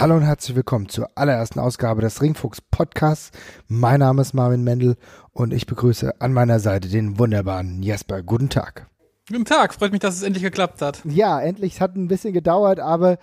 [0.00, 3.32] Hallo und herzlich willkommen zur allerersten Ausgabe des Ringfuchs Podcasts.
[3.66, 4.94] Mein Name ist Marvin Mendel
[5.32, 8.22] und ich begrüße an meiner Seite den wunderbaren Jesper.
[8.22, 8.86] Guten Tag.
[9.28, 11.02] Guten Tag, freut mich, dass es endlich geklappt hat.
[11.04, 11.74] Ja, endlich.
[11.74, 13.18] Es hat ein bisschen gedauert, aber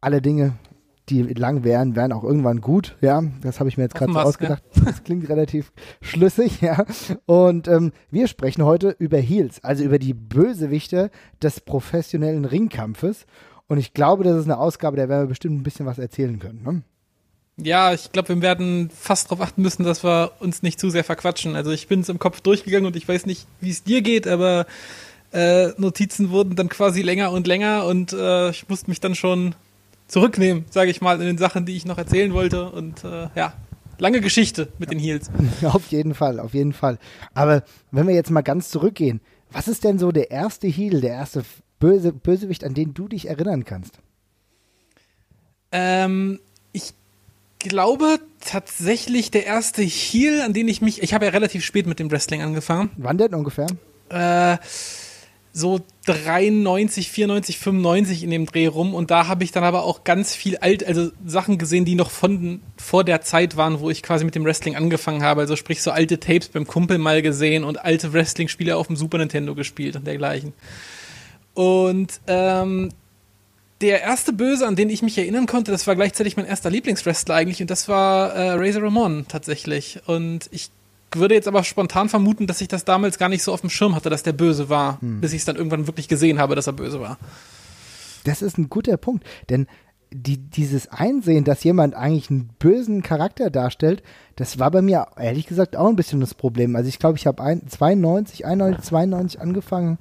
[0.00, 0.52] alle Dinge,
[1.08, 2.96] die lang wären, wären auch irgendwann gut.
[3.00, 4.62] Ja, das habe ich mir jetzt gerade so ausgedacht.
[4.76, 4.82] Ja.
[4.84, 6.84] Das klingt relativ schlüssig, ja.
[7.26, 11.10] Und ähm, wir sprechen heute über Heels, also über die Bösewichte
[11.42, 13.26] des professionellen Ringkampfes.
[13.70, 16.40] Und ich glaube, das ist eine Ausgabe, der werden wir bestimmt ein bisschen was erzählen
[16.40, 16.60] können.
[16.64, 16.82] Ne?
[17.64, 21.04] Ja, ich glaube, wir werden fast darauf achten müssen, dass wir uns nicht zu sehr
[21.04, 21.54] verquatschen.
[21.54, 24.26] Also ich bin es im Kopf durchgegangen und ich weiß nicht, wie es dir geht,
[24.26, 24.66] aber
[25.32, 29.54] äh, Notizen wurden dann quasi länger und länger und äh, ich musste mich dann schon
[30.08, 32.70] zurücknehmen, sage ich mal, in den Sachen, die ich noch erzählen wollte.
[32.70, 33.52] Und äh, ja,
[33.98, 35.30] lange Geschichte mit den Heels.
[35.62, 36.98] Auf jeden Fall, auf jeden Fall.
[37.34, 37.62] Aber
[37.92, 39.20] wenn wir jetzt mal ganz zurückgehen,
[39.52, 41.44] was ist denn so der erste Heel, der erste
[41.80, 43.98] Böse, Bösewicht, an den du dich erinnern kannst?
[45.72, 46.38] Ähm,
[46.72, 46.92] ich
[47.58, 51.02] glaube tatsächlich der erste Heal, an den ich mich.
[51.02, 52.90] Ich habe ja relativ spät mit dem Wrestling angefangen.
[52.96, 53.66] Wann denn ungefähr?
[54.10, 54.58] Äh,
[55.52, 60.04] so 93, 94, 95 in dem Dreh rum und da habe ich dann aber auch
[60.04, 64.02] ganz viel alt, also Sachen gesehen, die noch von vor der Zeit waren, wo ich
[64.02, 65.40] quasi mit dem Wrestling angefangen habe.
[65.40, 69.18] Also sprich so alte Tapes beim Kumpel mal gesehen und alte Wrestling-Spiele auf dem Super
[69.18, 70.52] Nintendo gespielt und dergleichen.
[71.60, 72.88] Und ähm,
[73.82, 77.34] der erste Böse, an den ich mich erinnern konnte, das war gleichzeitig mein erster Lieblingswrestler
[77.34, 80.00] eigentlich und das war äh, Razor Ramon tatsächlich.
[80.06, 80.70] Und ich
[81.14, 83.94] würde jetzt aber spontan vermuten, dass ich das damals gar nicht so auf dem Schirm
[83.94, 85.20] hatte, dass der böse war, hm.
[85.20, 87.18] bis ich es dann irgendwann wirklich gesehen habe, dass er böse war.
[88.24, 89.66] Das ist ein guter Punkt, denn
[90.10, 94.02] die, dieses Einsehen, dass jemand eigentlich einen bösen Charakter darstellt,
[94.36, 96.74] das war bei mir ehrlich gesagt auch ein bisschen das Problem.
[96.74, 99.98] Also ich glaube, ich habe 92, 91, 92 angefangen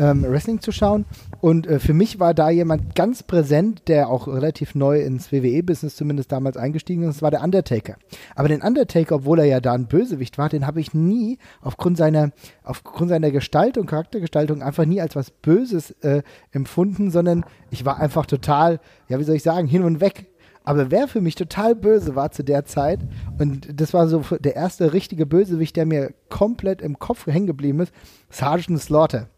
[0.00, 1.04] ähm, Wrestling zu schauen.
[1.40, 5.94] Und äh, für mich war da jemand ganz präsent, der auch relativ neu ins WWE-Business
[5.94, 7.96] zumindest damals eingestiegen ist, das war der Undertaker.
[8.34, 11.98] Aber den Undertaker, obwohl er ja da ein Bösewicht war, den habe ich nie aufgrund
[11.98, 12.32] seiner,
[12.64, 18.24] aufgrund seiner Gestaltung, Charaktergestaltung einfach nie als was Böses äh, empfunden, sondern ich war einfach
[18.24, 20.26] total, ja, wie soll ich sagen, hin und weg
[20.62, 23.00] aber wer für mich total böse war zu der Zeit,
[23.38, 27.80] und das war so der erste richtige Bösewicht, der mir komplett im Kopf hängen geblieben
[27.80, 27.94] ist,
[28.28, 29.28] Sergeant Slaughter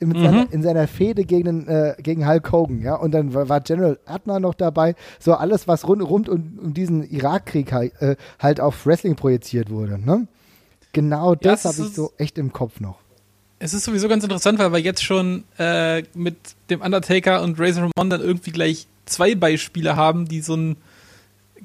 [0.00, 0.22] mit mhm.
[0.22, 4.40] seiner, in seiner Fehde gegen, äh, gegen Hulk Hogan, ja, und dann war General Adler
[4.40, 9.16] noch dabei, so alles, was rund, rund um, um diesen Irakkrieg äh, halt auf Wrestling
[9.16, 10.26] projiziert wurde, ne?
[10.92, 12.98] Genau das ja, habe ich so echt im Kopf noch.
[13.60, 16.36] Es ist sowieso ganz interessant, weil wir jetzt schon äh, mit
[16.70, 20.76] dem Undertaker und Razor Ramon dann irgendwie gleich zwei Beispiele haben, die so ein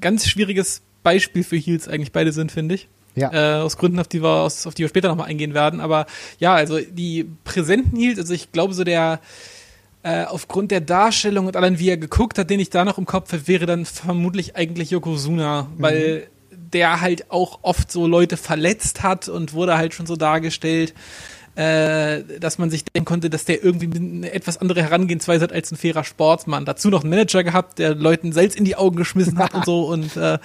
[0.00, 2.88] ganz schwieriges Beispiel für Heels eigentlich beide sind, finde ich.
[3.16, 3.32] Ja.
[3.32, 5.80] Äh, aus Gründen, auf die wir, aus, auf die wir später nochmal eingehen werden.
[5.80, 6.06] Aber
[6.38, 9.20] ja, also die präsenten hielt, also ich glaube so der,
[10.02, 13.06] äh, aufgrund der Darstellung und allein wie er geguckt hat, den ich da noch im
[13.06, 15.82] Kopf habe, wäre dann vermutlich eigentlich Yokozuna, mhm.
[15.82, 20.94] weil der halt auch oft so Leute verletzt hat und wurde halt schon so dargestellt,
[21.54, 25.72] äh, dass man sich denken konnte, dass der irgendwie eine etwas andere Herangehensweise hat als
[25.72, 26.66] ein fairer Sportsmann.
[26.66, 29.86] Dazu noch einen Manager gehabt, der Leuten Salz in die Augen geschmissen hat und so
[29.88, 30.38] und äh,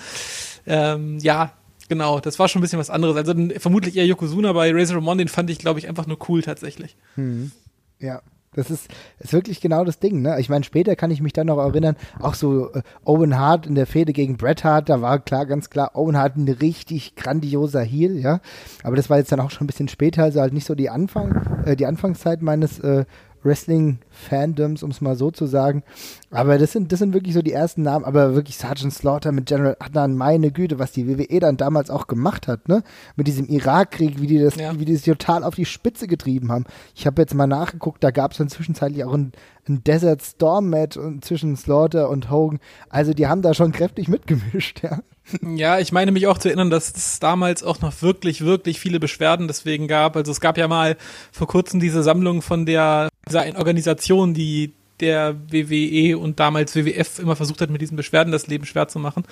[0.66, 1.52] ähm, ja,
[1.92, 3.18] Genau, das war schon ein bisschen was anderes.
[3.18, 6.42] Also vermutlich eher Yokozuna bei Razor Ramon, den fand ich, glaube ich, einfach nur cool
[6.42, 6.96] tatsächlich.
[7.16, 7.52] Hm.
[8.00, 8.22] Ja.
[8.54, 8.88] Das ist,
[9.20, 10.40] ist wirklich genau das Ding, ne?
[10.40, 13.76] Ich meine, später kann ich mich dann noch erinnern, auch so äh, Owen Hart in
[13.76, 17.82] der Fehde gegen Bret Hart, da war klar, ganz klar, Owen Hart ein richtig grandioser
[17.82, 18.40] Heel, ja.
[18.84, 20.90] Aber das war jetzt dann auch schon ein bisschen später, also halt nicht so die
[20.90, 23.04] Anfang, äh, die Anfangszeit meines äh,
[23.44, 25.84] Wrestling-Fandoms, um es mal so zu sagen.
[26.30, 29.48] Aber das sind, das sind wirklich so die ersten Namen, aber wirklich Sergeant Slaughter mit
[29.48, 32.84] General Adnan, meine Güte, was die WWE dann damals auch gemacht hat, ne?
[33.16, 34.78] Mit diesem Irakkrieg, wie die das, ja.
[34.80, 36.66] wie die das total auf die Spitze getrieben haben.
[36.96, 39.32] Ich habe jetzt mal nachgeguckt, da gab es dann zwischenzeitlich auch ein,
[39.68, 42.60] ein Desert Storm Match zwischen Slaughter und Hogan.
[42.90, 45.00] Also die haben da schon kräftig mitgemischt, ja.
[45.42, 49.00] Ja, ich meine mich auch zu erinnern, dass es damals auch noch wirklich, wirklich viele
[49.00, 50.16] Beschwerden deswegen gab.
[50.16, 50.98] Also es gab ja mal
[51.32, 57.36] vor kurzem diese Sammlung von der dieser Organisation, die der WWE und damals WWF immer
[57.36, 59.24] versucht hat, mit diesen Beschwerden das Leben schwer zu machen.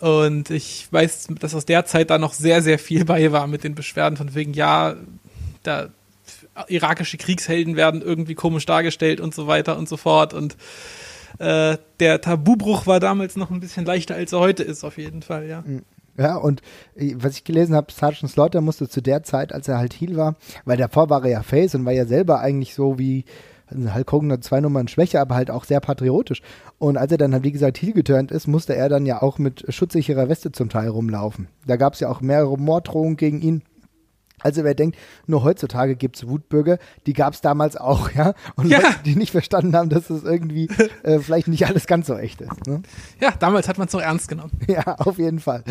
[0.00, 3.64] Und ich weiß, dass aus der Zeit da noch sehr, sehr viel bei war mit
[3.64, 4.96] den Beschwerden von wegen, ja,
[5.62, 5.88] da
[6.68, 10.34] irakische Kriegshelden werden irgendwie komisch dargestellt und so weiter und so fort.
[10.34, 10.56] Und
[11.38, 15.22] äh, der Tabubruch war damals noch ein bisschen leichter, als er heute ist, auf jeden
[15.22, 15.62] Fall, ja.
[15.62, 15.82] Mhm.
[16.18, 16.60] Ja, und
[16.94, 20.16] äh, was ich gelesen habe, Sergeant Slaughter musste zu der Zeit, als er halt Heel
[20.16, 23.24] war, weil davor war er ja Face und war ja selber eigentlich so wie
[23.74, 26.42] also Hulk Hogan hat zwei Nummern schwächer, aber halt auch sehr patriotisch.
[26.78, 29.38] Und als er dann halt, wie gesagt, Heel geturnt ist, musste er dann ja auch
[29.38, 31.48] mit schutzsicherer Weste zum Teil rumlaufen.
[31.66, 33.62] Da gab es ja auch mehrere Morddrohungen gegen ihn.
[34.42, 34.96] Also wer denkt,
[35.26, 38.34] nur heutzutage gibt es Wutbürger, die gab es damals auch, ja.
[38.56, 38.78] Und Ja.
[38.78, 40.68] Leute, die nicht verstanden haben, dass es irgendwie
[41.02, 42.66] äh, vielleicht nicht alles ganz so echt ist.
[42.66, 42.82] Ne?
[43.20, 44.52] Ja, damals hat man es noch ernst genommen.
[44.68, 45.64] Ja, auf jeden Fall.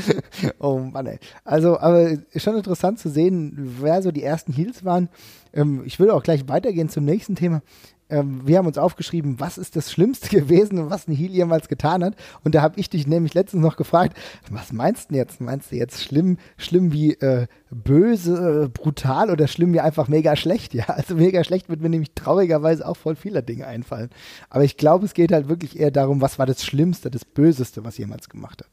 [0.60, 1.20] Oh Mann, ey.
[1.44, 5.10] Also, aber ist schon interessant zu sehen, wer so die ersten Heels waren.
[5.54, 7.62] Ähm, ich würde auch gleich weitergehen zum nächsten Thema.
[8.12, 12.04] Ähm, wir haben uns aufgeschrieben, was ist das Schlimmste gewesen und was Heel jemals getan
[12.04, 12.16] hat.
[12.44, 14.16] Und da habe ich dich nämlich letztens noch gefragt,
[14.50, 15.42] was meinst du jetzt?
[15.42, 20.36] Meinst du jetzt schlimm, schlimm wie äh, böse, äh, brutal oder schlimm wie einfach mega
[20.36, 20.74] schlecht?
[20.82, 24.10] Ja, also mega schlecht wird mir nämlich traurigerweise auch voll vieler Dinge einfallen.
[24.50, 27.84] Aber ich glaube, es geht halt wirklich eher darum, was war das Schlimmste, das Böseste,
[27.84, 28.70] was jemals gemacht hat.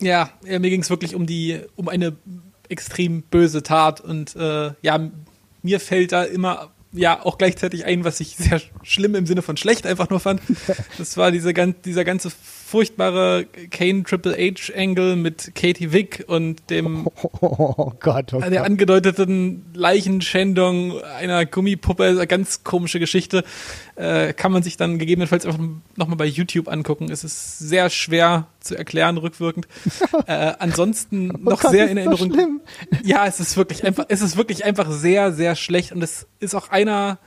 [0.00, 2.16] Ja, mir ging es wirklich um die, um eine
[2.68, 5.10] extrem böse Tat und äh, ja,
[5.62, 9.56] mir fällt da immer ja auch gleichzeitig ein, was ich sehr schlimm im Sinne von
[9.56, 10.40] schlecht einfach nur fand.
[10.98, 12.30] Das war diese, dieser ganze
[12.70, 18.32] furchtbare Kane Triple H Angle mit Katie Wick und dem Oh oh der Gott.
[18.42, 23.42] angedeuteten Leichenschändung einer Gummipuppe, eine ganz komische Geschichte,
[23.96, 25.58] äh, kann man sich dann gegebenenfalls einfach
[25.96, 27.10] nochmal bei YouTube angucken.
[27.10, 29.66] Es ist sehr schwer zu erklären, rückwirkend.
[30.26, 32.32] äh, ansonsten noch Oh Gott, sehr ist in Erinnerung.
[32.32, 32.60] schlimm?
[33.02, 36.54] Ja, es ist wirklich einfach, es ist wirklich einfach sehr, sehr schlecht und es ist
[36.54, 37.18] auch einer,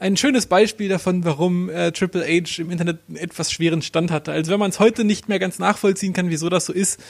[0.00, 4.32] ein schönes Beispiel davon, warum äh, Triple H im Internet einen etwas schweren Stand hatte.
[4.32, 7.00] Also wenn man es heute nicht mehr ganz nachvollziehen kann, wieso das so ist,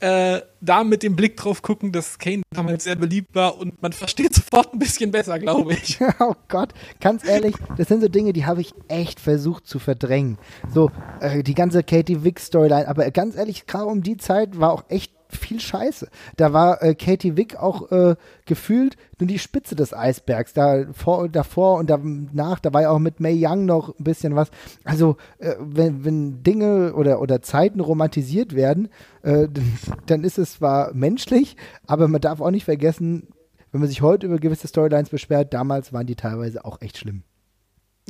[0.00, 3.92] äh, da mit dem Blick drauf gucken, dass Kane damals sehr beliebt war und man
[3.92, 5.98] versteht sofort ein bisschen besser, glaube ich.
[6.20, 10.38] Oh Gott, ganz ehrlich, das sind so Dinge, die habe ich echt versucht zu verdrängen.
[10.72, 10.90] So,
[11.20, 14.84] äh, die ganze Katie Wick Storyline, aber ganz ehrlich, gerade um die Zeit war auch
[14.88, 16.08] echt viel Scheiße.
[16.36, 18.16] Da war äh, Katie Wick auch äh,
[18.46, 20.52] gefühlt nur die Spitze des Eisbergs.
[20.52, 24.36] Da vor, davor und danach, da war ja auch mit May Young noch ein bisschen
[24.36, 24.50] was.
[24.84, 28.88] Also, äh, wenn, wenn Dinge oder, oder Zeiten romantisiert werden,
[29.22, 33.28] äh, dann, dann ist es zwar menschlich, aber man darf auch nicht vergessen,
[33.70, 37.22] wenn man sich heute über gewisse Storylines beschwert, damals waren die teilweise auch echt schlimm.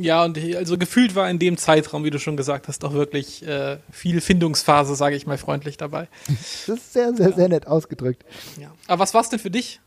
[0.00, 3.47] Ja, und also gefühlt war in dem Zeitraum, wie du schon gesagt hast, auch wirklich
[3.47, 6.09] äh, viel Findungsphase, sage ich mal freundlich dabei.
[6.67, 8.25] Das ist sehr, sehr, sehr nett ausgedrückt.
[8.61, 8.71] Ja.
[8.87, 9.81] Aber was war's denn für dich?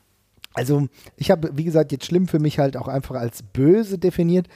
[0.54, 4.48] Also, ich habe, wie gesagt, jetzt schlimm für mich halt auch einfach als böse definiert.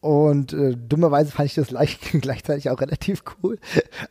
[0.00, 3.58] Und äh, dummerweise fand ich das gleich, gleichzeitig auch relativ cool.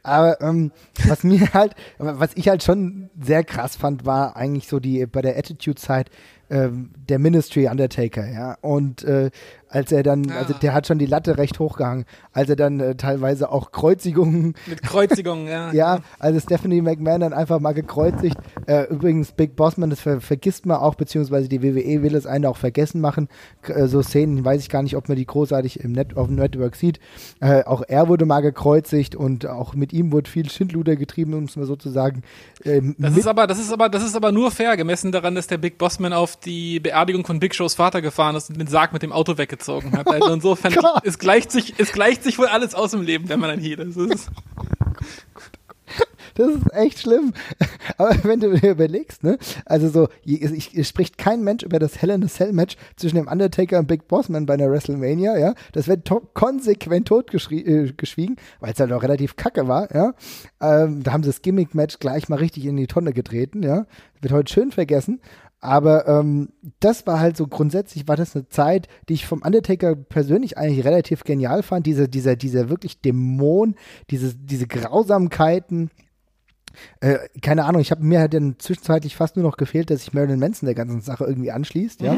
[0.02, 0.72] Aber ähm,
[1.06, 5.22] was mir halt, was ich halt schon sehr krass fand, war eigentlich so die bei
[5.22, 6.10] der Attitude-Zeit
[6.50, 8.58] ähm, der Ministry Undertaker, ja.
[8.62, 9.30] Und äh,
[9.74, 10.38] als er dann, Ah.
[10.40, 14.54] also der hat schon die Latte recht hochgehangen, als er dann äh, teilweise auch Kreuzigungen
[14.68, 15.72] Mit Kreuzigung, ja.
[15.74, 18.38] Ja, also Stephanie McMahon dann einfach mal gekreuzigt.
[18.68, 22.46] Äh, übrigens, Big Bossman, das ver vergisst man auch, beziehungsweise die WWE will es einen
[22.46, 23.28] auch vergessen machen.
[23.68, 26.36] Äh, so Szenen, weiß ich gar nicht, ob man die großartig im Net auf dem
[26.36, 27.00] Network sieht.
[27.40, 31.46] Äh, auch er wurde mal gekreuzigt und auch mit ihm wurde viel Schindluder getrieben, um
[31.46, 32.22] es mal so zu sagen.
[32.64, 35.48] Ähm, Das ist aber, das ist aber, das ist aber nur fair, gemessen daran, dass
[35.48, 38.94] der Big Bossman auf die Beerdigung von Big Shows Vater gefahren ist und den Sarg
[38.94, 40.08] mit dem Auto weggezogen hat.
[40.08, 41.02] Also insofern, Gott.
[41.06, 43.80] es gleicht sich, es gleicht sich wohl alles aus im Leben, wenn man ein Heel
[43.80, 43.98] ist.
[43.98, 44.30] Das ist.
[46.36, 47.34] Das ist echt schlimm.
[47.98, 52.02] Aber wenn du dir überlegst, ne, also so, ich, es spricht kein Mensch über das
[52.02, 55.54] Hell in a Cell Match zwischen dem Undertaker und Big Bossman bei einer WrestleMania, ja.
[55.74, 60.14] Das wird to konsequent totgeschwiegen, äh, weil es halt auch relativ kacke war, ja.
[60.62, 63.86] Ähm, da haben sie das Gimmick-Match gleich mal richtig in die Tonne getreten, ja.
[64.22, 65.20] Wird heute schön vergessen.
[65.64, 66.50] Aber ähm,
[66.82, 70.84] das war halt so grundsätzlich war das eine Zeit, die ich vom Undertaker persönlich eigentlich
[70.84, 71.86] relativ genial fand.
[71.86, 73.76] Dieser, dieser, dieser wirklich Dämon,
[74.10, 75.90] diese, diese Grausamkeiten,
[77.00, 80.14] äh, keine Ahnung, ich habe mir halt dann zwischenzeitlich fast nur noch gefehlt, dass sich
[80.14, 82.18] Marilyn Manson der ganzen Sache irgendwie anschließt, ja.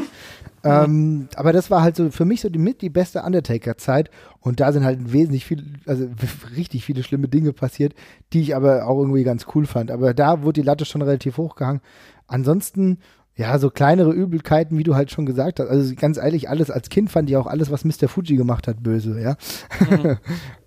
[0.64, 4.10] Ähm, aber das war halt so für mich so die mit die beste Undertaker-Zeit
[4.40, 6.08] und da sind halt wesentlich viel, also
[6.56, 7.94] richtig viele schlimme Dinge passiert,
[8.32, 9.92] die ich aber auch irgendwie ganz cool fand.
[9.92, 11.82] Aber da wurde die Latte schon relativ hochgehangen.
[12.26, 12.98] Ansonsten,
[13.36, 15.68] ja, so kleinere Übelkeiten, wie du halt schon gesagt hast.
[15.68, 18.08] Also ganz ehrlich, alles als Kind fand ich auch alles, was Mr.
[18.08, 19.36] Fuji gemacht hat, böse, ja.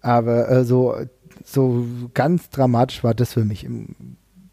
[0.02, 0.96] aber äh, so,
[1.44, 3.68] so ganz dramatisch war das für mich.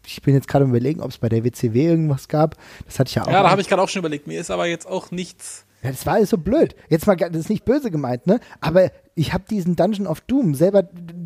[0.05, 2.55] Ich bin jetzt gerade überlegen, ob es bei der WCW irgendwas gab.
[2.85, 3.27] Das hatte ich ja auch.
[3.27, 4.25] Ja, da habe ich gerade auch schon überlegt.
[4.25, 5.65] Mir ist aber jetzt auch nichts.
[5.83, 6.75] Ja, das war alles so blöd.
[6.89, 8.39] Jetzt mal, das ist nicht böse gemeint, ne?
[8.61, 10.83] Aber ich habe diesen Dungeon of Doom selber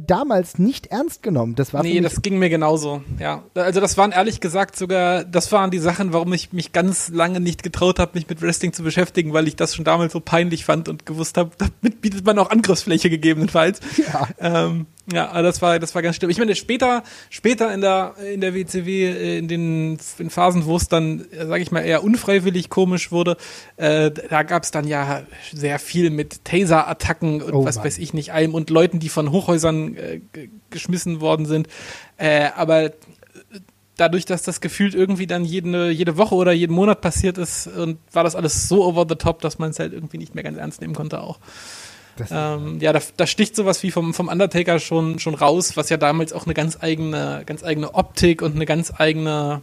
[0.07, 1.55] damals nicht ernst genommen.
[1.55, 3.03] Das war Nee, das ging mir genauso.
[3.19, 7.09] Ja, also das waren ehrlich gesagt sogar, das waren die Sachen, warum ich mich ganz
[7.09, 10.19] lange nicht getraut habe, mich mit Wrestling zu beschäftigen, weil ich das schon damals so
[10.19, 13.79] peinlich fand und gewusst habe, damit bietet man auch Angriffsfläche gegebenenfalls.
[13.97, 14.27] Ja.
[14.39, 16.29] Ähm, ja, das war, das war ganz schlimm.
[16.29, 20.77] Ich meine, später, später in der, in der WCW, äh, in den in Phasen, wo
[20.77, 23.37] es dann, sage ich mal, eher unfreiwillig komisch wurde,
[23.77, 27.80] äh, da gab es dann ja sehr viel mit Taser-Attacken und Oh was.
[27.83, 31.67] Weiß ich nicht allem und Leuten, die von Hochhäusern äh, ge- geschmissen worden sind.
[32.17, 32.91] Äh, aber
[33.97, 37.99] dadurch, dass das gefühlt irgendwie dann jede, jede Woche oder jeden Monat passiert ist und
[38.11, 40.57] war das alles so over the top, dass man es halt irgendwie nicht mehr ganz
[40.57, 41.39] ernst nehmen konnte auch.
[42.29, 45.97] Ähm, ja, da, da, sticht sowas wie vom, vom Undertaker schon, schon raus, was ja
[45.97, 49.61] damals auch eine ganz eigene, ganz eigene Optik und eine ganz eigene,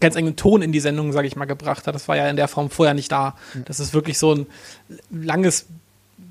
[0.00, 1.94] ganz eigenen Ton in die Sendung, sage ich mal, gebracht hat.
[1.94, 3.34] Das war ja in der Form vorher nicht da.
[3.54, 3.60] Ja.
[3.64, 4.46] Das ist wirklich so ein
[5.10, 5.66] langes,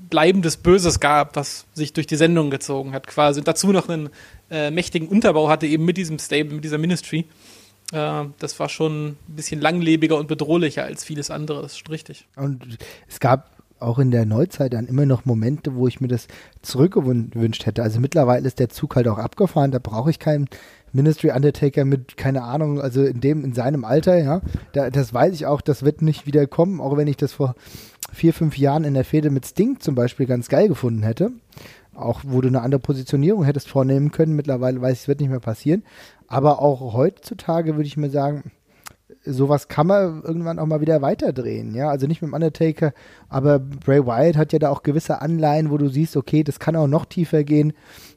[0.08, 3.40] bleibendes Böses gab, das sich durch die Sendung gezogen hat, quasi.
[3.40, 4.10] Und dazu noch einen
[4.50, 7.26] äh, mächtigen Unterbau hatte, eben mit diesem Stable, mit dieser Ministry.
[7.92, 12.26] Äh, das war schon ein bisschen langlebiger und bedrohlicher als vieles andere, das ist richtig.
[12.36, 16.28] Und es gab auch in der Neuzeit dann immer noch Momente, wo ich mir das
[16.62, 17.82] zurückgewünscht hätte.
[17.82, 20.48] Also mittlerweile ist der Zug halt auch abgefahren, da brauche ich keinen
[20.92, 24.40] Ministry Undertaker mit, keine Ahnung, also in dem, in seinem Alter, ja.
[24.72, 27.54] Da, das weiß ich auch, das wird nicht wieder kommen, auch wenn ich das vor
[28.16, 31.32] vier, fünf Jahren in der Fehde mit Sting zum Beispiel ganz geil gefunden hätte.
[31.94, 34.36] Auch wo du eine andere Positionierung hättest vornehmen können.
[34.36, 35.82] Mittlerweile weiß ich, es wird nicht mehr passieren.
[36.26, 38.50] Aber auch heutzutage würde ich mir sagen,
[39.24, 42.92] sowas kann man irgendwann auch mal wieder weiterdrehen, ja, also nicht mit dem Undertaker,
[43.28, 46.76] aber Bray Wyatt hat ja da auch gewisse Anleihen, wo du siehst, okay, das kann
[46.76, 47.72] auch noch tiefer gehen,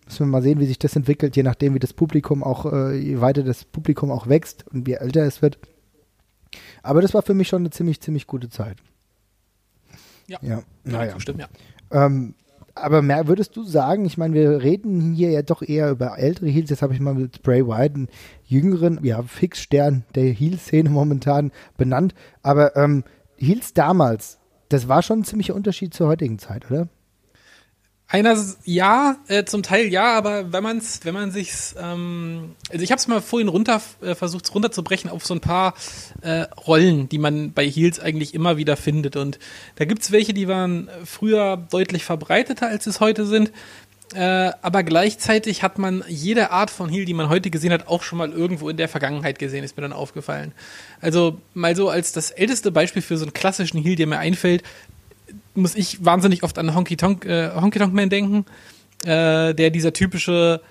[0.05, 2.95] müssen wir mal sehen, wie sich das entwickelt, je nachdem, wie das Publikum auch, äh,
[2.95, 5.57] je weiter das Publikum auch wächst und wie älter es wird,
[6.83, 8.77] aber das war für mich schon eine ziemlich, ziemlich gute Zeit.
[10.29, 10.61] Ja, ja.
[10.83, 11.19] naja.
[11.19, 11.47] Stimmt, ja.
[11.91, 12.35] Ähm,
[12.75, 16.47] aber mehr würdest du sagen, ich meine, wir reden hier ja doch eher über ältere
[16.47, 16.69] Heels.
[16.69, 18.07] Jetzt habe ich mal mit Bray Wyatt einen
[18.45, 22.13] jüngeren, ja, Fixstern der Heel-Szene momentan benannt.
[22.41, 23.03] Aber ähm,
[23.37, 26.87] Heels damals, das war schon ein ziemlicher Unterschied zur heutigen Zeit, oder?
[28.11, 32.83] Einer ja, äh, zum Teil ja, aber wenn man es, wenn man sich's, ähm, also
[32.83, 35.75] ich habe es mal vorhin runter äh, versucht runterzubrechen auf so ein paar
[36.21, 39.37] äh, Rollen, die man bei Heels eigentlich immer wieder findet und
[39.75, 43.51] da gibt's welche, die waren früher deutlich verbreiteter als es heute sind,
[44.15, 48.01] äh, aber gleichzeitig hat man jede Art von Heel, die man heute gesehen hat, auch
[48.01, 50.51] schon mal irgendwo in der Vergangenheit gesehen, ist mir dann aufgefallen.
[50.99, 54.63] Also mal so als das älteste Beispiel für so einen klassischen Heel, der mir einfällt,
[55.55, 58.45] muss ich wahnsinnig oft an Honky Tonk, äh, Honky Tonk Man denken,
[59.03, 60.61] äh, der dieser typische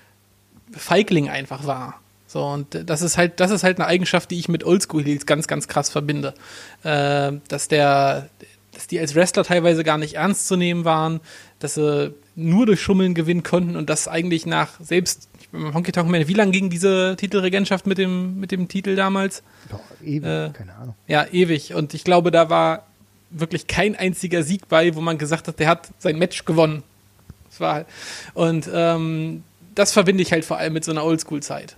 [0.72, 2.00] Feigling einfach war.
[2.26, 5.24] So, und das ist halt, das ist halt eine Eigenschaft, die ich mit Oldschool Heels
[5.24, 6.34] ganz, ganz krass verbinde.
[6.82, 8.28] Äh, dass der,
[8.72, 11.20] dass die als Wrestler teilweise gar nicht ernst zu nehmen waren,
[11.58, 16.28] dass sie nur durch Schummeln gewinnen konnten und das eigentlich nach selbst Honky Tonk Man,
[16.28, 19.42] wie lange ging diese Titelregentschaft mit dem, mit dem Titel damals?
[19.70, 20.94] Doch, ewig, äh, keine Ahnung.
[21.06, 21.72] Ja, ewig.
[21.72, 22.88] Und ich glaube, da war
[23.30, 26.82] wirklich kein einziger Sieg bei, wo man gesagt hat, der hat sein Match gewonnen.
[27.50, 27.87] Das war halt.
[28.35, 29.44] Und ähm,
[29.75, 31.76] das verbinde ich halt vor allem mit so einer Oldschool-Zeit.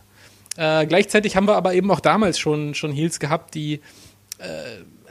[0.57, 3.81] Äh, gleichzeitig haben wir aber eben auch damals schon, schon Heels gehabt, die
[4.39, 4.49] äh,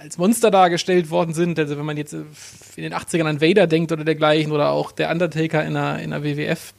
[0.01, 1.59] als Monster dargestellt worden sind.
[1.59, 2.25] Also wenn man jetzt in
[2.77, 6.23] den 80ern an Vader denkt oder dergleichen oder auch der Undertaker in der, in der
[6.23, 6.73] WWF.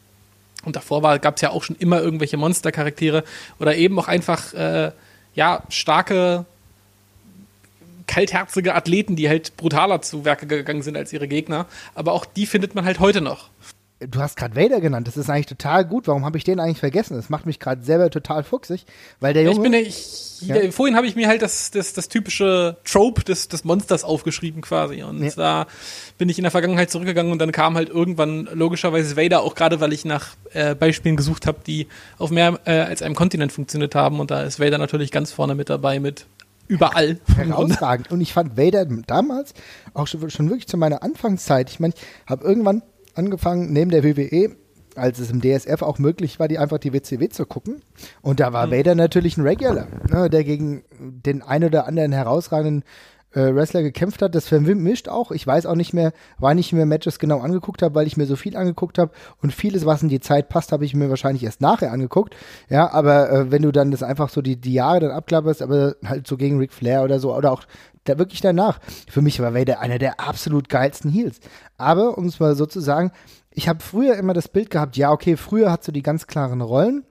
[0.64, 3.25] Und davor gab es ja auch schon immer irgendwelche Monstercharaktere
[3.59, 4.93] oder eben auch einfach äh,
[5.35, 6.45] ja, starke
[8.11, 11.67] kaltherzige Athleten, die halt brutaler zu Werke gegangen sind als ihre Gegner.
[11.95, 13.50] Aber auch die findet man halt heute noch.
[14.00, 16.09] Du hast gerade Vader genannt, das ist eigentlich total gut.
[16.09, 17.17] Warum habe ich den eigentlich vergessen?
[17.17, 18.87] Das macht mich gerade selber total fuchsig,
[19.21, 19.59] weil der Junge.
[19.59, 20.71] Ich bin ja, ich, ja.
[20.73, 25.02] vorhin habe ich mir halt das, das, das typische Trope des, des Monsters aufgeschrieben quasi.
[25.02, 25.31] Und ja.
[25.37, 25.67] da
[26.19, 29.81] bin ich in der Vergangenheit zurückgegangen und dann kam halt irgendwann logischerweise Vader, auch gerade
[29.81, 31.87] weil ich nach äh, Beispielen gesucht habe, die
[32.19, 34.19] auf mehr äh, als einem Kontinent funktioniert haben.
[34.19, 36.26] Und da ist Vader natürlich ganz vorne mit dabei mit
[36.71, 37.19] überall.
[37.37, 38.11] Herausragend.
[38.11, 39.53] Und ich fand Vader damals,
[39.93, 42.83] auch schon, schon wirklich zu meiner Anfangszeit, ich meine, ich habe irgendwann
[43.15, 44.57] angefangen, neben der WWE,
[44.95, 47.83] als es im DSF auch möglich war, die einfach die WCW zu gucken.
[48.23, 48.73] Und da war mhm.
[48.73, 52.85] Vader natürlich ein Regular, ne, der gegen den ein oder anderen herausragenden
[53.32, 54.34] äh, Wrestler gekämpft hat.
[54.34, 55.30] Das vermischt auch.
[55.30, 58.26] Ich weiß auch nicht mehr, wann ich mir Matches genau angeguckt habe, weil ich mir
[58.26, 61.44] so viel angeguckt habe und vieles, was in die Zeit passt, habe ich mir wahrscheinlich
[61.44, 62.37] erst nachher angeguckt.
[62.68, 65.96] Ja, aber äh, wenn du dann das einfach so die, die Jahre dann abklapperst, aber
[66.04, 67.64] halt so gegen Ric Flair oder so oder auch
[68.04, 68.80] da wirklich danach.
[69.08, 71.40] Für mich war Vader einer der absolut geilsten Heels.
[71.76, 73.12] Aber, um es mal so zu sagen,
[73.50, 76.60] ich habe früher immer das Bild gehabt, ja, okay, früher hast du die ganz klaren
[76.60, 77.04] Rollen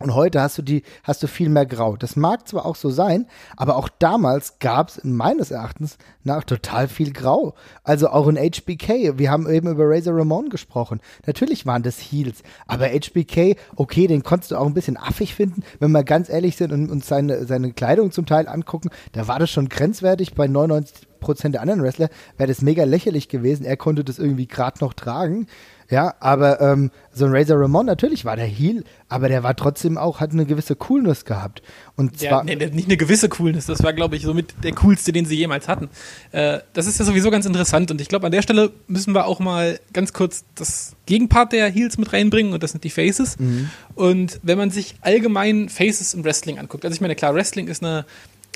[0.00, 1.96] und heute hast du die, hast du viel mehr Grau.
[1.96, 3.26] Das mag zwar auch so sein,
[3.56, 7.54] aber auch damals gab es meines Erachtens nach total viel Grau.
[7.84, 9.18] Also auch in HBK.
[9.18, 11.00] Wir haben eben über Razor Ramon gesprochen.
[11.26, 15.62] Natürlich waren das Heels, aber HBK, okay, den konntest du auch ein bisschen affig finden,
[15.78, 18.90] wenn wir ganz ehrlich sind und uns seine, seine Kleidung zum Teil angucken.
[19.12, 23.28] Da war das schon grenzwertig bei 99 Prozent der anderen Wrestler wäre das mega lächerlich
[23.28, 23.64] gewesen.
[23.64, 25.46] Er konnte das irgendwie gerade noch tragen.
[25.94, 29.96] Ja, aber ähm, so ein Razor Ramon, natürlich war der Heel, aber der war trotzdem
[29.96, 31.62] auch, hat eine gewisse Coolness gehabt.
[31.94, 32.44] Und zwar.
[32.48, 35.36] Ja, nee, nicht eine gewisse Coolness, das war, glaube ich, somit der coolste, den sie
[35.36, 35.88] jemals hatten.
[36.32, 39.26] Äh, das ist ja sowieso ganz interessant und ich glaube, an der Stelle müssen wir
[39.26, 43.38] auch mal ganz kurz das Gegenpart der Heels mit reinbringen und das sind die Faces.
[43.38, 43.70] Mhm.
[43.94, 47.84] Und wenn man sich allgemein Faces im Wrestling anguckt, also ich meine, klar, Wrestling ist
[47.84, 48.04] eine,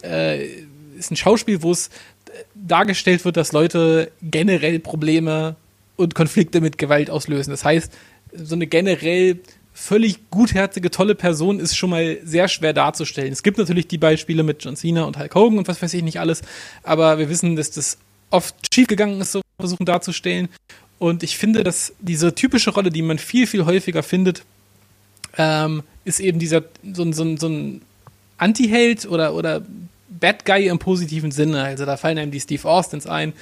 [0.02, 0.44] äh,
[0.98, 1.88] ist ein Schauspiel, wo es
[2.56, 5.54] dargestellt wird, dass Leute generell Probleme
[5.98, 7.50] und Konflikte mit Gewalt auslösen.
[7.50, 7.92] Das heißt,
[8.32, 9.40] so eine generell
[9.74, 13.32] völlig gutherzige, tolle Person ist schon mal sehr schwer darzustellen.
[13.32, 16.02] Es gibt natürlich die Beispiele mit John Cena und Hulk Hogan und was weiß ich
[16.02, 16.42] nicht alles,
[16.82, 17.98] aber wir wissen, dass das
[18.30, 20.48] oft schiefgegangen ist, so versuchen darzustellen.
[20.98, 24.42] Und ich finde, dass diese typische Rolle, die man viel, viel häufiger findet,
[25.36, 27.82] ähm, ist eben dieser so, so, so ein
[28.36, 29.62] Anti-Held oder, oder
[30.08, 31.62] Bad Guy im positiven Sinne.
[31.62, 33.32] Also da fallen einem die Steve Austins ein,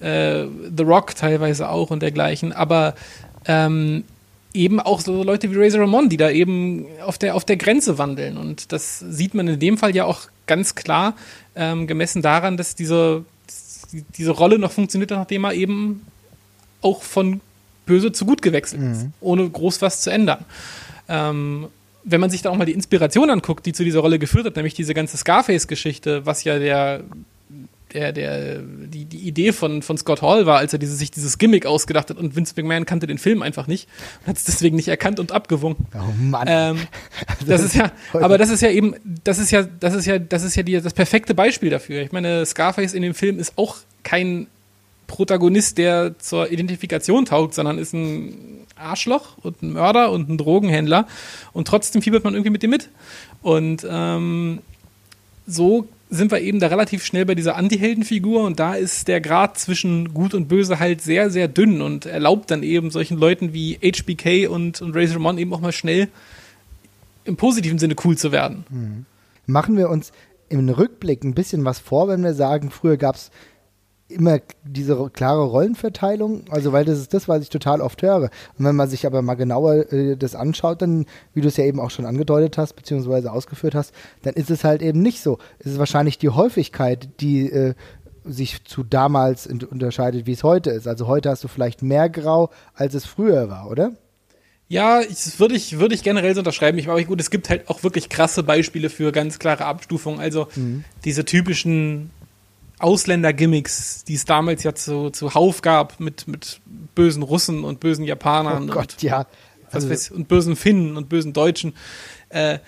[0.00, 0.44] äh,
[0.76, 2.94] The Rock teilweise auch und dergleichen, aber
[3.46, 4.04] ähm,
[4.56, 7.98] eben auch so Leute wie Razor Ramon, die da eben auf der, auf der Grenze
[7.98, 8.36] wandeln.
[8.36, 11.14] Und das sieht man in dem Fall ja auch ganz klar,
[11.54, 13.24] ähm, gemessen daran, dass diese,
[14.16, 16.06] diese Rolle noch funktioniert, nachdem er eben
[16.80, 17.40] auch von
[17.84, 19.12] böse zu gut gewechselt ist, mhm.
[19.20, 20.44] ohne groß was zu ändern.
[21.08, 21.68] Ähm,
[22.02, 24.56] wenn man sich da auch mal die Inspiration anguckt, die zu dieser Rolle geführt hat,
[24.56, 27.02] nämlich diese ganze Scarface-Geschichte, was ja der
[27.96, 31.38] der, der, die, die Idee von, von Scott Hall war, als er diese, sich dieses
[31.38, 33.88] Gimmick ausgedacht hat und Vince McMahon kannte den Film einfach nicht
[34.20, 35.86] und hat es deswegen nicht erkannt und abgewunken.
[35.94, 36.46] Oh Mann.
[36.46, 36.78] Ähm,
[37.46, 40.42] das ist ja, aber das ist ja eben, das ist ja, das ist ja, das
[40.42, 42.02] ist ja die, das perfekte Beispiel dafür.
[42.02, 44.46] Ich meine, Scarface in dem Film ist auch kein
[45.06, 51.06] Protagonist, der zur Identifikation taugt, sondern ist ein Arschloch und ein Mörder und ein Drogenhändler
[51.54, 52.90] und trotzdem fiebert man irgendwie mit dem mit.
[53.40, 54.60] Und ähm,
[55.46, 59.58] so sind wir eben da relativ schnell bei dieser Anti-Heldenfigur und da ist der Grad
[59.58, 63.78] zwischen Gut und Böse halt sehr, sehr dünn und erlaubt dann eben solchen Leuten wie
[63.82, 66.08] HBK und, und Razor Ramon eben auch mal schnell
[67.24, 68.64] im positiven Sinne cool zu werden.
[68.70, 69.06] Mhm.
[69.46, 70.12] Machen wir uns
[70.48, 73.30] im Rückblick ein bisschen was vor, wenn wir sagen, früher gab es
[74.08, 78.30] immer diese klare Rollenverteilung, also weil das ist das, was ich total oft höre.
[78.58, 81.64] Und wenn man sich aber mal genauer äh, das anschaut, dann, wie du es ja
[81.64, 85.38] eben auch schon angedeutet hast, beziehungsweise ausgeführt hast, dann ist es halt eben nicht so.
[85.58, 87.74] Es ist wahrscheinlich die Häufigkeit, die äh,
[88.24, 90.86] sich zu damals unterscheidet, wie es heute ist.
[90.86, 93.92] Also heute hast du vielleicht mehr Grau, als es früher war, oder?
[94.68, 96.76] Ja, das würde ich, würde ich generell so unterschreiben.
[96.78, 100.18] Ich, aber gut, es gibt halt auch wirklich krasse Beispiele für ganz klare Abstufungen.
[100.18, 100.84] Also mhm.
[101.04, 102.10] diese typischen
[102.78, 106.60] Ausländer-Gimmicks, die es damals ja zu, zu Hauf gab mit, mit
[106.94, 108.68] bösen Russen und bösen Japanern.
[108.68, 109.26] Oh Gott, und, ja.
[109.70, 111.74] Also, weiß, und bösen Finnen und bösen Deutschen.
[112.28, 112.58] Äh,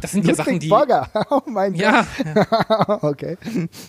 [0.00, 0.68] das sind Ludwig ja Sachen, die.
[0.68, 1.10] Burger.
[1.30, 1.82] Oh mein Gott.
[1.82, 2.06] Ja.
[3.02, 3.36] okay.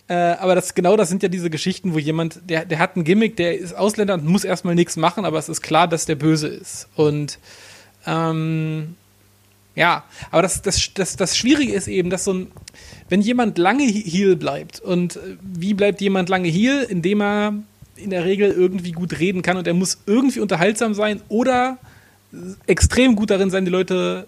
[0.08, 3.04] Äh, aber das genau das sind ja diese Geschichten, wo jemand, der, der hat ein
[3.04, 6.16] Gimmick, der ist Ausländer und muss erstmal nichts machen, aber es ist klar, dass der
[6.16, 6.88] böse ist.
[6.96, 7.40] Und
[8.06, 8.96] ähm,
[9.78, 12.48] ja, aber das, das, das, das Schwierige ist eben, dass so ein,
[13.10, 17.54] wenn jemand lange Heal bleibt und äh, wie bleibt jemand lange Heal, indem er
[17.96, 21.78] in der Regel irgendwie gut reden kann und er muss irgendwie unterhaltsam sein oder
[22.66, 24.28] extrem gut darin sein, die Leute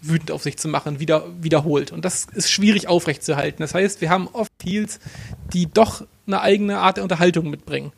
[0.00, 1.90] wütend auf sich zu machen, wieder, wiederholt.
[1.90, 3.62] Und das ist schwierig aufrechtzuerhalten.
[3.62, 5.00] Das heißt, wir haben oft Heals,
[5.52, 7.92] die doch eine eigene Art der Unterhaltung mitbringen.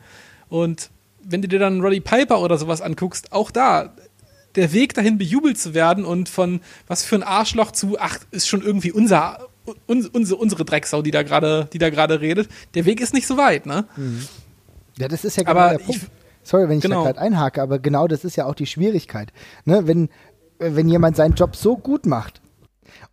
[0.49, 0.89] Und
[1.23, 3.93] wenn du dir dann Roddy Piper oder sowas anguckst, auch da,
[4.57, 8.49] der Weg dahin bejubelt zu werden und von was für ein Arschloch zu, ach, ist
[8.49, 9.49] schon irgendwie unser,
[9.87, 13.27] un, unsere, unsere Drecksau, die da gerade, die da gerade redet, der Weg ist nicht
[13.27, 13.87] so weit, ne?
[13.97, 14.27] Mhm.
[14.99, 16.03] Ja, das ist ja genau aber der Punkt.
[16.03, 16.09] Ich,
[16.43, 17.03] Sorry, wenn ich genau.
[17.03, 19.33] da gerade einhake, aber genau das ist ja auch die Schwierigkeit.
[19.65, 19.87] Ne?
[19.89, 20.09] Wenn,
[20.61, 22.41] wenn jemand seinen Job so gut macht,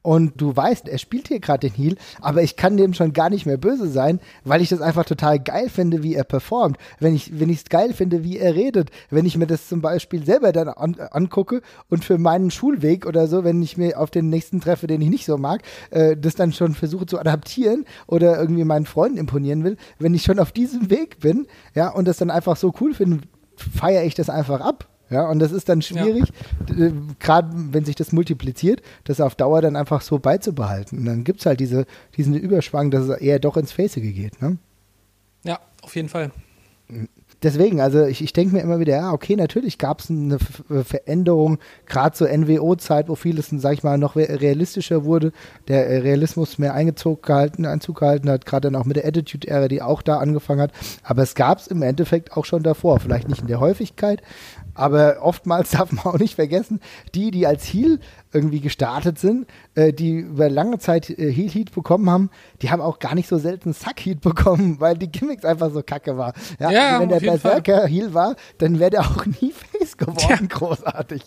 [0.03, 3.29] und du weißt, er spielt hier gerade den Heal, aber ich kann dem schon gar
[3.29, 6.77] nicht mehr böse sein, weil ich das einfach total geil finde, wie er performt.
[6.99, 9.81] Wenn ich wenn ich es geil finde, wie er redet, wenn ich mir das zum
[9.81, 14.11] Beispiel selber dann an, angucke und für meinen Schulweg oder so, wenn ich mir auf
[14.11, 15.61] den nächsten treffe, den ich nicht so mag,
[15.91, 20.23] äh, das dann schon versuche zu adaptieren oder irgendwie meinen Freunden imponieren will, wenn ich
[20.23, 23.21] schon auf diesem Weg bin, ja, und das dann einfach so cool finde,
[23.55, 24.89] feiere ich das einfach ab.
[25.13, 26.25] Ja, und das ist dann schwierig,
[26.75, 26.91] ja.
[27.19, 30.97] gerade wenn sich das multipliziert, das auf Dauer dann einfach so beizubehalten.
[30.97, 31.85] Und dann gibt es halt diese,
[32.17, 34.41] diesen Überschwang, dass es eher doch ins Facige geht.
[34.41, 34.57] Ne?
[35.43, 36.31] Ja, auf jeden Fall.
[37.43, 41.59] Deswegen, also ich, ich denke mir immer wieder, ja, okay, natürlich gab es eine Veränderung,
[41.85, 45.33] gerade zur NWO-Zeit, wo vieles, sag ich mal, noch realistischer wurde,
[45.67, 49.67] der äh, Realismus mehr Einzug gehalten, Einzug gehalten hat, gerade dann auch mit der Attitude-Ära,
[49.67, 50.71] die auch da angefangen hat.
[51.03, 54.21] Aber es gab es im Endeffekt auch schon davor, vielleicht nicht in der Häufigkeit,
[54.75, 56.79] Aber oftmals darf man auch nicht vergessen,
[57.15, 57.99] die, die als Heal
[58.31, 62.29] irgendwie gestartet sind, äh, die über lange Zeit äh, Heal Heat bekommen haben,
[62.61, 65.83] die haben auch gar nicht so selten Suck Heat bekommen, weil die Gimmicks einfach so
[65.83, 66.33] kacke war.
[66.59, 70.19] Ja, Ja, also wenn der Berserker Heal war, dann wäre der auch nie Face geworden,
[70.49, 70.57] Ja.
[70.57, 71.23] großartig.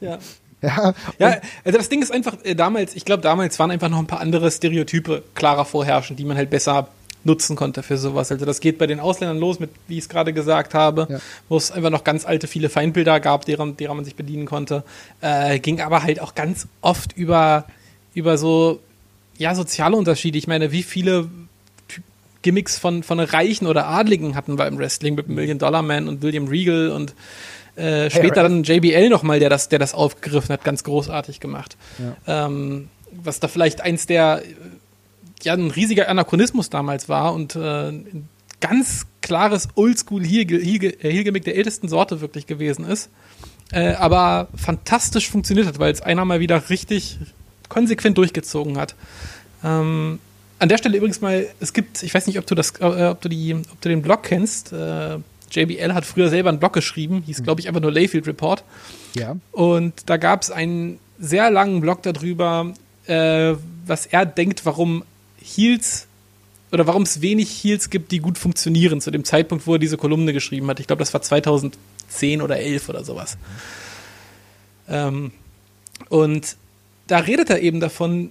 [0.00, 0.18] Ja.
[0.60, 4.00] Ja, Ja, also das Ding ist einfach, äh, damals, ich glaube, damals waren einfach noch
[4.00, 6.88] ein paar andere Stereotype klarer vorherrschend, die man halt besser
[7.28, 8.32] nutzen konnte für sowas.
[8.32, 11.18] Also das geht bei den Ausländern los, mit, wie ich es gerade gesagt habe, Ja.
[11.48, 14.82] wo es einfach noch ganz alte, viele Feindbilder gab, deren, derer man sich bedienen konnte.
[15.20, 17.66] Äh, ging aber halt auch ganz oft über,
[18.14, 18.80] über so,
[19.36, 20.38] ja, soziale Unterschiede.
[20.38, 21.28] Ich meine, wie viele
[22.42, 26.22] Gimmicks von, von Reichen oder Adligen hatten wir im Wrestling mit Million Dollar Man und
[26.22, 27.14] William Regal und
[27.76, 31.76] äh, später dann JBL nochmal, der das, der das aufgegriffen hat, ganz großartig gemacht.
[32.26, 34.42] Ähm, was da vielleicht eins der,
[35.42, 38.28] ja, ein riesiger Anachronismus damals war und äh, ein
[38.60, 43.10] ganz klares Oldschool-Heel-Gimmick der ältesten Sorte wirklich gewesen ist.
[43.70, 47.18] Äh, aber fantastisch funktioniert hat, weil es einer mal wieder richtig
[47.68, 48.94] konsequent durchgezogen hat.
[49.62, 50.18] Ähm,
[50.58, 53.20] an der Stelle übrigens mal, es gibt, ich weiß nicht, ob du das, äh, ob
[53.20, 54.72] du die, ob du den Blog kennst.
[54.72, 55.18] Äh,
[55.50, 58.64] JBL hat früher selber einen Blog geschrieben, hieß, glaube ich, einfach nur Layfield Report.
[59.14, 59.36] ja.
[59.52, 62.72] Und da gab es einen sehr langen Blog darüber,
[63.06, 63.54] äh,
[63.86, 65.04] was er denkt, warum
[65.56, 66.06] Heels
[66.70, 69.96] oder warum es wenig Heels gibt, die gut funktionieren, zu dem Zeitpunkt, wo er diese
[69.96, 70.80] Kolumne geschrieben hat.
[70.80, 73.38] Ich glaube, das war 2010 oder 11 oder sowas.
[74.88, 75.32] Ähm,
[76.10, 76.56] und
[77.06, 78.30] da redet er eben davon,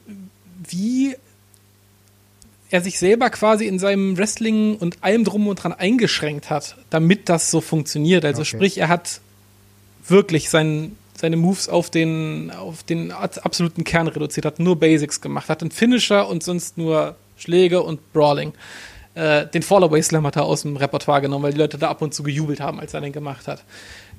[0.69, 1.15] wie
[2.69, 7.29] er sich selber quasi in seinem Wrestling und allem drum und dran eingeschränkt hat, damit
[7.29, 8.25] das so funktioniert.
[8.25, 8.49] Also Okay.
[8.49, 9.21] sprich, er hat
[10.07, 15.49] wirklich sein, seine Moves auf den, auf den absoluten Kern reduziert, hat nur Basics gemacht,
[15.49, 18.53] hat einen Finisher und sonst nur Schläge und Brawling.
[19.15, 22.03] Äh, den Fallaway Slam hat er aus dem Repertoire genommen, weil die Leute da ab
[22.03, 23.63] und zu gejubelt haben, als er den gemacht hat.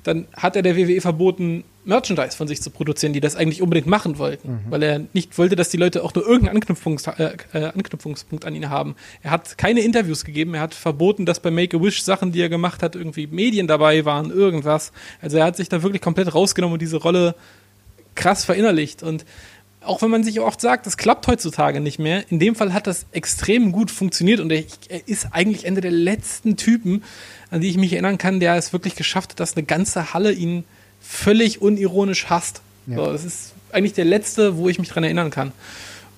[0.03, 3.87] Dann hat er der WWE verboten, Merchandise von sich zu produzieren, die das eigentlich unbedingt
[3.87, 7.65] machen wollten, weil er nicht wollte, dass die Leute auch nur irgendeinen Anknüpfungs äh, äh,
[7.65, 8.95] Anknüpfungspunkt an ihn haben.
[9.23, 12.83] Er hat keine Interviews gegeben, er hat verboten, dass bei Make-A-Wish Sachen, die er gemacht
[12.83, 14.91] hat, irgendwie Medien dabei waren, irgendwas.
[15.21, 17.35] Also er hat sich da wirklich komplett rausgenommen und diese Rolle
[18.15, 19.01] krass verinnerlicht.
[19.01, 19.25] Und
[19.81, 22.85] auch wenn man sich oft sagt, das klappt heutzutage nicht mehr, in dem Fall hat
[22.85, 24.63] das extrem gut funktioniert und er
[25.05, 27.03] ist eigentlich einer der letzten Typen,
[27.51, 30.31] an die ich mich erinnern kann, der es wirklich geschafft hat, dass eine ganze Halle
[30.31, 30.63] ihn
[31.01, 32.61] völlig unironisch hasst.
[32.87, 32.97] Ja.
[32.97, 35.51] So, das ist eigentlich der letzte, wo ich mich dran erinnern kann.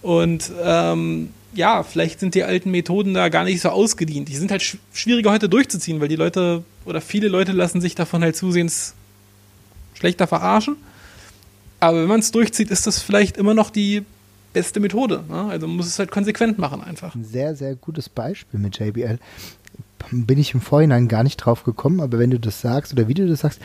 [0.01, 4.29] Und ähm, ja, vielleicht sind die alten Methoden da gar nicht so ausgedient.
[4.29, 7.95] Die sind halt sch schwieriger heute durchzuziehen, weil die Leute oder viele Leute lassen sich
[7.95, 8.95] davon halt zusehends
[9.93, 10.77] schlechter verarschen.
[11.79, 14.03] Aber wenn man es durchzieht, ist das vielleicht immer noch die
[14.53, 15.23] beste Methode.
[15.27, 15.45] Ne?
[15.49, 17.15] Also man muss es halt konsequent machen einfach.
[17.15, 19.19] Ein sehr, sehr gutes Beispiel mit JBL.
[20.11, 23.13] Bin ich im Vorhinein gar nicht drauf gekommen, aber wenn du das sagst oder wie
[23.13, 23.61] du das sagst,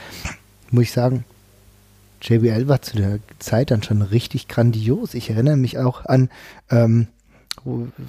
[0.71, 1.25] muss ich sagen,
[2.23, 5.15] JBL war zu der Zeit dann schon richtig grandios.
[5.15, 6.31] Ich erinnere mich auch an
[6.71, 7.09] ähm,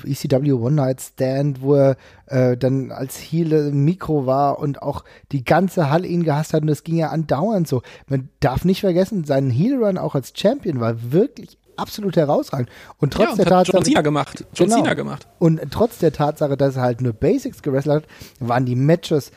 [0.05, 5.43] ECW One Night Stand, wo er äh, dann als Heel Mikro war und auch die
[5.43, 7.81] ganze Halle ihn gehasst hat und das ging ja andauernd so.
[8.07, 12.69] Man darf nicht vergessen, sein Heel Run auch als Champion war wirklich absolut herausragend.
[12.97, 14.45] Und trotz ja, und der Tatsache, John Cena gemacht.
[14.53, 14.81] John Genau.
[14.81, 15.27] Cena gemacht.
[15.39, 18.09] und trotz der Tatsache, dass er halt nur Basics gewrestelt hat,
[18.39, 19.31] waren die Matches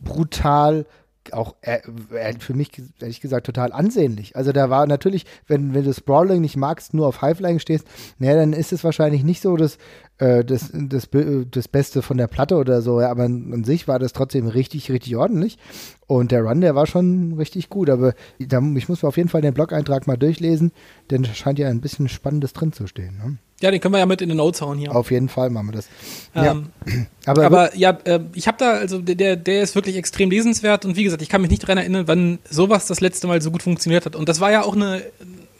[0.00, 0.86] brutal,
[1.30, 1.78] auch äh,
[2.14, 4.34] äh, für mich ehrlich gesagt total ansehnlich.
[4.34, 7.86] Also da war natürlich, wenn, wenn du das Brawling nicht magst, nur auf Highflying stehst,
[8.18, 9.78] naja, dann ist es wahrscheinlich nicht so das,
[10.22, 11.08] äh, das, das,
[11.50, 14.46] das Beste von der Platte oder so, ja, aber an, an sich war das trotzdem
[14.46, 15.58] richtig, richtig ordentlich.
[16.06, 19.28] Und der Run, der war schon richtig gut, aber da, ich muss mir auf jeden
[19.28, 20.72] Fall den Blog-Eintrag mal durchlesen,
[21.10, 23.16] denn da scheint ja ein bisschen Spannendes drin zu stehen.
[23.16, 23.38] Ne?
[23.60, 24.94] Ja, den können wir ja mit in den Notes hauen hier.
[24.94, 25.88] Auf jeden Fall machen wir das.
[26.34, 26.66] Ja, Ähm,
[27.26, 30.84] aber, Aber ja, äh, ich habe da, also der- der, der ist wirklich extrem lesenswert
[30.84, 33.50] und wie gesagt, ich kann mich nicht daran erinnern, wann sowas das letzte Mal so
[33.50, 34.14] gut funktioniert hat.
[34.16, 35.02] Und das war ja auch eine,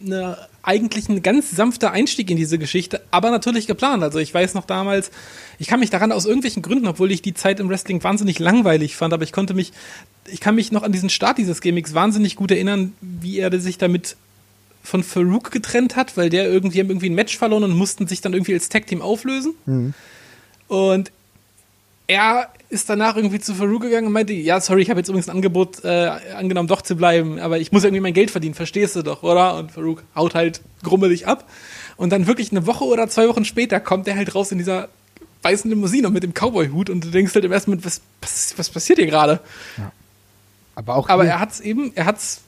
[0.05, 4.03] eine eigentlich ein ganz sanfter Einstieg in diese Geschichte, aber natürlich geplant.
[4.03, 5.11] Also ich weiß noch damals,
[5.59, 8.97] ich kann mich daran aus irgendwelchen Gründen, obwohl ich die Zeit im Wrestling wahnsinnig langweilig
[8.97, 9.73] fand, aber ich konnte mich,
[10.27, 13.79] ich kann mich noch an diesen Start dieses Gimmicks wahnsinnig gut erinnern, wie er sich
[13.79, 14.17] damit
[14.85, 18.21] von Farouk getrennt hat, weil der irgendwie haben irgendwie ein Match verloren und mussten sich
[18.21, 19.55] dann irgendwie als Tag Team auflösen.
[20.69, 21.13] Und
[22.13, 25.29] er ist danach irgendwie zu Farouk gegangen und meinte, ja, sorry, ich habe jetzt übrigens
[25.29, 28.97] ein Angebot äh, angenommen, doch zu bleiben, aber ich muss irgendwie mein Geld verdienen, verstehst
[28.97, 29.57] du doch, oder?
[29.57, 31.49] Und Farouk haut halt grummelig ab.
[31.97, 34.89] Und dann wirklich eine Woche oder zwei Wochen später kommt er halt raus in dieser
[35.43, 38.69] weißen Limousine mit dem Cowboy-Hut und du denkst halt im ersten Moment, was, was, was
[38.69, 39.41] passiert hier gerade?
[40.75, 42.43] aber auch Aber er hat's eben, er hat's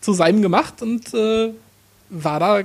[0.00, 1.50] zu seinem gemacht und äh,
[2.10, 2.62] war da,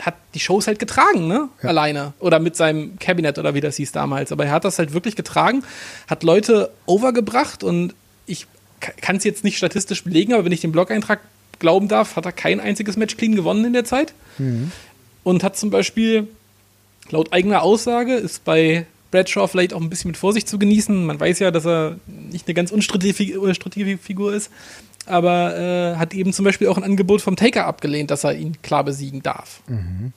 [0.00, 1.48] hat die Shows halt getragen, ne?
[1.62, 1.68] Ja.
[1.68, 2.14] Alleine.
[2.18, 4.32] Oder mit seinem Cabinet oder wie das hieß damals.
[4.32, 5.62] Aber er hat das halt wirklich getragen,
[6.08, 7.94] hat Leute overgebracht und
[8.26, 8.46] ich
[8.80, 11.20] kann es jetzt nicht statistisch belegen, aber wenn ich den Blog-Eintrag
[11.58, 14.12] glauben darf, hat er kein einziges Match clean gewonnen in der Zeit.
[14.38, 14.72] Mhm.
[15.22, 16.28] Und hat zum Beispiel,
[17.10, 21.06] laut eigener Aussage, ist bei Bradshaw vielleicht auch ein bisschen mit Vorsicht zu genießen.
[21.06, 24.50] Man weiß ja, dass er nicht eine ganz unstrittige Figur ist,
[25.06, 28.60] aber äh, hat eben zum Beispiel auch ein Angebot vom Taker abgelehnt, dass er ihn
[28.62, 29.60] klar besiegen darf.
[29.68, 30.12] Mhm.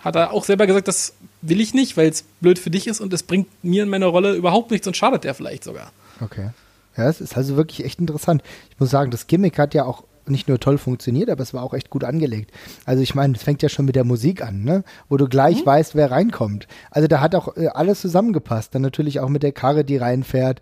[0.00, 3.00] Hat er auch selber gesagt, das will ich nicht, weil es blöd für dich ist
[3.00, 5.92] und es bringt mir in meiner Rolle überhaupt nichts und schadet der vielleicht sogar.
[6.20, 6.50] Okay.
[6.96, 8.42] Ja, es ist also wirklich echt interessant.
[8.70, 11.62] Ich muss sagen, das Gimmick hat ja auch nicht nur toll funktioniert, aber es war
[11.62, 12.50] auch echt gut angelegt.
[12.86, 14.84] Also ich meine, es fängt ja schon mit der Musik an, ne?
[15.08, 15.66] Wo du gleich mhm.
[15.66, 16.66] weißt, wer reinkommt.
[16.90, 18.74] Also da hat auch äh, alles zusammengepasst.
[18.74, 20.60] Dann natürlich auch mit der Karre, die reinfährt.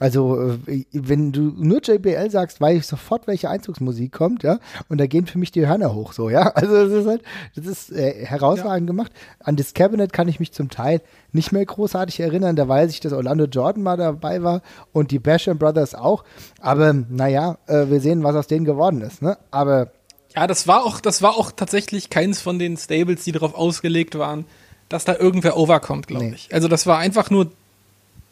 [0.00, 4.58] Also, äh, wenn du nur JBL sagst, weiß ich sofort, welche Einzugsmusik kommt, ja.
[4.88, 6.50] Und da gehen für mich die Hörner hoch, so, ja.
[6.54, 7.22] Also, das ist halt,
[7.54, 8.92] das ist äh, herausragend ja.
[8.92, 9.12] gemacht.
[9.40, 12.56] An das Cabinet kann ich mich zum Teil nicht mehr großartig erinnern.
[12.56, 16.24] Da weiß ich, dass Orlando Jordan mal dabei war und die Basham Brothers auch.
[16.60, 19.36] Aber, naja, äh, wir sehen, was aus denen geworden ist, ne.
[19.50, 19.92] Aber.
[20.34, 24.16] Ja, das war auch, das war auch tatsächlich keins von den Stables, die darauf ausgelegt
[24.16, 24.46] waren,
[24.88, 26.34] dass da irgendwer overkommt, glaube nee.
[26.34, 26.54] ich.
[26.54, 27.50] Also, das war einfach nur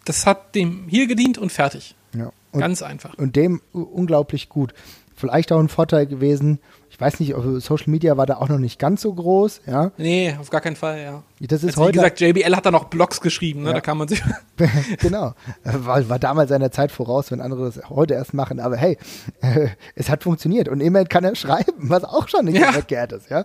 [0.08, 1.94] das hat dem hier gedient und fertig.
[2.16, 2.32] Ja.
[2.52, 3.14] Und, Ganz einfach.
[3.14, 4.72] Und dem unglaublich gut.
[5.14, 6.60] Vielleicht auch ein Vorteil gewesen.
[6.90, 9.90] Ich weiß nicht, Social Media war da auch noch nicht ganz so groß, ja.
[9.98, 11.22] Nee, auf gar keinen Fall, ja.
[11.40, 13.68] Das ist also, heute, wie gesagt, JBL hat da noch Blogs geschrieben, ne?
[13.68, 13.74] Ja.
[13.74, 14.22] Da kann man sich.
[15.00, 15.34] genau.
[15.64, 18.60] War, war damals seiner Zeit voraus, wenn andere das heute erst machen.
[18.60, 18.96] Aber hey,
[19.40, 20.68] äh, es hat funktioniert.
[20.68, 22.72] Und immerhin kann er schreiben, was auch schon nicht ja.
[22.72, 23.44] verkehrt ist, ja.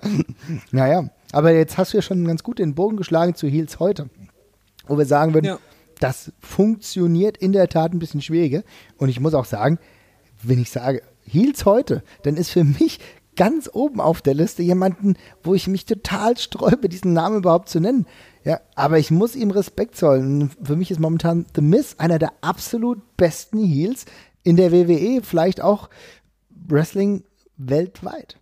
[0.72, 1.10] naja.
[1.32, 4.10] Aber jetzt hast du ja schon ganz gut den Bogen geschlagen zu Heels heute.
[4.88, 5.60] Wo wir sagen würden, ja
[6.00, 8.64] das funktioniert in der Tat ein bisschen schwieriger.
[8.98, 9.80] Und ich muss auch sagen,
[10.42, 13.00] wenn ich sage, Heels heute, dann ist für mich
[13.36, 17.80] ganz oben auf der Liste jemanden, wo ich mich total sträube, diesen Namen überhaupt zu
[17.80, 18.06] nennen.
[18.44, 20.52] Ja, aber ich muss ihm Respekt zollen.
[20.62, 24.06] Für mich ist momentan The Miz einer der absolut besten Heels
[24.44, 25.90] in der WWE, vielleicht auch
[26.68, 27.24] Wrestling
[27.58, 28.38] weltweit.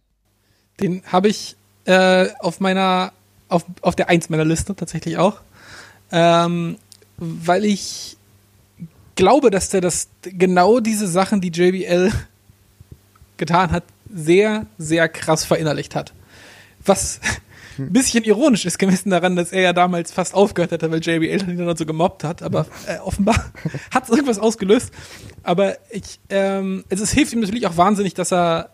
[0.80, 3.14] Den habe ich äh, auf meiner,
[3.48, 5.40] auf, auf der Eins meiner Liste tatsächlich auch.
[6.12, 6.78] Ähm,
[7.22, 8.18] weil ich
[9.16, 12.12] glaube, dass der das genau diese Sachen, die JBL
[13.38, 16.14] getan hat, sehr, sehr krass verinnerlicht hat.
[16.84, 17.20] Was
[17.78, 21.50] ein bisschen ironisch ist gemessen daran, dass er ja damals fast aufgehört hätte, weil JBL
[21.50, 22.42] ihn dann so gemobbt hat.
[22.42, 23.52] Aber äh, offenbar
[23.92, 24.92] hat es irgendwas ausgelöst.
[25.44, 28.72] Aber ich, ähm, also es hilft ihm natürlich auch wahnsinnig, dass er,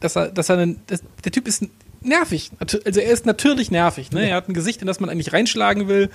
[0.00, 1.64] dass er, dass er, einen, dass, der Typ ist
[2.04, 2.50] nervig.
[2.58, 4.10] Also er ist natürlich nervig.
[4.12, 4.28] Ne?
[4.28, 6.10] Er hat ein Gesicht, in das man eigentlich reinschlagen will.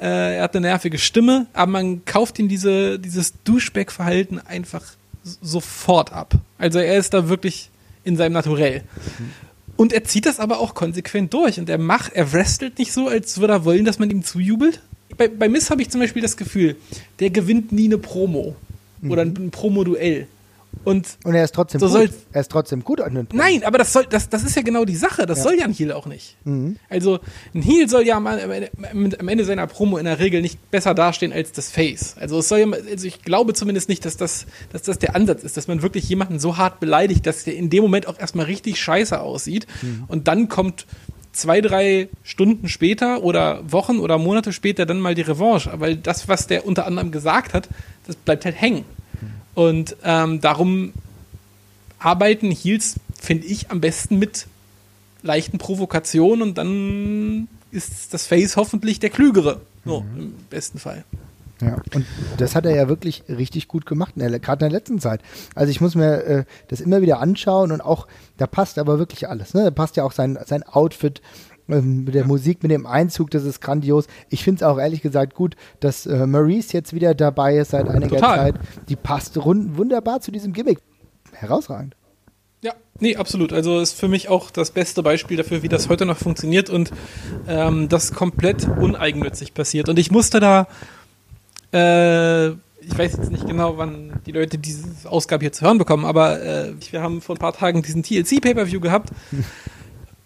[0.00, 4.82] Äh, er hat eine nervige Stimme, aber man kauft ihm diese, dieses Duschback-Verhalten einfach
[5.22, 6.34] sofort ab.
[6.58, 7.70] Also er ist da wirklich
[8.04, 8.82] in seinem Naturell.
[9.76, 11.58] Und er zieht das aber auch konsequent durch.
[11.58, 14.80] Und er macht, er wrestelt nicht so, als würde er wollen, dass man ihm zujubelt.
[15.16, 16.76] Bei, bei Miss habe ich zum Beispiel das Gefühl,
[17.20, 18.56] der gewinnt nie eine Promo.
[19.08, 19.34] Oder mhm.
[19.36, 20.26] ein Promo-Duell.
[20.84, 22.10] Und, und er ist trotzdem so gut.
[22.32, 24.84] er ist trotzdem gut an den Nein, aber das soll, das, das ist ja genau
[24.84, 25.26] die Sache.
[25.26, 25.44] Das ja.
[25.44, 26.36] soll ja ein Heal auch nicht.
[26.44, 26.76] Mhm.
[26.88, 27.20] Also
[27.54, 31.32] ein Heal soll ja am, am, Ende seiner Promo in der Regel nicht besser dastehen
[31.32, 32.16] als das Face.
[32.18, 35.42] Also es soll ja, also ich glaube zumindest nicht, dass das, dass das der Ansatz
[35.44, 38.46] ist, dass man wirklich jemanden so hart beleidigt, dass der in dem Moment auch erstmal
[38.46, 39.66] richtig scheiße aussieht.
[39.82, 40.04] Mhm.
[40.08, 40.86] Und dann kommt
[41.34, 45.70] zwei, drei Stunden später oder Wochen oder Monate später dann mal die Revanche.
[45.76, 47.68] Weil das, was der unter anderem gesagt hat,
[48.06, 48.84] das bleibt halt hängen.
[49.54, 50.92] Und ähm, darum
[51.98, 54.46] arbeiten Heels, finde ich, am besten mit
[55.22, 59.60] leichten Provokationen und dann ist das Face hoffentlich der Klügere.
[59.84, 60.18] So, mhm.
[60.18, 61.04] im besten Fall.
[61.60, 62.04] Ja, und
[62.38, 65.20] das hat er ja wirklich richtig gut gemacht, gerade in der letzten Zeit.
[65.54, 69.28] Also ich muss mir äh, das immer wieder anschauen und auch, da passt aber wirklich
[69.28, 69.54] alles.
[69.54, 69.64] Ne?
[69.64, 71.22] Da passt ja auch sein, sein Outfit,
[71.66, 74.06] mit der Musik, mit dem Einzug, das ist grandios.
[74.28, 77.88] Ich finde es auch ehrlich gesagt gut, dass äh, Maurice jetzt wieder dabei ist seit
[77.88, 78.52] einiger Total.
[78.52, 78.54] Zeit.
[78.88, 80.78] Die passt rund, wunderbar zu diesem Gimmick.
[81.32, 81.96] Herausragend.
[82.62, 83.52] Ja, nee, absolut.
[83.52, 86.92] Also ist für mich auch das beste Beispiel dafür, wie das heute noch funktioniert und
[87.46, 89.88] ähm, das komplett uneigennützig passiert.
[89.88, 90.66] Und ich musste da,
[91.72, 96.04] äh, ich weiß jetzt nicht genau, wann die Leute diese Ausgabe hier zu hören bekommen,
[96.04, 99.10] aber äh, wir haben vor ein paar Tagen diesen TLC-Pay-Per-View gehabt.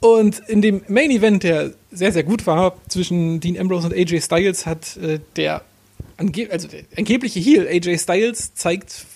[0.01, 4.21] Und in dem Main Event, der sehr, sehr gut war, zwischen Dean Ambrose und AJ
[4.21, 5.63] Styles, hat äh, der,
[6.17, 9.07] ange also der angebliche Heel AJ Styles zeigt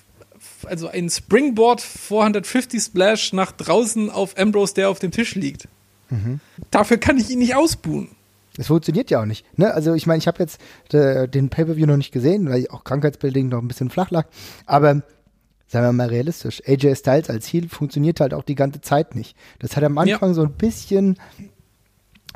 [0.64, 5.68] also ein Springboard 450 Splash nach draußen auf Ambrose, der auf dem Tisch liegt.
[6.10, 6.40] Mhm.
[6.70, 8.08] Dafür kann ich ihn nicht ausbuhen.
[8.58, 9.46] Es funktioniert ja auch nicht.
[9.58, 9.72] Ne?
[9.72, 10.60] Also ich meine, ich habe jetzt
[10.92, 14.26] äh, den Pay-Per-View noch nicht gesehen, weil ich auch krankheitsbedingt noch ein bisschen flach lag.
[14.66, 15.02] Aber
[15.72, 19.34] Seien wir mal realistisch, AJ Styles als Heel funktioniert halt auch die ganze Zeit nicht.
[19.58, 20.34] Das hat am Anfang ja.
[20.34, 21.16] so ein bisschen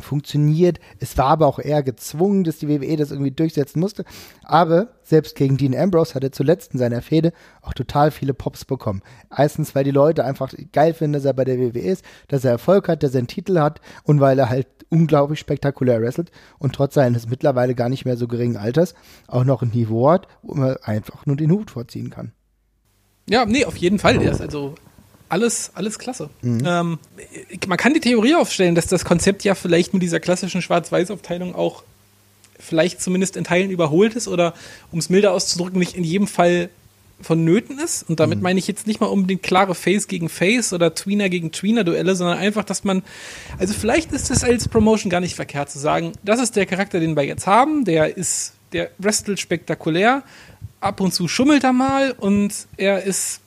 [0.01, 0.81] funktioniert.
[1.01, 4.07] Es war aber auch eher gezwungen, dass die WWE das irgendwie durchsetzen musste.
[4.43, 8.65] Aber selbst gegen Dean Ambrose hat er zuletzt in seiner Fehde auch total viele Pops
[8.65, 9.03] bekommen.
[9.37, 12.53] Erstens, weil die Leute einfach geil finden, dass er bei der WWE ist, dass er
[12.53, 16.75] Erfolg hat, dass er einen Titel hat und weil er halt unglaublich spektakulär wrestelt und
[16.75, 18.95] trotz seines mittlerweile gar nicht mehr so geringen Alters
[19.27, 22.33] auch noch ein Niveau hat, wo man einfach nur den Hut vorziehen kann.
[23.29, 24.19] Ja, nee, auf jeden Fall.
[24.19, 24.75] Der ist also
[25.29, 26.31] alles, alles klasse.
[26.43, 26.63] Mhm.
[26.65, 26.99] Ähm,
[27.67, 31.83] man kann die Theorie aufstellen, dass das Konzept ja vielleicht mit dieser klassischen Schwarz-Weiß-Aufteilung auch
[32.59, 34.55] vielleicht zumindest in Teilen überholt ist oder,
[34.93, 36.71] um es milder auszudrücken, nicht in jedem Fall
[37.21, 38.09] vonnöten ist.
[38.09, 38.45] Und damit mhm.
[38.45, 42.39] meine ich jetzt nicht mal unbedingt klare Face gegen Face oder Tweener gegen Tweener-Duelle, sondern
[42.39, 43.03] einfach, dass man,
[43.59, 47.01] also vielleicht ist es als Promotion gar nicht verkehrt zu sagen, das ist der Charakter,
[47.01, 50.23] den wir jetzt haben, der ist, der wrestelt spektakulär,
[50.81, 53.41] ab und zu schummelt er mal und er ist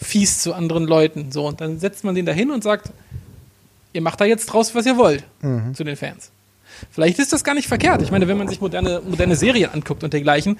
[0.00, 1.32] fies zu anderen Leuten.
[1.32, 2.90] So, und dann setzt man den da hin und sagt,
[3.92, 5.74] ihr macht da jetzt draus, was ihr wollt, mhm.
[5.74, 6.30] zu den Fans.
[6.90, 8.02] Vielleicht ist das gar nicht verkehrt.
[8.02, 10.58] Ich meine, wenn man sich moderne, moderne Serien anguckt und dergleichen,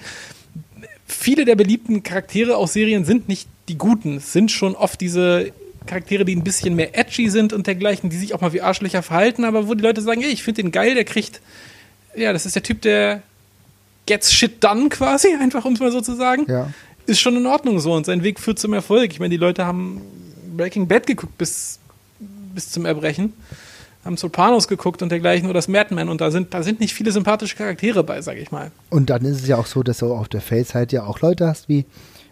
[1.07, 4.17] viele der beliebten Charaktere aus Serien sind nicht die guten.
[4.17, 5.53] Es sind schon oft diese
[5.85, 9.01] Charaktere, die ein bisschen mehr edgy sind und dergleichen, die sich auch mal wie Arschlöcher
[9.01, 11.41] verhalten, aber wo die Leute sagen, ey, ich finde den geil, der kriegt,
[12.15, 13.23] ja, das ist der Typ, der
[14.09, 16.45] gets shit done quasi, einfach um es mal so zu sagen.
[16.49, 16.67] Ja
[17.09, 19.11] ist schon in Ordnung so und sein Weg führt zum Erfolg.
[19.11, 20.01] Ich meine, die Leute haben
[20.55, 21.79] Breaking Bad geguckt bis,
[22.53, 23.33] bis zum Erbrechen,
[24.05, 27.11] haben Sopranos geguckt und dergleichen oder das Madman und da sind, da sind nicht viele
[27.11, 28.71] sympathische Charaktere bei, sag ich mal.
[28.89, 31.47] Und dann ist es ja auch so, dass du auf der Face-Seite ja auch Leute
[31.47, 31.85] hast wie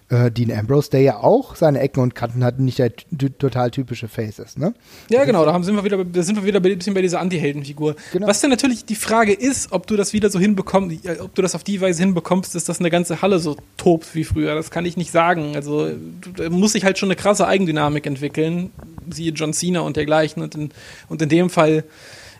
[0.09, 2.91] äh, Dean Ambrose, der ja auch seine Ecken und Kanten hat, nicht der
[3.37, 4.73] total typische Face ist, ne?
[5.09, 7.95] Ja, genau, da sind wir wieder, da sind wir wieder ein bisschen bei dieser Anti-Heldenfigur.
[8.13, 8.27] Genau.
[8.27, 11.55] Was dann natürlich die Frage ist, ob du das wieder so hinbekommst, ob du das
[11.55, 14.55] auf die Weise hinbekommst, dass das eine ganze Halle so tobt wie früher.
[14.55, 15.55] Das kann ich nicht sagen.
[15.55, 15.89] Also
[16.35, 18.71] da muss sich halt schon eine krasse Eigendynamik entwickeln,
[19.09, 20.41] siehe John Cena und dergleichen.
[20.41, 20.69] Und in,
[21.09, 21.83] und in dem Fall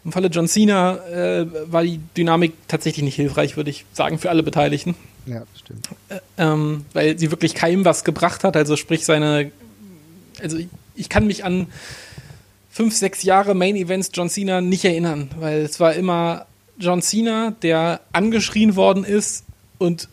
[0.03, 4.29] im Falle John Cena äh, war die Dynamik tatsächlich nicht hilfreich, würde ich sagen, für
[4.29, 4.95] alle Beteiligten.
[5.25, 5.89] Ja, stimmt.
[6.09, 8.55] Äh, ähm, weil sie wirklich keinem was gebracht hat.
[8.55, 9.51] Also sprich seine,
[10.41, 11.67] also ich, ich kann mich an
[12.69, 16.45] fünf, sechs Jahre Main Events John Cena nicht erinnern, weil es war immer
[16.77, 19.45] John Cena, der angeschrien worden ist
[19.79, 20.07] und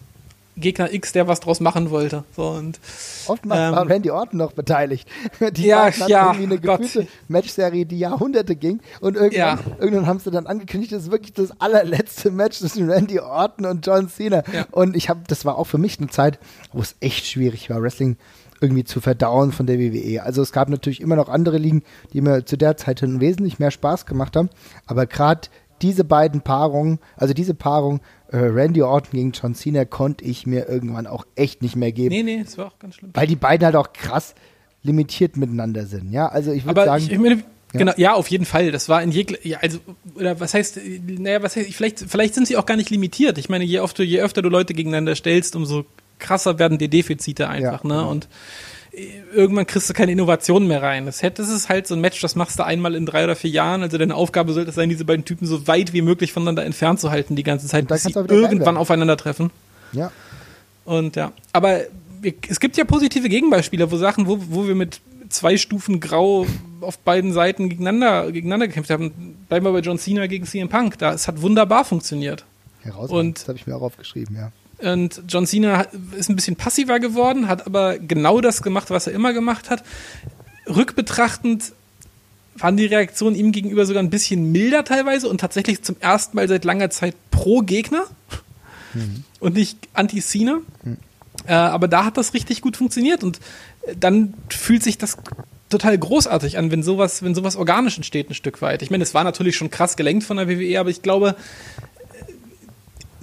[0.57, 2.25] Gegner X, der was draus machen wollte.
[2.35, 2.79] So, und,
[3.27, 5.09] Oftmals ähm, war Randy Orton noch beteiligt.
[5.53, 8.81] Die ja, ja, irgendwie eine gefühlte Matchserie, die Jahrhunderte ging.
[9.01, 9.59] Und irgendwann, ja.
[9.79, 13.87] irgendwann haben sie dann angekündigt, das ist wirklich das allerletzte Match zwischen Randy Orton und
[13.87, 14.43] John Cena.
[14.53, 14.67] Ja.
[14.71, 16.38] Und ich habe, das war auch für mich eine Zeit,
[16.73, 18.17] wo es echt schwierig war, Wrestling
[18.61, 20.23] irgendwie zu verdauen von der WWE.
[20.23, 23.71] Also es gab natürlich immer noch andere Ligen, die mir zu der Zeit wesentlich mehr
[23.71, 24.49] Spaß gemacht haben.
[24.87, 25.49] Aber gerade
[25.83, 28.01] diese beiden Paarungen, also diese Paarung
[28.37, 32.14] Randy Orton gegen John Cena konnte ich mir irgendwann auch echt nicht mehr geben.
[32.14, 33.11] Nee, nee, das war auch ganz schlimm.
[33.14, 34.35] Weil die beiden halt auch krass
[34.83, 36.29] limitiert miteinander sind, ja.
[36.29, 37.05] Also ich würde sagen.
[37.05, 37.79] Ich, ich meine, ja.
[37.79, 38.70] Genau, ja, auf jeden Fall.
[38.70, 39.79] Das war in jegle, ja, also,
[40.14, 43.37] oder was heißt, naja, was heißt, vielleicht, vielleicht sind sie auch gar nicht limitiert.
[43.38, 45.85] Ich meine, je öfter, je öfter du Leute gegeneinander stellst, umso
[46.20, 47.94] krasser werden die Defizite einfach, ja, ne?
[47.94, 48.11] Genau.
[48.11, 48.29] Und
[49.35, 51.07] irgendwann kriegst du keine Innovationen mehr rein.
[51.07, 53.83] Das, ist halt so ein Match, das machst du einmal in drei oder vier Jahren.
[53.83, 57.00] Also deine Aufgabe sollte es sein, diese beiden Typen so weit wie möglich voneinander entfernt
[57.00, 59.50] zu halten die ganze Zeit, bis sie irgendwann aufeinandertreffen.
[59.92, 60.12] Ja.
[60.85, 61.80] Und ja, aber
[62.48, 66.46] es gibt ja positive Gegenbeispiele, wo Sachen, wo, wo wir mit zwei Stufen Grau
[66.80, 69.37] auf beiden Seiten gegeneinander, gegeneinander gekämpft haben.
[69.48, 70.98] Bleiben wir bei John Cena gegen CM Punk.
[70.98, 72.44] Da, es hat wunderbar funktioniert.
[72.83, 73.38] Herausragend.
[73.38, 74.52] das habe ich mir auch aufgeschrieben, ja.
[74.85, 79.14] Und John Cena ist ein bisschen passiver geworden, hat aber genau das gemacht, was er
[79.14, 79.83] immer gemacht hat.
[80.68, 81.73] Rückbetrachtend
[82.57, 86.49] waren die Reaktionen ihm gegenüber sogar ein bisschen milder teilweise und tatsächlich zum ersten Mal
[86.49, 88.05] seit langer Zeit pro Gegner
[88.92, 89.25] mhm.
[89.40, 90.61] und nicht anti-Cena.
[90.83, 90.97] Mhm.
[91.47, 93.40] Äh, aber da hat das richtig gut funktioniert und
[93.99, 95.16] dann fühlt sich das
[95.68, 98.83] total großartig an, wenn sowas, wenn sowas organisch entsteht ein Stück weit.
[98.83, 101.35] Ich meine, es war natürlich schon krass gelenkt von der WWE, aber ich glaube,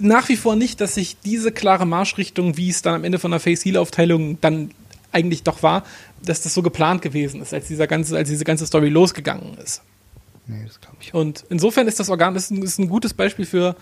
[0.02, 3.30] nach wie vor nicht, dass sich diese klare Marschrichtung, wie es dann am Ende von
[3.30, 4.70] der Face-Heal-Aufteilung dann
[5.12, 5.84] eigentlich doch war,
[6.24, 9.82] dass das so geplant gewesen ist, als, dieser ganze, als diese ganze Story losgegangen ist.
[10.46, 11.14] Nee, das glaube ich.
[11.14, 13.76] Und insofern ist das Organ das ist ein, ist ein gutes Beispiel für.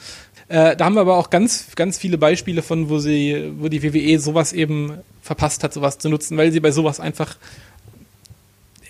[0.48, 3.82] Äh, da haben wir aber auch ganz, ganz viele Beispiele von, wo sie, wo die
[3.82, 7.36] WWE sowas eben verpasst hat, sowas zu nutzen, weil sie bei sowas einfach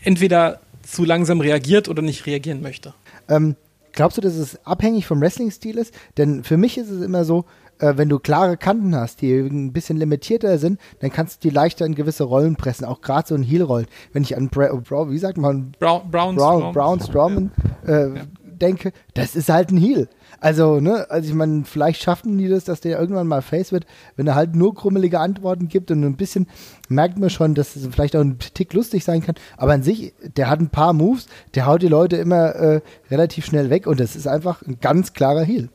[0.02, 2.94] entweder zu langsam reagiert oder nicht reagieren möchte.
[3.28, 3.54] Ähm,
[3.92, 5.94] Glaubst du, dass es abhängig vom Wrestling-Stil ist?
[6.16, 7.44] Denn für mich ist es immer so,
[7.80, 11.54] äh, wenn du klare Kanten hast, die ein bisschen limitierter sind, dann kannst du die
[11.54, 13.86] leichter in gewisse Rollen pressen, auch gerade so in Heel-Rollen.
[14.12, 15.72] Wenn ich an Bra Bra wie sagt man?
[15.78, 17.50] Brown, Brown, Brown, Brown Strowman
[17.86, 18.22] äh, ja.
[18.42, 20.08] denke, das ist halt ein Heal.
[20.40, 23.86] Also, ne, also ich meine, vielleicht schaffen die das, dass der irgendwann mal Face wird,
[24.16, 26.48] wenn er halt nur krummelige Antworten gibt und ein bisschen
[26.88, 29.34] merkt man schon, dass es vielleicht auch ein Tick lustig sein kann.
[29.58, 33.44] Aber an sich, der hat ein paar Moves, der haut die Leute immer äh, relativ
[33.44, 35.68] schnell weg und das ist einfach ein ganz klarer Heal.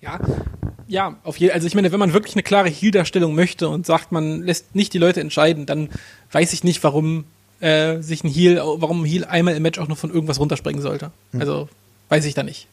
[0.00, 0.18] Ja,
[0.88, 4.10] ja, auf jeden Also ich meine, wenn man wirklich eine klare Heal-Darstellung möchte und sagt,
[4.10, 5.90] man lässt nicht die Leute entscheiden, dann
[6.32, 7.26] weiß ich nicht, warum
[7.60, 10.80] äh, sich ein Heal, warum ein Heal einmal im Match auch nur von irgendwas runterspringen
[10.80, 11.12] sollte.
[11.32, 11.40] Mhm.
[11.40, 11.68] Also
[12.08, 12.66] weiß ich da nicht.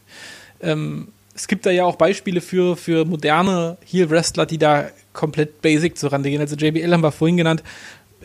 [0.62, 5.97] Ähm, es gibt da ja auch Beispiele für, für moderne Heel-Wrestler, die da komplett basic
[5.97, 6.41] zu Rande gehen.
[6.41, 7.64] Also JBL haben wir vorhin genannt.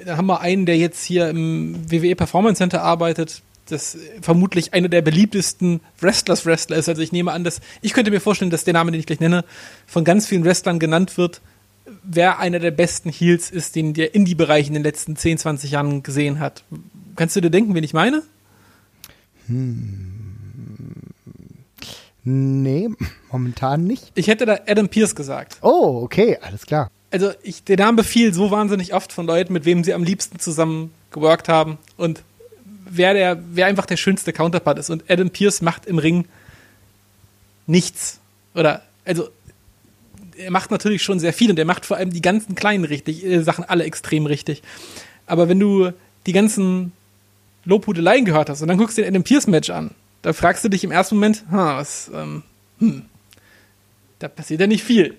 [0.04, 4.88] Da haben wir einen, der jetzt hier im WWE Performance Center arbeitet, das vermutlich einer
[4.88, 6.88] der beliebtesten Wrestlers Wrestler ist.
[6.88, 9.20] Also ich nehme an, dass ich könnte mir vorstellen, dass der Name, den ich gleich
[9.20, 9.44] nenne,
[9.86, 11.40] von ganz vielen Wrestlern genannt wird,
[12.02, 16.02] wer einer der besten Heels ist, den der Indie-Bereich in den letzten 10, 20 Jahren
[16.02, 16.64] gesehen hat.
[17.16, 18.22] Kannst du dir denken, wen ich meine?
[19.46, 20.11] Hm.
[22.24, 22.88] Nee,
[23.30, 24.12] momentan nicht.
[24.14, 25.56] Ich hätte da Adam Pierce gesagt.
[25.60, 26.90] Oh, okay, alles klar.
[27.10, 30.38] Also ich, der Name fiel so wahnsinnig oft von Leuten, mit wem sie am liebsten
[30.38, 32.22] zusammen geworkt haben und
[32.88, 34.90] wer der, wer einfach der schönste Counterpart ist.
[34.90, 36.26] Und Adam Pierce macht im Ring
[37.66, 38.20] nichts.
[38.54, 39.28] Oder, also,
[40.36, 43.24] er macht natürlich schon sehr viel und er macht vor allem die ganzen kleinen richtig,
[43.24, 44.62] äh, Sachen alle extrem richtig.
[45.26, 45.90] Aber wenn du
[46.26, 46.92] die ganzen
[47.64, 49.90] Lobhudeleien gehört hast und dann guckst du den Adam Pierce Match an
[50.22, 52.42] da fragst du dich im ersten Moment, ha, was, ähm,
[52.78, 53.02] hm,
[54.18, 55.16] da passiert ja nicht viel.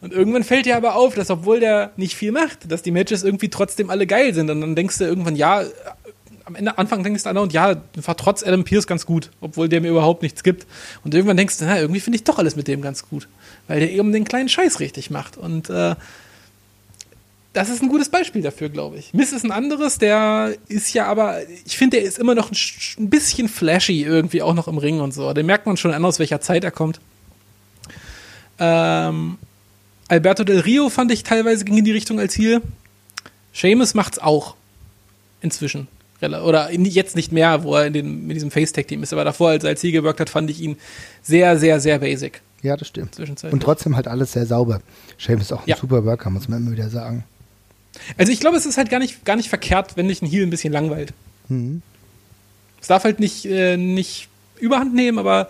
[0.00, 3.24] Und irgendwann fällt dir aber auf, dass obwohl der nicht viel macht, dass die Matches
[3.24, 4.50] irgendwie trotzdem alle geil sind.
[4.50, 5.64] Und dann denkst du irgendwann, ja,
[6.44, 9.80] am Ende, Anfang denkst du, und ja, war trotz Adam Pierce ganz gut, obwohl der
[9.80, 10.66] mir überhaupt nichts gibt.
[11.04, 13.28] Und irgendwann denkst du, na, irgendwie finde ich doch alles mit dem ganz gut,
[13.66, 15.38] weil der eben den kleinen Scheiß richtig macht.
[15.38, 15.94] Und äh,
[17.54, 19.14] das ist ein gutes Beispiel dafür, glaube ich.
[19.14, 22.56] Miss ist ein anderes, der ist ja aber, ich finde, der ist immer noch ein,
[22.98, 25.32] ein, bisschen flashy irgendwie, auch noch im Ring und so.
[25.32, 27.00] Den merkt man schon an, aus welcher Zeit er kommt.
[28.58, 29.38] Ähm,
[30.08, 32.60] Alberto Del Rio fand ich teilweise ging in die Richtung als Ziel.
[33.52, 34.56] Seamus macht's auch.
[35.40, 35.86] Inzwischen.
[36.20, 39.12] Oder jetzt nicht mehr, wo er in den, mit diesem Face-Tag-Team ist.
[39.12, 40.76] Aber davor, als er als Ziel gewirkt hat, fand ich ihn
[41.22, 42.40] sehr, sehr, sehr basic.
[42.62, 43.18] Ja, das stimmt.
[43.18, 44.80] Und trotzdem halt alles sehr sauber.
[45.18, 45.76] Seamus ist auch ein ja.
[45.76, 47.24] super Worker, muss man immer wieder sagen.
[48.16, 50.42] Also ich glaube, es ist halt gar nicht, gar nicht verkehrt, wenn dich ein Heal
[50.42, 51.12] ein bisschen langweilt.
[51.48, 51.82] Mhm.
[52.80, 54.28] Es darf halt nicht, äh, nicht
[54.58, 55.48] überhand nehmen, aber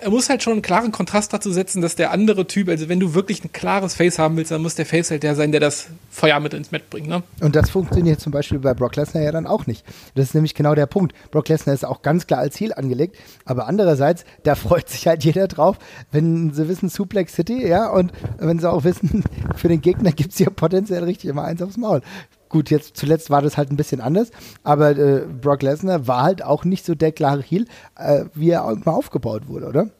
[0.00, 2.98] er muss halt schon einen klaren Kontrast dazu setzen, dass der andere Typ, also wenn
[2.98, 5.60] du wirklich ein klares Face haben willst, dann muss der Face halt der sein, der
[5.60, 7.06] das Feuer mit ins Met bringt.
[7.06, 7.22] Ne?
[7.40, 9.84] Und das funktioniert zum Beispiel bei Brock Lesnar ja dann auch nicht.
[10.16, 11.14] Das ist nämlich genau der Punkt.
[11.30, 15.22] Brock Lesnar ist auch ganz klar als Ziel angelegt, aber andererseits, da freut sich halt
[15.22, 15.78] jeder drauf,
[16.10, 19.22] wenn sie wissen Suplex City, ja, und wenn sie auch wissen,
[19.56, 22.02] für den Gegner gibt es ja potenziell richtig immer eins aufs Maul.
[22.48, 24.30] Gut, jetzt zuletzt war das halt ein bisschen anders,
[24.62, 28.64] aber äh, Brock Lesnar war halt auch nicht so der klare Heel, äh, wie er
[28.84, 29.90] mal aufgebaut wurde, oder?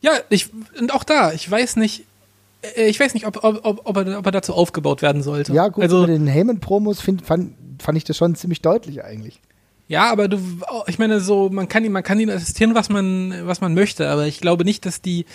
[0.00, 2.04] Ja, ich, und auch da, ich weiß nicht,
[2.76, 5.52] äh, ich weiß nicht, ob, ob, ob, ob, er, ob er dazu aufgebaut werden sollte.
[5.52, 9.40] Ja, gut, also, bei den Heyman-Promos fand, fand ich das schon ziemlich deutlich eigentlich.
[9.86, 10.38] Ja, aber du,
[10.86, 14.08] ich meine, so, man kann ihn, man kann ihn assistieren, was man, was man möchte,
[14.08, 15.26] aber ich glaube nicht, dass die,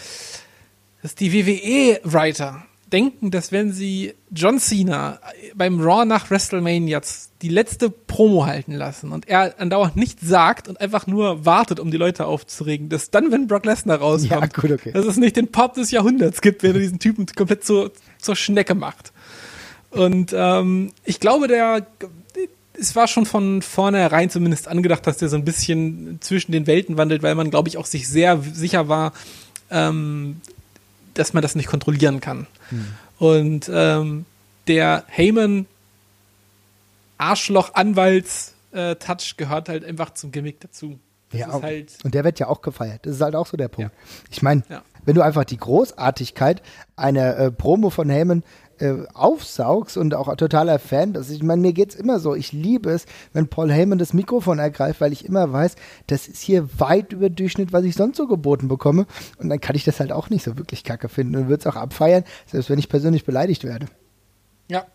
[1.01, 5.19] dass die WWE-Writer denken, dass wenn sie John Cena
[5.55, 7.01] beim Raw nach WrestleMania
[7.41, 11.91] die letzte Promo halten lassen und er andauernd nichts sagt und einfach nur wartet, um
[11.91, 14.91] die Leute aufzuregen, dass dann, wenn Brock Lesnar rauskommt, ja, gut, okay.
[14.91, 18.35] dass es nicht den Pop des Jahrhunderts gibt, wenn er diesen Typen komplett zur, zur
[18.35, 19.13] Schnecke macht.
[19.91, 21.87] Und ähm, ich glaube, der
[22.79, 26.97] es war schon von vornherein zumindest angedacht, dass der so ein bisschen zwischen den Welten
[26.97, 29.13] wandelt, weil man, glaube ich, auch sich sehr sicher war,
[29.69, 30.41] ähm,
[31.19, 32.47] dass man das nicht kontrollieren kann.
[32.69, 32.87] Hm.
[33.19, 34.25] Und ähm,
[34.67, 35.67] der Heyman
[37.17, 40.97] Arschloch-Anwalts-Touch äh, gehört halt einfach zum Gimmick dazu.
[41.31, 43.05] ja, halt und der wird ja auch gefeiert.
[43.05, 43.91] Das ist halt auch so der Punkt.
[43.91, 43.97] Ja.
[44.31, 44.81] Ich meine, ja.
[45.05, 46.61] wenn du einfach die Großartigkeit
[46.95, 48.43] einer äh, Promo von Heyman
[48.79, 51.15] äh, aufsaugst und auch totaler Fan.
[51.15, 52.35] Also ich meine, mir geht es immer so.
[52.35, 55.75] Ich liebe es, wenn Paul Heyman das Mikrofon ergreift, weil ich immer weiß,
[56.07, 59.05] das ist hier weit über Durchschnitt, was ich sonst so geboten bekomme.
[59.37, 61.67] Und dann kann ich das halt auch nicht so wirklich kacke finden und würde es
[61.67, 63.87] auch abfeiern, selbst wenn ich persönlich beleidigt werde.
[64.69, 64.85] Ja.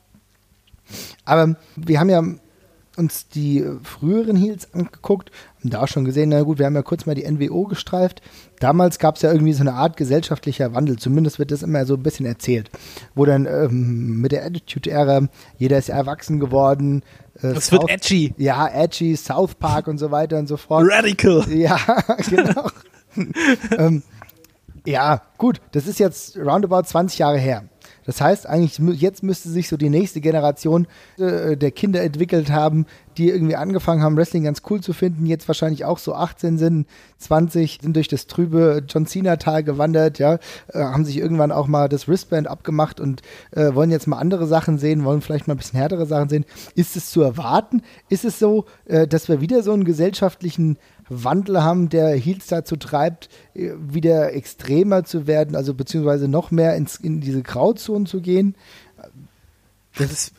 [1.25, 2.23] Aber wir haben ja
[2.97, 5.31] uns die früheren Heels angeguckt
[5.71, 8.21] da auch schon gesehen, na gut, wir haben ja kurz mal die NWO gestreift.
[8.61, 11.95] Damals gab es ja irgendwie so eine Art gesellschaftlicher Wandel, zumindest wird das immer so
[11.95, 12.71] ein bisschen erzählt,
[13.15, 17.03] wo dann ähm, mit der Attitude-Ära, jeder ist erwachsen geworden.
[17.37, 18.35] Äh, das South, wird edgy.
[18.37, 20.85] Ja, edgy, South Park und so weiter und so fort.
[20.89, 21.45] Radical.
[21.51, 21.79] Ja,
[22.31, 22.69] genau.
[23.79, 24.03] ähm,
[24.87, 27.65] ja, gut, das ist jetzt roundabout 20 Jahre her.
[28.07, 30.87] Das heißt, eigentlich jetzt müsste sich so die nächste Generation
[31.19, 32.87] äh, der Kinder entwickelt haben,
[33.17, 36.87] die irgendwie angefangen haben, Wrestling ganz cool zu finden, jetzt wahrscheinlich auch so 18 sind,
[37.19, 40.35] 20, sind durch das trübe John Cena-Tal gewandert, ja,
[40.69, 44.47] äh, haben sich irgendwann auch mal das Wristband abgemacht und äh, wollen jetzt mal andere
[44.47, 46.45] Sachen sehen, wollen vielleicht mal ein bisschen härtere Sachen sehen.
[46.75, 47.83] Ist es zu erwarten?
[48.09, 50.79] Ist es so, äh, dass wir wieder so einen gesellschaftlichen
[51.09, 56.77] Wandel haben, der Heels dazu treibt, äh, wieder extremer zu werden, also beziehungsweise noch mehr
[56.77, 58.55] ins, in diese Grauzone zu gehen?
[59.97, 60.33] Das ist,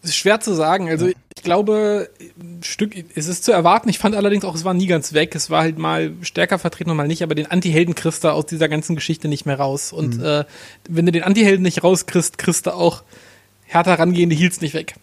[0.00, 0.88] das ist schwer zu sagen.
[0.88, 3.88] Also ich glaube, ein Stück, es ist zu erwarten.
[3.88, 5.34] Ich fand allerdings auch, es war nie ganz weg.
[5.34, 8.46] Es war halt mal stärker vertreten und mal nicht, aber den Anti-Helden kriegst du aus
[8.46, 9.92] dieser ganzen Geschichte nicht mehr raus.
[9.92, 10.24] Und mhm.
[10.24, 10.44] äh,
[10.88, 13.02] wenn du den Anti-Helden nicht rauskriegst, kriegst du auch
[13.66, 14.94] härter rangehende Heels nicht weg.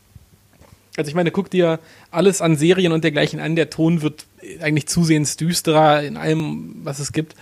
[0.98, 1.80] Also ich meine, guck dir
[2.10, 3.56] alles an Serien und dergleichen an.
[3.56, 4.26] Der Ton wird
[4.62, 7.36] eigentlich zusehends düsterer in allem, was es gibt.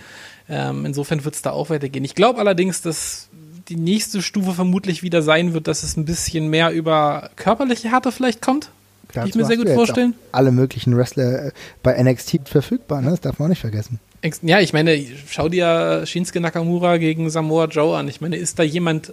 [0.48, 2.04] Ähm, insofern wird es da auch weitergehen.
[2.04, 3.28] Ich glaube allerdings, dass
[3.68, 8.12] die nächste Stufe vermutlich wieder sein wird, dass es ein bisschen mehr über körperliche Härte
[8.12, 8.70] vielleicht kommt.
[9.12, 10.14] Kann ich mir sehr gut vorstellen.
[10.32, 13.10] Alle möglichen Wrestler äh, bei NXT verfügbar, ne?
[13.10, 13.98] das darf man auch nicht vergessen.
[14.42, 18.06] Ja, ich meine, schau dir Shinsuke Nakamura gegen Samoa Joe an.
[18.06, 19.12] Ich meine, ist da jemand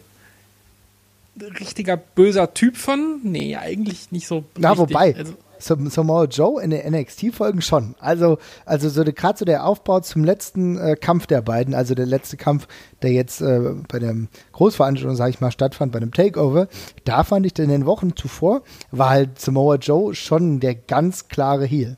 [1.60, 3.20] richtiger böser Typ von?
[3.24, 4.44] Nee, eigentlich nicht so.
[4.58, 4.90] Na, richtig.
[4.90, 5.16] wobei.
[5.16, 7.96] Also, Samoa Joe in den NXT-Folgen schon.
[8.00, 12.06] Also, also so gerade so der Aufbau zum letzten äh, Kampf der beiden, also der
[12.06, 12.68] letzte Kampf,
[13.02, 14.16] der jetzt äh, bei der
[14.52, 16.68] Großveranstaltung, sage ich mal, stattfand, bei dem Takeover,
[17.06, 18.62] da fand ich in den Wochen zuvor,
[18.92, 21.98] war halt Samoa Joe schon der ganz klare Heel.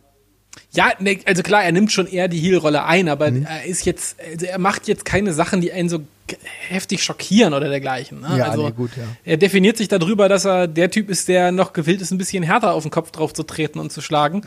[0.71, 3.45] Ja, ne, also klar, er nimmt schon eher die Heel-Rolle ein, aber mhm.
[3.45, 6.01] er ist jetzt, also er macht jetzt keine Sachen, die einen so
[6.67, 8.21] heftig schockieren oder dergleichen.
[8.21, 8.37] Ne?
[8.37, 9.03] Ja, also nee, gut, ja.
[9.23, 12.43] er definiert sich darüber, dass er der Typ ist, der noch gewillt ist, ein bisschen
[12.43, 14.43] härter auf den Kopf drauf zu treten und zu schlagen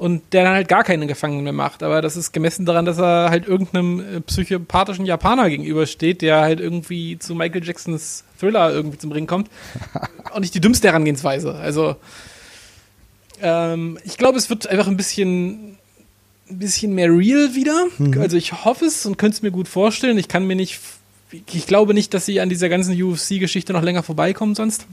[0.00, 1.82] und der dann halt gar keine Gefangenen mehr macht.
[1.82, 6.58] Aber das ist gemessen daran, dass er halt irgendeinem äh, psychopathischen Japaner gegenübersteht, der halt
[6.58, 9.50] irgendwie zu Michael Jacksons Thriller irgendwie zum Ring kommt.
[10.34, 11.54] und nicht die dümmste Herangehensweise.
[11.54, 11.96] Also
[13.40, 15.78] ähm, ich glaube, es wird einfach ein bisschen,
[16.48, 17.86] ein bisschen mehr real wieder.
[17.98, 18.20] Mhm.
[18.20, 20.18] Also ich hoffe es und könnte es mir gut vorstellen.
[20.18, 20.80] Ich kann mir nicht,
[21.32, 24.86] ich glaube nicht, dass sie an dieser ganzen UFC-Geschichte noch länger vorbeikommen sonst.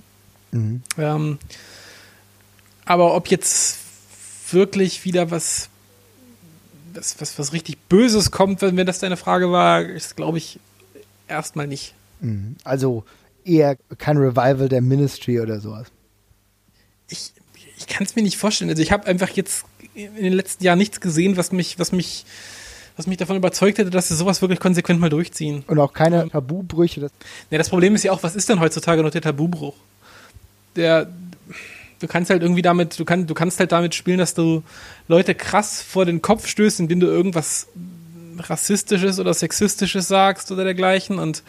[0.52, 0.82] Mhm.
[0.98, 1.38] Ähm,
[2.86, 3.78] aber ob jetzt
[4.52, 5.70] wirklich wieder was,
[6.93, 10.60] was, was, was richtig Böses kommt, wenn, wenn das deine Frage war, ist, glaube ich,
[11.28, 11.93] erstmal nicht.
[12.22, 12.56] Mhm.
[12.64, 13.04] Also
[13.43, 15.88] eher kein Revival der Ministry oder sowas.
[17.10, 17.32] Ich,
[17.78, 18.70] ich kann es mir nicht vorstellen.
[18.70, 22.26] Also ich habe einfach jetzt in den letzten Jahren nichts gesehen, was mich, was mich,
[22.96, 25.64] was mich davon überzeugt hätte, dass sie sowas wirklich konsequent mal durchziehen.
[25.68, 27.02] Und auch keine Tabubrüche.
[27.02, 27.12] Das,
[27.52, 29.76] ja, das Problem ist ja auch, was ist denn heutzutage noch der Tabubruch?
[30.76, 31.08] Der,
[32.00, 34.64] du kannst halt irgendwie damit, du, kann, du kannst halt damit spielen, dass du
[35.08, 37.68] Leute krass vor den Kopf stößt, indem du irgendwas
[38.40, 41.44] rassistisches oder sexistisches sagst oder dergleichen und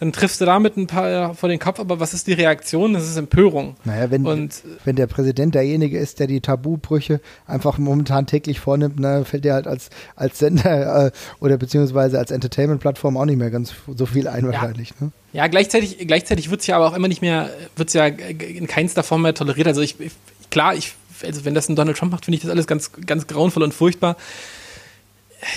[0.00, 2.94] dann triffst du damit ein paar vor den Kopf, aber was ist die Reaktion?
[2.94, 3.76] Das ist Empörung.
[3.84, 9.00] Naja, wenn, und, wenn der Präsident derjenige ist, der die Tabubrüche einfach momentan täglich vornimmt,
[9.00, 13.50] ne, fällt dir halt als, als Sender äh, oder beziehungsweise als Entertainment-Plattform auch nicht mehr
[13.50, 14.90] ganz so viel ein wahrscheinlich.
[15.00, 15.12] Ja, ne?
[15.32, 18.68] ja gleichzeitig, gleichzeitig wird es ja aber auch immer nicht mehr, wird es ja in
[18.68, 19.66] keinster Form mehr toleriert.
[19.66, 20.12] Also ich, ich
[20.50, 20.94] klar, ich,
[21.24, 23.74] also wenn das ein Donald Trump macht, finde ich das alles ganz, ganz grauenvoll und
[23.74, 24.16] furchtbar.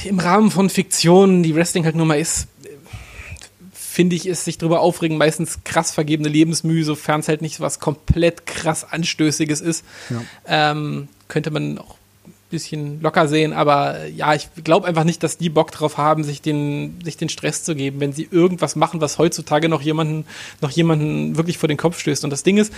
[0.04, 2.48] Im Rahmen von Fiktionen, die Wrestling halt nur mal ist,
[3.92, 7.82] finde ich, ist sich darüber aufregen meistens krass vergebene Lebensmühe, sofern es halt nicht was
[7.82, 9.84] komplett krass Anstößiges ist.
[10.10, 10.72] Ja.
[10.72, 15.38] Ähm, könnte man auch ein bisschen locker sehen, aber ja, ich glaube einfach nicht, dass
[15.38, 19.02] die Bock drauf haben, sich den, sich den Stress zu geben, wenn sie irgendwas machen,
[19.02, 20.26] was heutzutage noch jemanden,
[20.62, 22.24] noch jemanden wirklich vor den Kopf stößt.
[22.24, 22.72] Und das Ding ist,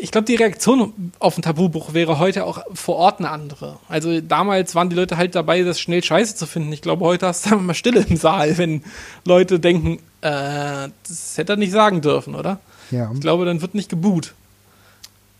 [0.00, 3.78] ich glaube, die Reaktion auf ein Tabubuch wäre heute auch vor Ort eine andere.
[3.88, 6.72] Also damals waren die Leute halt dabei, das schnell scheiße zu finden.
[6.72, 8.82] Ich glaube, heute hast du mal Stille im Saal, wenn
[9.24, 12.60] Leute denken, äh, das hätte er nicht sagen dürfen, oder?
[12.90, 13.10] Ja.
[13.14, 14.34] Ich glaube, dann wird nicht geboot.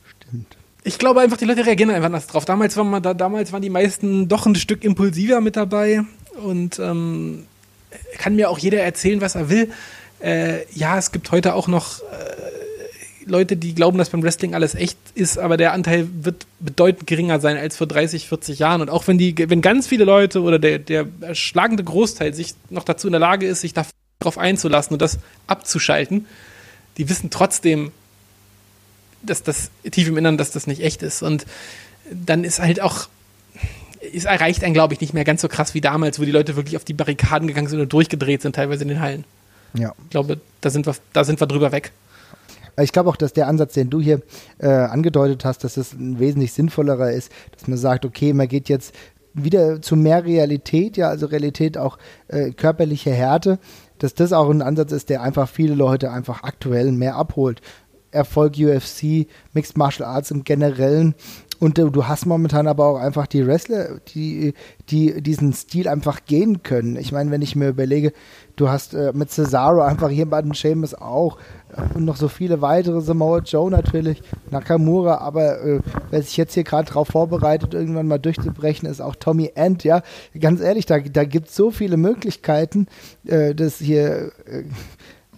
[0.05, 0.57] Stimmt.
[0.85, 2.45] Ich glaube einfach, die Leute reagieren einfach anders drauf.
[2.45, 6.03] Damals, war man da, damals waren die meisten doch ein Stück impulsiver mit dabei
[6.43, 7.47] und ähm,
[8.19, 9.71] kann mir auch jeder erzählen, was er will.
[10.21, 12.05] Äh, ja, es gibt heute auch noch äh,
[13.29, 17.41] Leute, die glauben, dass beim Wrestling alles echt ist, aber der Anteil wird bedeutend geringer
[17.41, 18.81] sein als vor 30, 40 Jahren.
[18.81, 22.85] Und auch wenn die, wenn ganz viele Leute oder der, der erschlagende Großteil sich noch
[22.85, 23.75] dazu in der Lage ist, sich
[24.19, 26.27] darauf einzulassen und das abzuschalten,
[26.97, 27.93] die wissen trotzdem,
[29.23, 31.23] dass das tief im Innern, dass das nicht echt ist.
[31.23, 31.47] Und
[32.11, 33.09] dann ist halt auch,
[34.15, 36.57] es erreicht einen, glaube ich, nicht mehr ganz so krass wie damals, wo die Leute
[36.57, 39.25] wirklich auf die Barrikaden gegangen sind und durchgedreht sind, teilweise in den Hallen.
[39.75, 39.95] Ja.
[40.05, 41.93] Ich glaube, da sind wir, da sind wir drüber weg.
[42.81, 44.23] Ich glaube auch, dass der Ansatz, den du hier
[44.59, 48.69] äh, angedeutet hast, dass es ein wesentlich sinnvollerer ist, dass man sagt, okay, man geht
[48.69, 48.95] jetzt
[49.35, 51.99] wieder zu mehr Realität, ja, also Realität auch
[52.29, 53.59] äh, körperliche Härte,
[53.99, 57.61] dass das auch ein Ansatz ist, der einfach viele Leute einfach aktuell mehr abholt.
[58.11, 61.15] Erfolg UFC, Mixed Martial Arts im Generellen.
[61.61, 64.55] Und du, du hast momentan aber auch einfach die Wrestler, die,
[64.91, 66.97] die diesen Stil einfach gehen können.
[66.97, 68.13] Ich meine, wenn ich mir überlege,
[68.57, 71.39] du hast äh, mit Cesaro einfach jemanden, Seamus auch,
[71.95, 76.65] und noch so viele weitere, Samoa Joe natürlich, Nakamura, aber äh, wer sich jetzt hier
[76.65, 80.03] gerade darauf vorbereitet, irgendwann mal durchzubrechen, ist auch Tommy End, ja.
[80.39, 82.87] Ganz ehrlich, da, da gibt es so viele Möglichkeiten,
[83.27, 84.65] äh, dass hier äh,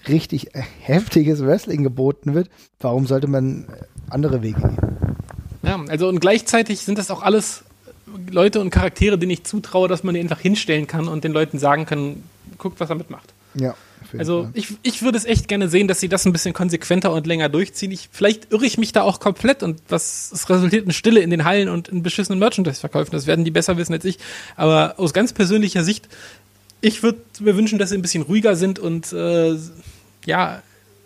[0.09, 0.51] richtig
[0.81, 2.49] heftiges Wrestling geboten wird.
[2.79, 3.67] Warum sollte man
[4.09, 4.79] andere Wege gehen?
[5.63, 7.65] Ja, also und gleichzeitig sind das auch alles
[8.31, 11.59] Leute und Charaktere, denen ich zutraue, dass man die einfach hinstellen kann und den Leuten
[11.59, 12.23] sagen kann,
[12.59, 13.33] guckt, was er mitmacht.
[13.55, 13.75] Ja.
[14.19, 17.27] Also ich, ich würde es echt gerne sehen, dass sie das ein bisschen konsequenter und
[17.27, 17.93] länger durchziehen.
[17.93, 21.31] Ich, vielleicht irre ich mich da auch komplett und was es resultiert in Stille in
[21.31, 23.13] den Hallen und in beschissenen Merchandise-Verkäufen.
[23.13, 24.19] Das werden die besser wissen als ich.
[24.57, 26.09] Aber aus ganz persönlicher Sicht,
[26.81, 29.57] ich würde mir wünschen, dass sie ein bisschen ruhiger sind und äh,
[30.27, 30.63] ja,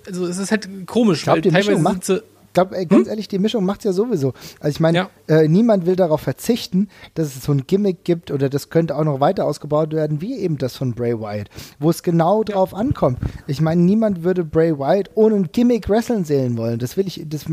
[0.07, 2.23] also es ist halt komisch, ich glaub, weil teilweise sind sie
[2.55, 3.11] glaube, ganz hm?
[3.11, 4.33] ehrlich, die Mischung macht es ja sowieso.
[4.61, 5.11] Also ich meine, ja.
[5.27, 9.05] äh, niemand will darauf verzichten, dass es so ein Gimmick gibt oder das könnte auch
[9.05, 13.19] noch weiter ausgebaut werden, wie eben das von Bray Wyatt, wo es genau drauf ankommt.
[13.47, 16.79] Ich meine, niemand würde Bray Wyatt ohne ein Gimmick wresteln sehen wollen.
[16.79, 17.45] Das will ich, das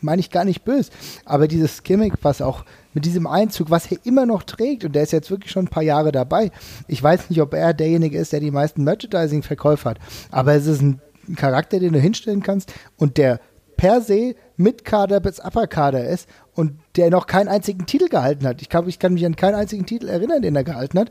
[0.00, 0.90] meine ich gar nicht böse.
[1.24, 2.64] Aber dieses Gimmick, was auch
[2.94, 5.70] mit diesem Einzug, was er immer noch trägt, und der ist jetzt wirklich schon ein
[5.70, 6.50] paar Jahre dabei.
[6.88, 9.98] Ich weiß nicht, ob er derjenige ist, der die meisten Merchandising-Verkäufe hat,
[10.30, 11.00] aber es ist ein
[11.36, 13.40] Charakter, den du hinstellen kannst und der
[13.80, 18.46] per se mit Kader bis Upper Kader ist und der noch keinen einzigen Titel gehalten
[18.46, 18.60] hat.
[18.60, 21.10] Ich glaube, ich kann mich an keinen einzigen Titel erinnern, den er gehalten hat,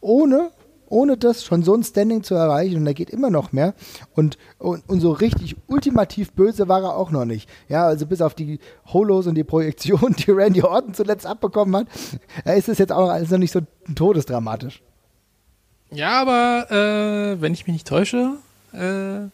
[0.00, 0.50] ohne
[0.90, 3.74] ohne das schon so ein Standing zu erreichen und er geht immer noch mehr
[4.16, 7.48] und, und, und so richtig ultimativ böse war er auch noch nicht.
[7.68, 12.56] Ja, also bis auf die Holos und die Projektion, die Randy Orton zuletzt abbekommen hat,
[12.56, 13.60] ist es jetzt auch alles noch nicht so
[13.94, 14.82] todesdramatisch.
[15.90, 18.36] Ja, aber äh, wenn ich mich nicht täusche,
[18.72, 19.28] äh,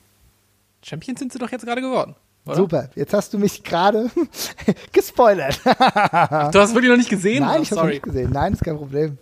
[0.84, 2.16] Champions sind sie doch jetzt gerade geworden.
[2.46, 2.56] Oder?
[2.56, 4.10] Super, jetzt hast du mich gerade
[4.92, 5.60] gespoilert.
[5.64, 7.42] du hast wirklich noch nicht gesehen?
[7.42, 8.30] Nein, ich habe noch nicht gesehen.
[8.32, 9.16] Nein, ist kein Problem.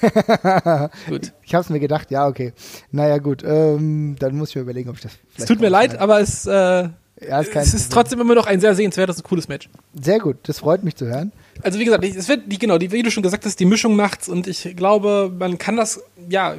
[1.08, 1.32] gut.
[1.42, 2.52] Ich habe es mir gedacht, ja, okay.
[2.92, 5.98] Naja, gut, ähm, dann muss ich mir überlegen, ob ich das Es tut mir leid,
[5.98, 9.48] aber es, äh, ja, ist es ist trotzdem immer noch ein sehr sehenswertes und cooles
[9.48, 9.68] Match.
[10.00, 11.32] Sehr gut, das freut mich zu hören.
[11.62, 14.46] Also wie gesagt, es wird, genau, wie du schon gesagt hast, die Mischung macht's und
[14.46, 16.54] ich glaube, man kann das, ja,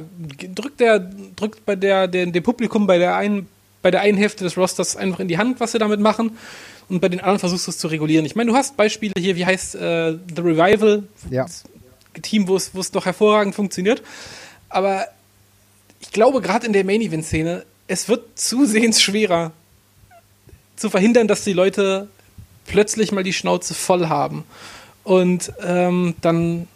[0.54, 0.98] drückt der,
[1.34, 3.48] drückt bei der, der dem Publikum bei der einen
[3.82, 6.38] bei der einen Hälfte des Rosters einfach in die Hand, was sie damit machen.
[6.88, 8.24] Und bei den anderen versuchst du es zu regulieren.
[8.24, 11.46] Ich meine, du hast Beispiele hier, wie heißt äh, The Revival, ja.
[12.20, 14.02] Team, wo es doch hervorragend funktioniert.
[14.68, 15.06] Aber
[16.00, 19.52] ich glaube, gerade in der Main-Event-Szene, es wird zusehends schwerer
[20.76, 22.08] zu verhindern, dass die Leute
[22.66, 24.44] plötzlich mal die Schnauze voll haben.
[25.04, 26.68] Und ähm, dann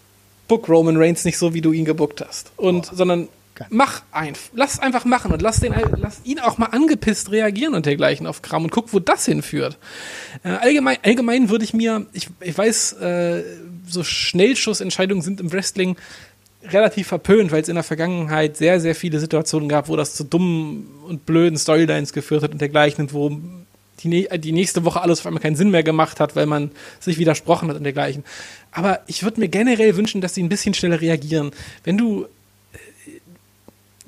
[0.49, 2.53] book Roman Reigns nicht so, wie du ihn gebuckt hast.
[2.57, 3.29] Und, sondern
[3.71, 4.51] Mach einfach.
[4.55, 8.43] Lass einfach machen und lass, den, lass ihn auch mal angepisst reagieren und dergleichen auf
[8.43, 9.79] Kram und guck, wo das hinführt.
[10.45, 13.43] Äh, allgemein, allgemein würde ich mir, ich, ich weiß, äh,
[13.87, 15.97] so Schnellschussentscheidungen sind im Wrestling
[16.65, 20.25] relativ verpönt, weil es in der Vergangenheit sehr, sehr viele Situationen gab, wo das zu
[20.25, 23.39] dummen und blöden Storylines geführt hat und dergleichen, und wo
[24.03, 27.19] die, die nächste Woche alles auf einmal keinen Sinn mehr gemacht hat, weil man sich
[27.19, 28.25] widersprochen hat und dergleichen.
[28.73, 31.53] Aber ich würde mir generell wünschen, dass sie ein bisschen schneller reagieren.
[31.85, 32.27] Wenn du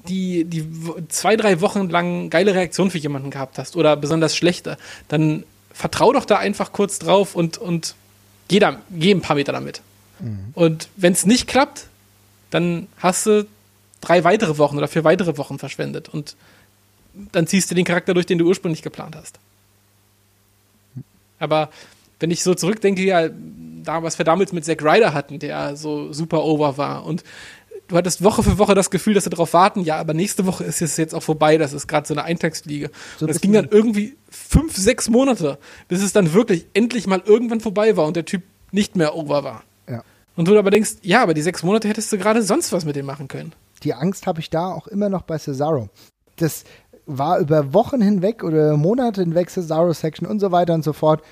[0.09, 0.67] die, die
[1.09, 4.77] zwei, drei Wochen lang geile Reaktion für jemanden gehabt hast oder besonders schlechte,
[5.09, 7.95] dann vertrau doch da einfach kurz drauf und, und
[8.49, 9.83] geh, da, geh ein paar Meter damit.
[10.21, 10.51] Mhm.
[10.55, 11.87] Und wenn es nicht klappt,
[12.51, 13.47] dann hast du
[14.01, 16.37] drei weitere Wochen oder vier weitere Wochen verschwendet und
[17.33, 19.39] dann ziehst du den Charakter durch, den du ursprünglich geplant hast.
[21.39, 21.71] Aber
[22.21, 23.29] wenn ich so zurückdenke, ja,
[23.85, 27.25] da, was wir damals mit Zack Ryder hatten, der so super over war und
[27.89, 30.65] du hattest Woche für Woche das Gefühl, dass sie darauf warten, ja, aber nächste Woche
[30.65, 32.91] ist es jetzt auch vorbei, das ist gerade so eine Eintagsfliege.
[33.19, 35.59] So und das ging dann irgendwie fünf, sechs Monate,
[35.89, 39.43] bis es dann wirklich endlich mal irgendwann vorbei war und der Typ nicht mehr over
[39.43, 39.65] war.
[39.89, 40.05] Ja.
[40.37, 42.97] Und du aber denkst, ja, aber die sechs Monate hättest du gerade sonst was mit
[42.97, 43.55] dem machen können.
[43.83, 45.89] Die Angst habe ich da auch immer noch bei Cesaro.
[46.37, 46.65] Das
[47.07, 51.23] war über Wochen hinweg oder Monate hinweg Cesaro-Section und so weiter und so fort,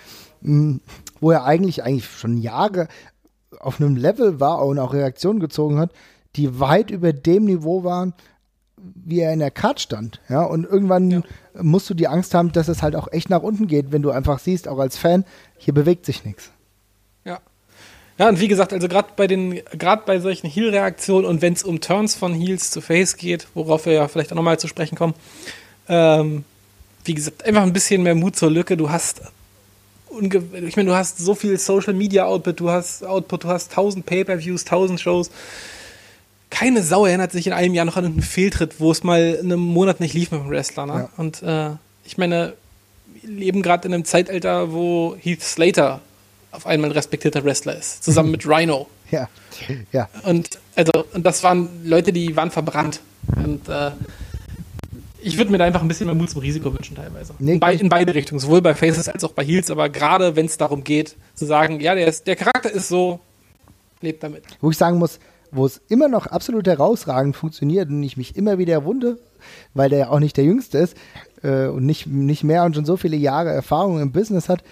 [0.42, 0.80] hm,
[1.20, 2.88] wo er eigentlich, eigentlich schon Jahre
[3.60, 5.90] auf einem Level war und auch Reaktionen gezogen hat,
[6.36, 8.12] die weit über dem Niveau waren,
[8.76, 10.20] wie er in der Card stand.
[10.28, 11.22] Ja, und irgendwann ja.
[11.60, 14.10] musst du die Angst haben, dass es halt auch echt nach unten geht, wenn du
[14.10, 15.24] einfach siehst, auch als Fan,
[15.58, 16.50] hier bewegt sich nichts.
[17.24, 17.40] Ja.
[18.18, 21.62] Ja, und wie gesagt, also gerade bei den, gerade bei solchen Heal-Reaktionen und wenn es
[21.62, 24.96] um Turns von Heals zu Face geht, worauf wir ja vielleicht auch nochmal zu sprechen
[24.96, 25.14] kommen,
[25.88, 26.44] ähm,
[27.04, 28.76] wie gesagt, einfach ein bisschen mehr Mut zur Lücke.
[28.76, 29.22] Du hast
[30.18, 34.06] ich meine, du hast so viel Social Media Output, du hast Output, du hast tausend
[34.06, 35.30] Pay-per-Views, tausend Shows
[36.50, 39.58] keine Sau erinnert sich in einem Jahr noch an einen Fehltritt, wo es mal einen
[39.58, 40.86] Monat nicht lief mit dem Wrestler.
[40.86, 40.92] Ne?
[40.92, 41.08] Ja.
[41.16, 41.70] Und äh,
[42.04, 42.54] ich meine,
[43.22, 46.00] wir leben gerade in einem Zeitalter, wo Heath Slater
[46.52, 48.88] auf einmal ein respektierter Wrestler ist, zusammen mit Rhino.
[49.10, 49.28] Ja,
[49.92, 50.08] ja.
[50.22, 53.00] Und also, und das waren Leute, die waren verbrannt.
[53.36, 53.90] Und äh,
[55.20, 57.34] ich würde mir da einfach ein bisschen mehr Mut zum Risiko wünschen, teilweise.
[57.38, 60.36] Nee, in, bei, in beide Richtungen, sowohl bei Faces als auch bei Heels, aber gerade
[60.36, 63.20] wenn es darum geht, zu sagen, ja, der, ist, der Charakter ist so,
[64.00, 64.44] lebt damit.
[64.60, 65.18] Wo ich sagen muss,
[65.52, 69.18] wo es immer noch absolut herausragend funktioniert und ich mich immer wieder wunde,
[69.74, 70.96] weil der ja auch nicht der Jüngste ist
[71.42, 74.62] äh, und nicht, nicht mehr und schon so viele Jahre Erfahrung im Business hat,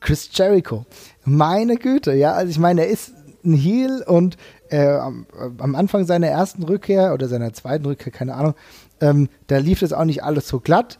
[0.00, 0.86] Chris Jericho.
[1.24, 3.12] Meine Güte, ja, also ich meine, er ist
[3.44, 4.36] ein Heel und
[4.70, 5.26] äh, am,
[5.58, 8.54] am Anfang seiner ersten Rückkehr oder seiner zweiten Rückkehr, keine Ahnung,
[9.00, 10.98] ähm, da lief das auch nicht alles so glatt.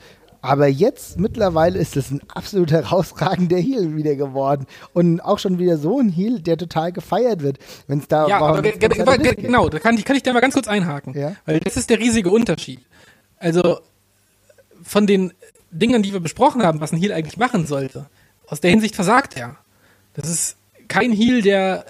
[0.49, 4.67] Aber jetzt mittlerweile ist es ein absolut herausragender Heel wieder geworden.
[4.93, 7.59] Und auch schon wieder so ein Heel, der total gefeiert wird.
[7.87, 10.69] Wenn es da Ja, aber genau, da kann ich, kann ich da mal ganz kurz
[10.69, 11.15] einhaken.
[11.15, 11.35] Ja.
[11.47, 12.81] Weil das ist der riesige Unterschied.
[13.39, 13.81] Also
[14.83, 15.33] von den
[15.71, 18.07] Dingen, die wir besprochen haben, was ein Heal eigentlich machen sollte,
[18.47, 19.57] aus der Hinsicht versagt er.
[20.15, 20.57] Das ist
[20.89, 21.85] kein Heal, der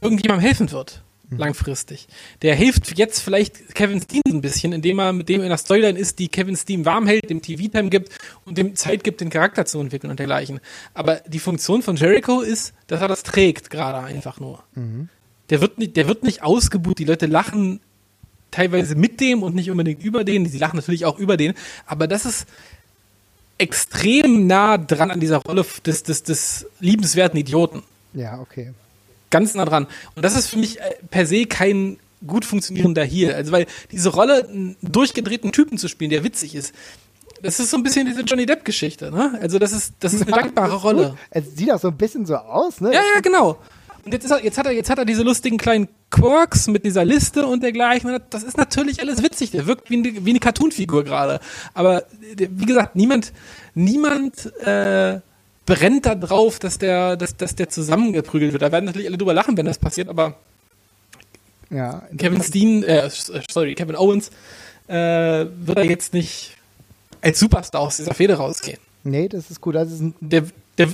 [0.00, 2.06] irgendjemandem helfen wird, langfristig.
[2.42, 5.98] Der hilft jetzt vielleicht Kevin Steen ein bisschen, indem er mit dem in der Storyline
[5.98, 8.10] ist, die Kevin Steen warm hält, dem TV-Time gibt
[8.44, 10.60] und dem Zeit gibt, den Charakter zu entwickeln und dergleichen.
[10.92, 14.62] Aber die Funktion von Jericho ist, dass er das trägt gerade einfach nur.
[15.50, 16.98] Der wird nicht, der wird nicht ausgebucht.
[16.98, 17.80] Die Leute lachen
[18.50, 20.46] teilweise mit dem und nicht unbedingt über den.
[20.46, 21.54] Sie lachen natürlich auch über den.
[21.86, 22.46] Aber das ist
[23.58, 27.82] extrem nah dran an dieser Rolle des, des, des liebenswerten Idioten.
[28.12, 28.72] Ja, okay.
[29.34, 29.88] Ganz nah dran.
[30.14, 33.34] Und das ist für mich äh, per se kein gut funktionierender hier.
[33.34, 36.72] Also, weil diese Rolle, einen durchgedrehten Typen zu spielen, der witzig ist,
[37.42, 39.36] das ist so ein bisschen diese Johnny Depp-Geschichte, ne?
[39.42, 41.18] Also, das ist, das ist eine dankbare Rolle.
[41.30, 42.94] Es sieht auch so ein bisschen so aus, ne?
[42.94, 43.58] Ja, ja, genau.
[44.04, 46.84] Und jetzt, ist er, jetzt, hat er, jetzt hat er diese lustigen kleinen Quirks mit
[46.84, 48.16] dieser Liste und dergleichen.
[48.30, 49.50] Das ist natürlich alles witzig.
[49.50, 51.40] Der wirkt wie eine, wie eine Cartoon-Figur gerade.
[51.72, 52.04] Aber
[52.38, 53.32] der, wie gesagt, niemand,
[53.74, 55.18] niemand äh,
[55.66, 58.62] brennt da drauf, dass der, dass, dass der zusammengeprügelt wird.
[58.62, 60.36] Da werden natürlich alle drüber lachen, wenn das passiert, aber
[61.70, 62.02] ja.
[62.18, 63.10] Kevin Steen, äh,
[63.50, 64.30] sorry, Kevin Owens,
[64.86, 66.56] äh, wird er jetzt nicht
[67.22, 69.76] als Superstar aus dieser Fehde rausgehen Nee, das ist gut.
[69.76, 70.44] Ein, der,
[70.78, 70.88] der,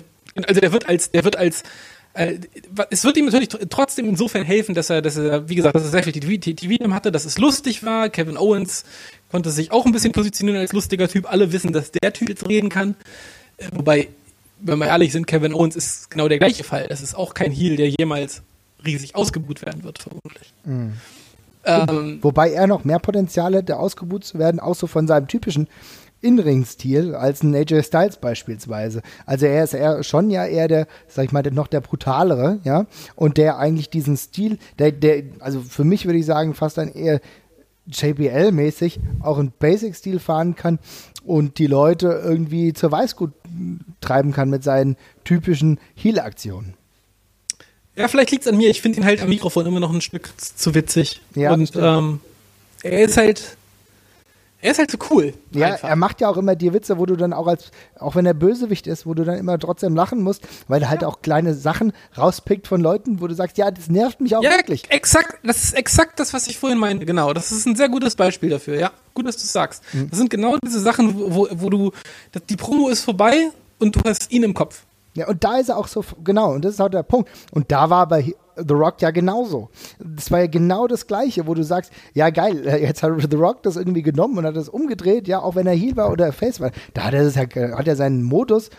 [0.46, 1.62] also der wird als, der wird als,
[2.14, 2.38] äh,
[2.90, 5.84] es wird ihm natürlich tr- trotzdem insofern helfen, dass er, dass er, wie gesagt, dass
[5.84, 8.08] er sehr viel TV-Time hatte, dass es lustig war.
[8.08, 8.84] Kevin Owens
[9.30, 11.30] konnte sich auch ein bisschen positionieren als lustiger Typ.
[11.30, 12.96] Alle wissen, dass der Typ jetzt reden kann.
[13.58, 14.08] Äh, wobei,
[14.62, 16.86] wenn wir ehrlich sind, Kevin Owens ist genau der gleiche Fall.
[16.88, 18.42] Das ist auch kein Heel, der jemals
[18.84, 20.52] riesig ausgebuht werden wird, vermutlich.
[21.64, 25.68] Ähm, wobei er noch mehr Potenzial hätte, ausgebucht zu werden, auch so von seinem typischen
[26.22, 29.02] In-Ring-Stil als ein AJ Styles beispielsweise.
[29.26, 32.86] Also er ist eher schon ja eher der, sag ich mal, noch der brutalere, ja,
[33.14, 36.92] und der eigentlich diesen Stil, der, der, also für mich würde ich sagen, fast ein
[36.94, 37.20] eher
[37.92, 40.78] JBL-mäßig auch einen Basic-Stil fahren kann
[41.24, 43.32] und die Leute irgendwie zur Weißgut
[44.00, 46.74] treiben kann mit seinen typischen Heel-Aktionen.
[47.96, 48.70] ja, vielleicht liegt's an mir.
[48.70, 51.20] Ich finde ihn halt am Mikrofon immer noch ein Stück zu witzig.
[51.34, 52.20] Ja, Und ähm,
[52.82, 53.56] er ist halt,
[54.62, 55.32] er ist halt so cool.
[55.52, 55.88] Ja, einfach.
[55.88, 58.34] er macht ja auch immer die Witze, wo du dann auch als, auch wenn er
[58.34, 61.92] Bösewicht ist, wo du dann immer trotzdem lachen musst, weil er halt auch kleine Sachen
[62.16, 64.90] rauspickt von Leuten, wo du sagst, ja, das nervt mich auch Ja, wirklich.
[64.90, 67.32] exakt, das ist exakt das, was ich vorhin meinte, genau.
[67.32, 68.90] Das ist ein sehr gutes Beispiel dafür, ja.
[69.14, 69.82] Gut, dass du es sagst.
[69.92, 70.10] Mhm.
[70.10, 71.92] Das sind genau diese Sachen, wo, wo, du,
[72.48, 74.84] die Promo ist vorbei und du hast ihn im Kopf.
[75.14, 77.30] Ja, und da ist er auch so, genau, und das ist auch der Punkt.
[77.50, 78.34] Und da war bei
[78.66, 79.70] The Rock ja genauso.
[79.98, 83.36] Das war ja genau das Gleiche, wo du sagst, ja geil, äh, jetzt hat The
[83.36, 86.32] Rock das irgendwie genommen und hat das umgedreht, ja, auch wenn er Heel war oder
[86.32, 86.70] Face war.
[86.94, 88.70] Da hat er, das hat er seinen Modus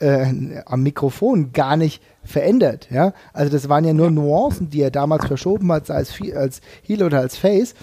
[0.00, 3.12] äh, am Mikrofon gar nicht verändert, ja.
[3.32, 7.02] Also das waren ja nur Nuancen, die er damals verschoben hat, sei es als Heel
[7.02, 7.74] oder als Face.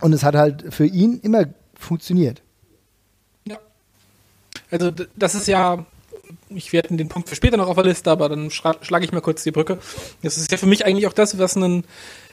[0.00, 1.44] Und es hat halt für ihn immer
[1.74, 2.42] funktioniert.
[3.46, 3.58] Ja.
[4.70, 5.84] Also, das ist ja,
[6.56, 9.20] ich werde den Punkt für später noch auf der Liste, aber dann schlage ich mal
[9.20, 9.78] kurz die Brücke.
[10.22, 11.84] Das ist ja für mich eigentlich auch das, was einen,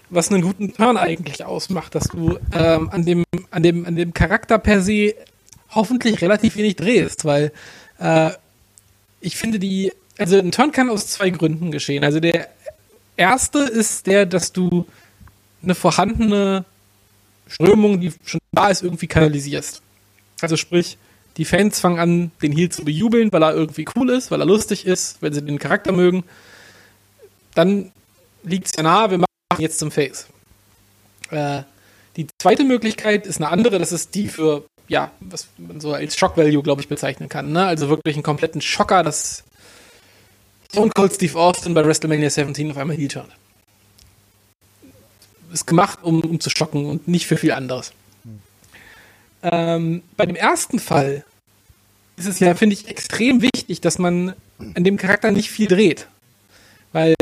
[0.09, 4.13] was einen guten Turn eigentlich ausmacht, dass du ähm, an, dem, an, dem, an dem
[4.13, 5.15] Charakter per se
[5.71, 7.51] hoffentlich relativ wenig drehst, weil
[7.99, 8.31] äh,
[9.21, 12.03] ich finde die, also ein Turn kann aus zwei Gründen geschehen.
[12.03, 12.47] Also der
[13.17, 14.85] erste ist der, dass du
[15.61, 16.65] eine vorhandene
[17.47, 19.81] Strömung, die schon da ist, irgendwie kanalisierst.
[20.41, 20.97] Also sprich,
[21.39, 24.45] die Fans fangen an, den Heel zu bejubeln, weil er irgendwie cool ist, weil er
[24.45, 26.25] lustig ist, wenn sie den Charakter mögen.
[27.55, 27.93] Dann
[28.43, 30.27] liegt es ja nahe, wir machen jetzt zum Face.
[31.31, 31.63] Äh,
[32.17, 36.17] die zweite Möglichkeit ist eine andere, das ist die für, ja, was man so als
[36.17, 37.53] Shock Value, glaube ich, bezeichnen kann.
[37.53, 37.65] Ne?
[37.65, 39.45] Also wirklich einen kompletten Schocker, dass
[40.69, 43.31] Stone Cold Steve Austin bei WrestleMania 17 auf einmal Heel turnt.
[45.53, 47.93] ist gemacht, um, um zu schocken und nicht für viel anderes.
[49.41, 51.23] Ähm, bei dem ersten Fall
[52.19, 56.07] ist es ja, finde ich, extrem wichtig, dass man an dem Charakter nicht viel dreht.
[56.91, 57.15] Weil,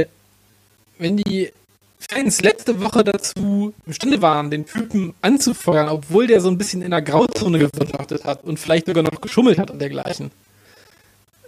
[0.97, 1.51] wenn die
[1.99, 6.91] Fans letzte Woche dazu imstande waren, den Typen anzufeuern, obwohl der so ein bisschen in
[6.91, 10.31] der Grauzone gewirtschaftet hat und vielleicht sogar noch geschummelt hat und dergleichen,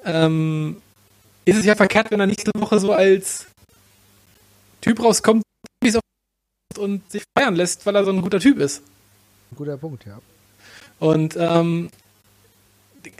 [0.05, 0.77] ähm,
[1.45, 3.47] ist es ja verkehrt, wenn er nächste Woche so als
[4.81, 5.43] Typ rauskommt
[6.77, 8.83] und sich feiern lässt, weil er so ein guter Typ ist.
[9.55, 10.19] Guter Punkt, ja.
[10.99, 11.89] Und ähm,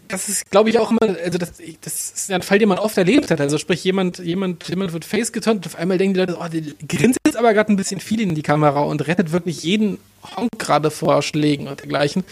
[0.08, 2.80] das ist, glaube ich, auch immer, also das, das ist ja ein Fall, den man
[2.80, 3.40] oft erlebt hat.
[3.40, 6.48] Also sprich, jemand, jemand, jemand wird face geturnt und auf einmal denken die Leute, oh,
[6.48, 10.00] der grinst jetzt aber gerade ein bisschen viel in die Kamera und rettet wirklich jeden
[10.36, 12.24] Honk gerade vor Schlägen und dergleichen.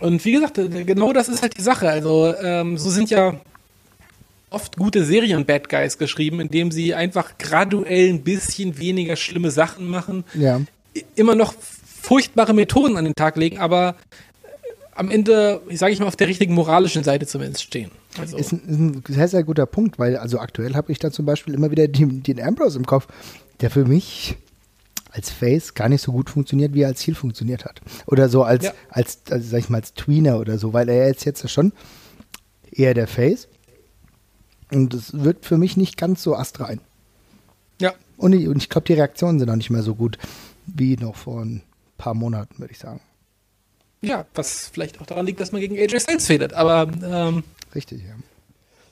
[0.00, 1.88] Und wie gesagt, genau das ist halt die Sache.
[1.88, 3.40] Also ähm, so sind ja
[4.50, 10.24] oft gute Serien-Bad Guys geschrieben, indem sie einfach graduell ein bisschen weniger schlimme Sachen machen.
[10.34, 10.60] Ja.
[11.14, 11.54] Immer noch
[12.06, 13.96] furchtbare Methoden an den Tag legen, aber
[14.96, 17.90] am Ende, sage ich mal, auf der richtigen moralischen Seite zumindest stehen.
[18.18, 18.36] Also.
[18.36, 21.26] Ist, ein, ist ein sehr, sehr guter Punkt, weil also aktuell habe ich da zum
[21.26, 23.06] Beispiel immer wieder den, den Ambrose im Kopf,
[23.60, 24.36] der für mich
[25.10, 27.80] als Face gar nicht so gut funktioniert, wie er als Ziel funktioniert hat.
[28.06, 28.72] Oder so als, ja.
[28.90, 31.72] als, also sag ich mal, als Tweener oder so, weil er ist jetzt schon
[32.70, 33.48] eher der Face.
[34.72, 36.80] Und es wirkt für mich nicht ganz so astrein.
[37.80, 37.94] Ja.
[38.16, 40.18] Und ich, und ich glaube, die Reaktionen sind auch nicht mehr so gut
[40.66, 41.62] wie noch vor ein
[41.96, 43.00] paar Monaten, würde ich sagen.
[44.02, 47.44] Ja, was vielleicht auch daran liegt, dass man gegen AJ Styles fädet, aber ähm
[47.74, 48.14] Richtig, ja.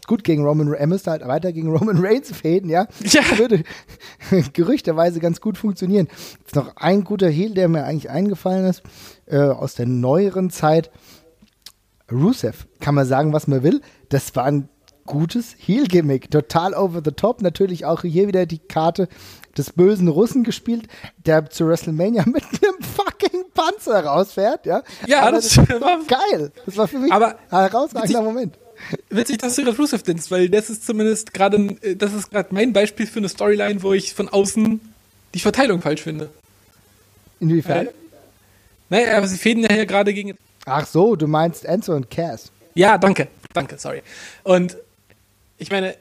[0.07, 2.87] Gut, gegen Roman Reigns, er müsste halt weiter gegen Roman Reigns fäden, ja.
[3.05, 3.23] Ja.
[3.23, 3.65] Das würde
[4.53, 6.09] gerüchterweise ganz gut funktionieren.
[6.41, 8.83] Jetzt noch ein guter Heel, der mir eigentlich eingefallen ist,
[9.27, 10.91] äh, aus der neueren Zeit.
[12.13, 13.81] Rusev, kann man sagen, was man will.
[14.11, 14.69] Das war ein
[15.07, 16.31] gutes Heel-Gimmick.
[16.31, 17.41] Total over the top.
[17.41, 19.09] Natürlich auch hier wieder die Karte
[19.57, 20.89] des bösen Russen gespielt,
[21.25, 22.83] der zu WrestleMania mit einem
[23.55, 24.67] Panzer rausfährt.
[24.67, 26.53] Ja, ja Aber das, das war geil.
[26.67, 28.59] Das war für mich Aber ein herausragender Moment.
[29.09, 32.73] Witzig, dass du Rusev nennst, weil das ist zumindest gerade, äh, das ist gerade mein
[32.73, 34.81] Beispiel für eine Storyline, wo ich von außen
[35.33, 36.31] die Verteilung falsch finde.
[37.41, 37.87] Inwiefern?
[37.87, 37.93] Äh,
[38.91, 40.37] naja, aber sie fäden ja hier gerade gegen.
[40.67, 42.51] Ach so, du meinst Enzo und Cass.
[42.75, 44.03] Ja, danke, danke, sorry.
[44.43, 44.77] Und
[45.59, 45.97] ich meine,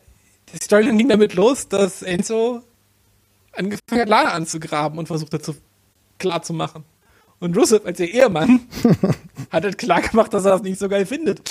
[0.52, 2.62] die Storyline ging damit los, dass Enzo
[3.54, 5.56] angefangen hat, Lana anzugraben und versucht hat, zu,
[6.18, 6.84] klar zu machen.
[7.44, 8.62] Und Rusev als ihr Ehemann
[9.52, 11.42] hat halt klar gemacht, dass er das nicht so geil findet.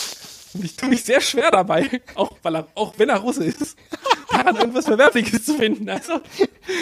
[0.55, 3.77] Und ich tue mich sehr schwer dabei, auch, weil er, auch wenn er Russe ist,
[4.31, 5.91] daran irgendwas Verwerfliches zu finden.
[5.91, 6.21] Also,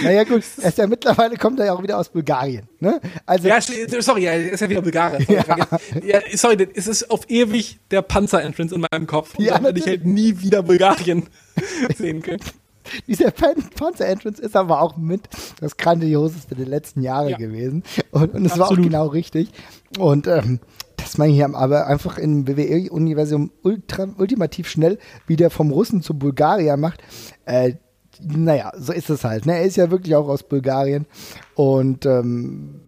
[0.05, 2.69] naja, gut, er ist ja mittlerweile kommt er ja auch wieder aus Bulgarien.
[2.79, 3.01] Ne?
[3.27, 5.27] Also, ja, sorry, er ist ja wieder Bulgarier.
[5.27, 5.61] Sorry,
[6.05, 6.21] ja.
[6.21, 9.35] ja, sorry, es ist auf ewig der Panzer-Entrance in meinem Kopf.
[9.37, 11.29] Und ja, dann werde ich halt nie wieder Bulgarien
[11.97, 12.43] sehen können.
[13.07, 15.29] Dieser Panzer-Entrance ist aber auch mit
[15.61, 17.37] das grandioseste der letzten Jahre ja.
[17.37, 17.83] gewesen.
[18.11, 19.51] Und, und es war auch genau richtig.
[19.99, 20.61] Und ähm,
[20.97, 27.03] dass man hier aber einfach im WWE-Universum ultimativ schnell wieder vom Russen zu Bulgarier macht,
[27.47, 27.75] äh,
[28.23, 29.47] naja, so ist es halt.
[29.47, 29.55] Ne?
[29.55, 31.07] Er ist ja wirklich auch aus Bulgarien
[31.55, 32.83] und ähm,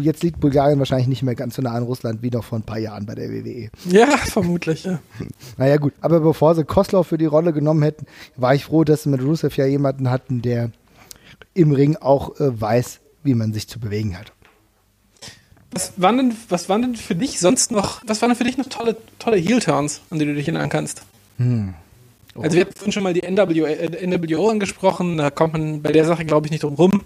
[0.00, 2.62] jetzt liegt Bulgarien wahrscheinlich nicht mehr ganz so nah an Russland wie noch vor ein
[2.62, 3.70] paar Jahren bei der WWE.
[3.88, 4.98] Ja, vermutlich, ja.
[5.56, 5.92] Naja, gut.
[6.00, 8.06] Aber bevor sie Kostlauf für die Rolle genommen hätten,
[8.36, 10.70] war ich froh, dass sie mit Rusev ja jemanden hatten, der
[11.54, 14.32] im Ring auch äh, weiß, wie man sich zu bewegen hat.
[15.70, 18.58] Was waren denn, was waren denn für dich sonst noch, was waren denn für dich
[18.58, 21.02] noch tolle, tolle Heel-Turns, an die du dich erinnern kannst?
[21.38, 21.74] Hm.
[22.34, 22.42] Oh.
[22.42, 25.92] Also wir hatten vorhin schon mal die NWO, äh, NWO angesprochen, da kommt man bei
[25.92, 27.02] der Sache, glaube ich, nicht drum rum.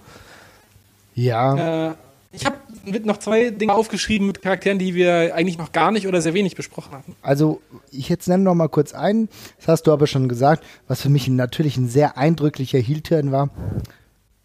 [1.15, 1.91] Ja.
[1.91, 1.95] Äh,
[2.33, 2.57] ich habe
[3.05, 6.57] noch zwei Dinge aufgeschrieben mit Charakteren, die wir eigentlich noch gar nicht oder sehr wenig
[6.57, 7.17] besprochen hatten.
[7.23, 7.61] Also
[7.91, 9.29] ich jetzt nenne noch mal kurz einen,
[9.59, 13.51] das hast du aber schon gesagt, was für mich natürlich ein sehr eindrücklicher Heel-Turn war.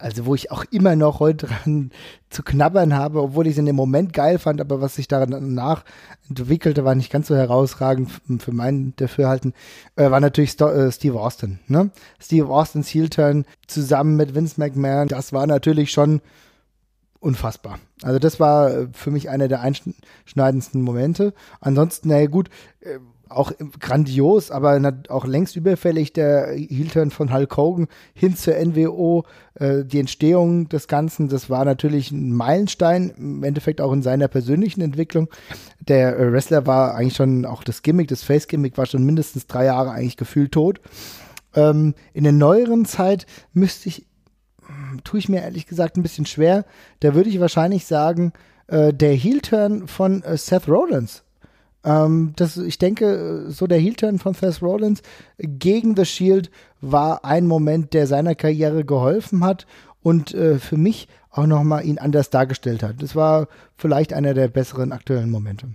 [0.02, 1.92] Also wo ich auch immer noch heute dran
[2.30, 5.84] zu knabbern habe, obwohl ich es in dem Moment geil fand, aber was sich danach
[6.28, 9.54] entwickelte, war nicht ganz so herausragend für mein Dafürhalten,
[9.96, 11.60] äh, war natürlich Sto äh, Steve Austin.
[11.68, 11.92] Ne?
[12.20, 16.22] Steve Austins Heel-Turn zusammen mit Vince McMahon, das war natürlich schon
[17.22, 17.80] unfassbar.
[18.04, 21.34] Also das war äh, für mich einer der einschneidendsten Momente.
[21.62, 22.50] Ansonsten, naja gut,
[22.82, 22.98] äh,
[23.30, 29.86] auch grandios, aber auch längst überfällig der Heel-Turn von Hulk Hogan hin zur NWO, äh,
[29.86, 34.82] die Entstehung des Ganzen, das war natürlich ein Meilenstein, im Endeffekt auch in seiner persönlichen
[34.82, 35.30] Entwicklung.
[35.80, 39.92] Der Wrestler war eigentlich schon, auch das Gimmick, das Face-Gimmick war schon mindestens drei Jahre
[39.92, 40.82] eigentlich gefühlt tot.
[41.56, 44.06] Ähm, in der neueren Zeit müsste ich,
[45.04, 46.66] tue ich mir ehrlich gesagt ein bisschen schwer,
[47.00, 48.34] da würde ich wahrscheinlich sagen,
[48.68, 51.24] äh, der Heel-Turn von äh, Seth Rollins
[51.84, 55.02] ähm, das, ich denke, so der Heel-Turn von Seth Rollins
[55.38, 59.66] gegen The Shield war ein Moment, der seiner Karriere geholfen hat
[60.04, 63.02] und äh, für mich auch nochmal ihn anders dargestellt hat.
[63.02, 65.68] Das war vielleicht einer der besseren aktuellen Momente.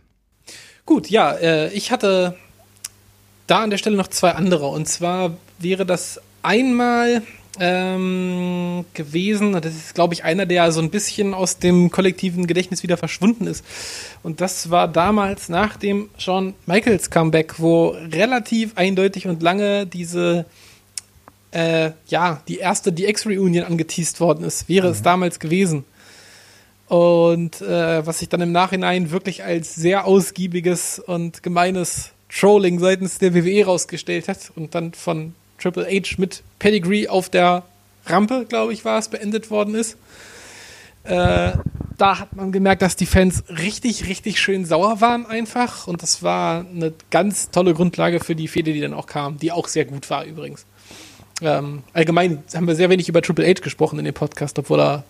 [0.85, 2.37] Gut, ja, äh, ich hatte
[3.47, 4.67] da an der Stelle noch zwei andere.
[4.67, 7.23] Und zwar wäre das einmal
[7.59, 12.83] ähm, gewesen, das ist, glaube ich, einer, der so ein bisschen aus dem kollektiven Gedächtnis
[12.83, 13.65] wieder verschwunden ist.
[14.23, 20.47] Und das war damals nach dem Shawn Michaels Comeback, wo relativ eindeutig und lange diese
[21.53, 24.93] äh, ja, die erste DX-Reunion angeteased worden ist, wäre mhm.
[24.93, 25.85] es damals gewesen.
[26.89, 33.19] Und äh, was sich dann im Nachhinein wirklich als sehr ausgiebiges und gemeines Trolling seitens
[33.19, 37.65] der WWE rausgestellt hat und dann von Triple H mit Pedigree auf der
[38.07, 39.97] Rampe, glaube ich, war es, beendet worden ist.
[41.05, 41.53] Äh,
[41.99, 45.87] da hat man gemerkt, dass die Fans richtig, richtig schön sauer waren einfach.
[45.87, 49.53] Und das war eine ganz tolle Grundlage für die Fehde, die dann auch kam, die
[49.53, 50.67] auch sehr gut war übrigens.
[51.43, 55.05] Ähm, allgemein haben wir sehr wenig über Triple H gesprochen in dem Podcast, obwohl er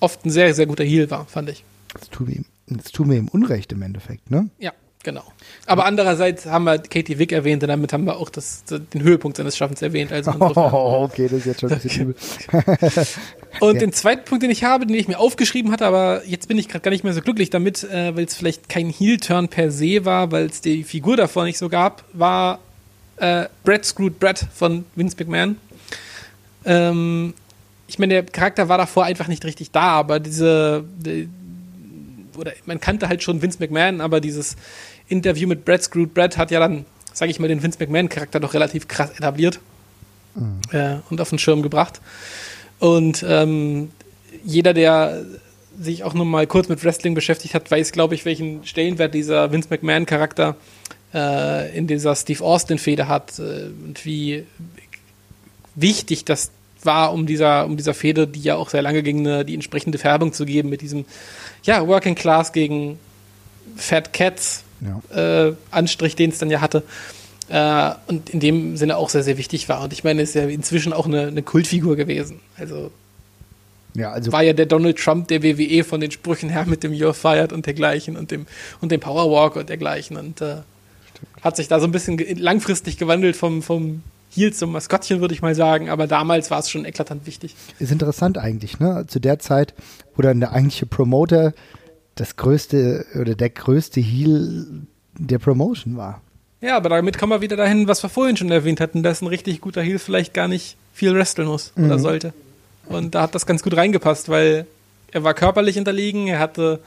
[0.00, 1.64] oft ein sehr, sehr guter Heel war, fand ich.
[1.98, 4.50] Das tut mir, das tut mir im Unrecht im Endeffekt, ne?
[4.58, 4.72] Ja,
[5.06, 5.22] genau.
[5.66, 9.36] Aber andererseits haben wir Katie Wick erwähnt und damit haben wir auch das, den Höhepunkt
[9.36, 10.12] seines Schaffens erwähnt.
[10.12, 12.16] Also oh, okay, das ist jetzt schon ein bisschen übel.
[13.60, 13.80] und ja.
[13.80, 16.68] den zweiten Punkt, den ich habe, den ich mir aufgeschrieben hatte, aber jetzt bin ich
[16.68, 20.04] gerade gar nicht mehr so glücklich damit, äh, weil es vielleicht kein Heel-Turn per se
[20.04, 22.58] war, weil es die Figur davor nicht so gab, war
[23.18, 25.56] äh, Brad Screwed Brad von Vince McMahon.
[26.64, 27.32] Ähm,
[27.86, 31.28] ich meine, der Charakter war davor einfach nicht richtig da, aber diese, die,
[32.36, 34.56] oder man kannte halt schon Vince McMahon, aber dieses
[35.08, 38.54] Interview mit Brad Screwed Brad hat ja dann, sage ich mal, den Vince McMahon-Charakter doch
[38.54, 39.60] relativ krass etabliert
[40.34, 40.60] mhm.
[40.72, 42.00] äh, und auf den Schirm gebracht.
[42.78, 43.90] Und ähm,
[44.44, 45.24] jeder, der
[45.78, 49.52] sich auch nur mal kurz mit Wrestling beschäftigt hat, weiß, glaube ich, welchen Stellenwert dieser
[49.52, 50.56] Vince McMahon-Charakter
[51.14, 54.44] äh, in dieser Steve Austin-Fehde hat äh, und wie
[55.74, 56.50] wichtig das
[56.82, 59.98] war, um dieser, um dieser Fehde, die ja auch sehr lange ging, eine, die entsprechende
[59.98, 61.04] Färbung zu geben mit diesem,
[61.64, 62.98] ja, Working Class gegen
[63.76, 65.48] Fat Cats ja.
[65.48, 66.82] äh, Anstrich, den es dann ja hatte.
[67.48, 69.82] Äh, und in dem Sinne auch sehr, sehr wichtig war.
[69.82, 72.40] Und ich meine, es ist ja inzwischen auch eine, eine Kultfigur gewesen.
[72.58, 72.90] Also,
[73.94, 76.92] ja, also war ja der Donald Trump der WWE von den Sprüchen her mit dem
[76.92, 78.46] You're Fired und dergleichen und dem,
[78.80, 80.16] und dem Powerwalk und dergleichen.
[80.16, 80.56] Und äh,
[81.40, 85.40] hat sich da so ein bisschen langfristig gewandelt vom, vom Heel zum Maskottchen, würde ich
[85.40, 87.54] mal sagen, aber damals war es schon eklatant wichtig.
[87.78, 89.06] Ist interessant eigentlich, ne?
[89.06, 89.72] Zu der Zeit,
[90.14, 91.54] wo dann der eigentliche Promoter
[92.16, 94.66] das größte oder der größte Heel
[95.16, 96.20] der Promotion war.
[96.60, 99.28] Ja, aber damit kommen wir wieder dahin, was wir vorhin schon erwähnt hatten, dass ein
[99.28, 101.84] richtig guter Heel vielleicht gar nicht viel wresteln muss mhm.
[101.84, 102.32] oder sollte.
[102.86, 104.66] Und da hat das ganz gut reingepasst, weil
[105.12, 106.80] er war körperlich unterlegen, er hatte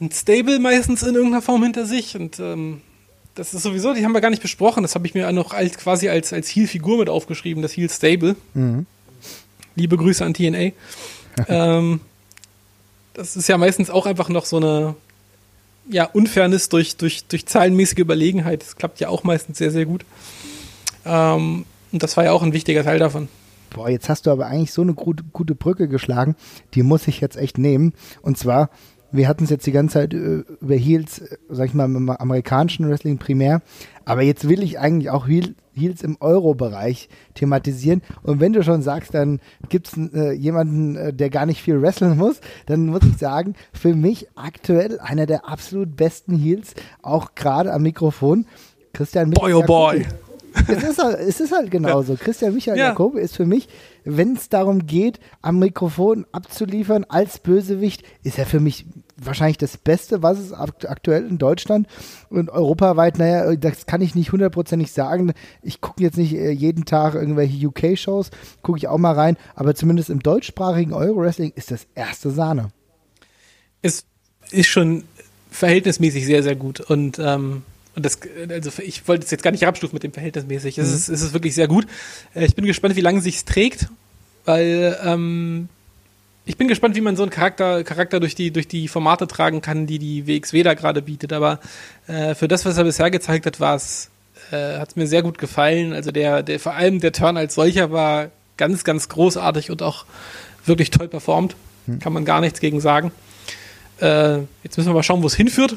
[0.00, 2.82] ein Stable meistens in irgendeiner Form hinter sich und ähm,
[3.34, 4.82] das ist sowieso, die haben wir gar nicht besprochen.
[4.82, 8.36] Das habe ich mir noch als, quasi als, als Heel-Figur mit aufgeschrieben, das Heel Stable.
[8.54, 8.86] Mhm.
[9.74, 10.72] Liebe Grüße an TNA.
[11.48, 12.00] ähm,
[13.16, 14.94] das ist ja meistens auch einfach noch so eine
[15.88, 18.60] ja, Unfairness durch, durch, durch zahlenmäßige Überlegenheit.
[18.60, 20.04] Das klappt ja auch meistens sehr, sehr gut.
[21.06, 23.28] Ähm, und das war ja auch ein wichtiger Teil davon.
[23.70, 26.36] Boah, jetzt hast du aber eigentlich so eine gute, gute Brücke geschlagen,
[26.74, 27.94] die muss ich jetzt echt nehmen.
[28.20, 28.68] Und zwar
[29.16, 32.10] wir hatten es jetzt die ganze Zeit äh, über Heels, äh, sag ich mal, im
[32.10, 33.62] amerikanischen Wrestling primär.
[34.04, 38.02] Aber jetzt will ich eigentlich auch Heels im Euro-Bereich thematisieren.
[38.22, 41.82] Und wenn du schon sagst, dann gibt es äh, jemanden, äh, der gar nicht viel
[41.82, 47.34] wresteln muss, dann muss ich sagen, für mich aktuell einer der absolut besten Heels, auch
[47.34, 48.46] gerade am Mikrofon,
[48.92, 50.06] Christian Boy, oh boy.
[50.68, 52.14] Es ist halt, es ist halt genauso.
[52.14, 52.18] Ja.
[52.18, 52.88] Christian Michael ja.
[52.88, 53.68] Jakobi ist für mich,
[54.04, 58.86] wenn es darum geht, am Mikrofon abzuliefern als Bösewicht, ist er für mich
[59.16, 61.86] wahrscheinlich das Beste, was es aktuell in Deutschland
[62.28, 65.32] und europaweit, naja, das kann ich nicht hundertprozentig sagen.
[65.62, 68.30] Ich gucke jetzt nicht äh, jeden Tag irgendwelche UK-Shows,
[68.62, 72.70] gucke ich auch mal rein, aber zumindest im deutschsprachigen Euro-Wrestling ist das erste Sahne.
[73.82, 74.04] Es
[74.50, 75.04] ist schon
[75.50, 77.62] verhältnismäßig sehr, sehr gut und ähm
[77.94, 78.18] und das,
[78.50, 80.76] also ich wollte es jetzt gar nicht abstufen mit dem verhältnismäßig.
[80.76, 80.94] Es, mhm.
[80.96, 81.86] ist, es ist wirklich sehr gut.
[82.34, 83.88] Äh, ich bin gespannt, wie lange sich trägt,
[84.44, 85.70] weil ähm,
[86.46, 89.60] ich bin gespannt, wie man so einen Charakter, Charakter durch, die, durch die Formate tragen
[89.60, 91.32] kann, die die WXW da gerade bietet.
[91.32, 91.58] Aber
[92.06, 94.10] äh, für das, was er bisher gezeigt hat, war es,
[94.52, 95.92] äh, hat es mir sehr gut gefallen.
[95.92, 100.06] Also der, der, vor allem der Turn als solcher war ganz, ganz großartig und auch
[100.64, 101.56] wirklich toll performt.
[101.86, 101.98] Hm.
[101.98, 103.10] Kann man gar nichts gegen sagen.
[104.00, 105.76] Äh, jetzt müssen wir mal schauen, wo es hinführt.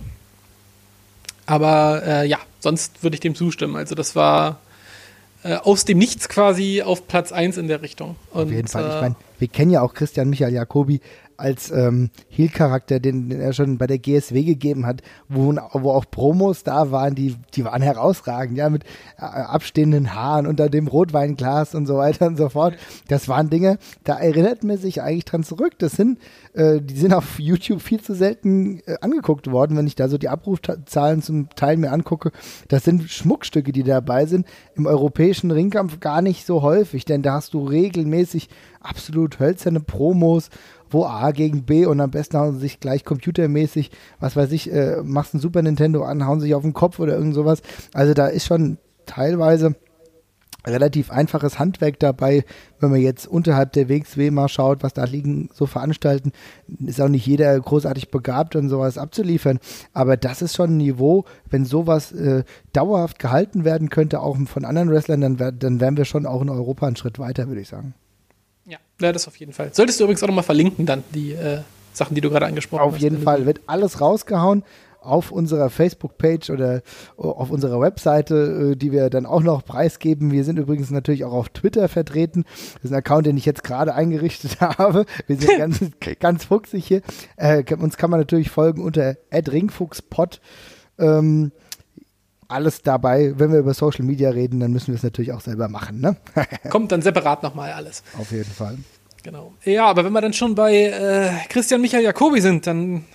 [1.48, 3.76] Aber äh, ja, sonst würde ich dem zustimmen.
[3.76, 4.60] Also das war
[5.44, 8.16] äh, aus dem Nichts quasi auf Platz 1 in der Richtung.
[8.32, 8.88] Und, auf jeden Fall.
[8.88, 11.02] ich äh, meine, wir kennen ja auch Christian Michael Jacobi
[11.40, 16.06] als ähm, Heel-Charakter, den, den, er schon bei der GSW gegeben hat, wo, wo auch
[16.10, 18.84] Promos da waren, die, die waren herausragend, ja, mit
[19.18, 22.76] äh, abstehenden Haaren unter dem Rotweinglas und so weiter und so fort.
[23.08, 25.74] Das waren Dinge, da erinnert man sich eigentlich dran zurück.
[25.80, 26.20] Das sind,
[26.54, 30.18] äh, die sind auf YouTube viel zu selten äh, angeguckt worden, wenn ich da so
[30.18, 32.32] die Abrufzahlen zum Teil mir angucke.
[32.68, 34.46] Das sind Schmuckstücke, die dabei sind.
[34.76, 38.50] Im europäischen Ringkampf gar nicht so häufig, denn da hast du regelmäßig
[38.82, 40.50] absolut hölzerne Promos,
[40.90, 44.72] wo A gegen B und am besten hauen sie sich gleich computermäßig, was weiß ich,
[44.72, 47.62] äh, machst ein Super Nintendo an, hauen sich auf den Kopf oder irgend sowas.
[47.94, 49.76] Also da ist schon teilweise
[50.68, 52.44] relativ einfaches Handwerk dabei,
[52.80, 56.32] wenn man jetzt unterhalb der WXW mal schaut, was da liegen, so veranstalten,
[56.86, 59.60] ist auch nicht jeder großartig begabt und sowas abzuliefern,
[59.94, 64.66] aber das ist schon ein Niveau, wenn sowas äh, dauerhaft gehalten werden könnte, auch von
[64.66, 67.62] anderen Wrestlern, dann, wär, dann wären wir schon auch in Europa einen Schritt weiter, würde
[67.62, 67.94] ich sagen.
[69.02, 69.70] Ja, das auf jeden Fall.
[69.74, 71.60] Solltest du übrigens auch nochmal verlinken dann, die äh,
[71.94, 72.98] Sachen, die du gerade angesprochen auf hast.
[72.98, 74.64] Auf jeden Fall, wird alles rausgehauen
[75.02, 76.82] auf unserer Facebook-Page oder
[77.16, 80.32] auf unserer Webseite, äh, die wir dann auch noch preisgeben.
[80.32, 82.46] Wir sind übrigens natürlich auch auf Twitter vertreten.
[82.76, 85.06] Das ist ein Account, den ich jetzt gerade eingerichtet habe.
[85.28, 85.80] Wir sind ganz,
[86.20, 87.02] ganz fuchsig hier.
[87.38, 90.42] Äh, uns kann man natürlich folgen unter @ringfuchspod.
[90.98, 91.52] Ähm,
[92.50, 93.34] alles dabei.
[93.38, 96.02] Wenn wir über Social Media reden, dann müssen wir es natürlich auch selber machen.
[96.02, 96.18] Ne?
[96.70, 98.04] Kommt dann separat nochmal alles.
[98.18, 98.78] Auf jeden Fall.
[99.24, 99.54] Genau.
[99.64, 103.06] Ja, aber wenn wir dann schon bei äh, Christian Michael Jacobi sind, dann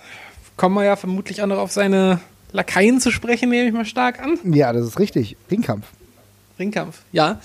[0.55, 2.19] kommen wir ja vermutlich auch noch auf seine
[2.51, 4.37] Lakaien zu sprechen, nehme ich mal stark an.
[4.53, 5.35] Ja, das ist richtig.
[5.51, 5.85] Ringkampf.
[6.59, 7.41] Ringkampf, ja.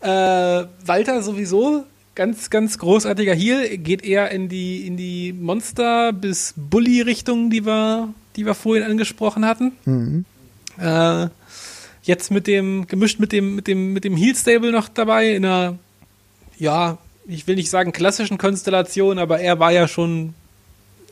[0.00, 1.84] Äh, Walter sowieso,
[2.14, 8.12] ganz, ganz großartiger Heal, geht eher in die, in die Monster- bis Bully-Richtung, die wir,
[8.36, 9.72] die wir vorhin angesprochen hatten.
[9.84, 10.24] Mhm.
[10.80, 11.28] Äh,
[12.02, 15.78] jetzt mit dem, gemischt mit dem, mit dem, mit dem Heal-Stable noch dabei, in einer,
[16.58, 20.34] ja, ich will nicht sagen klassischen Konstellation, aber er war ja schon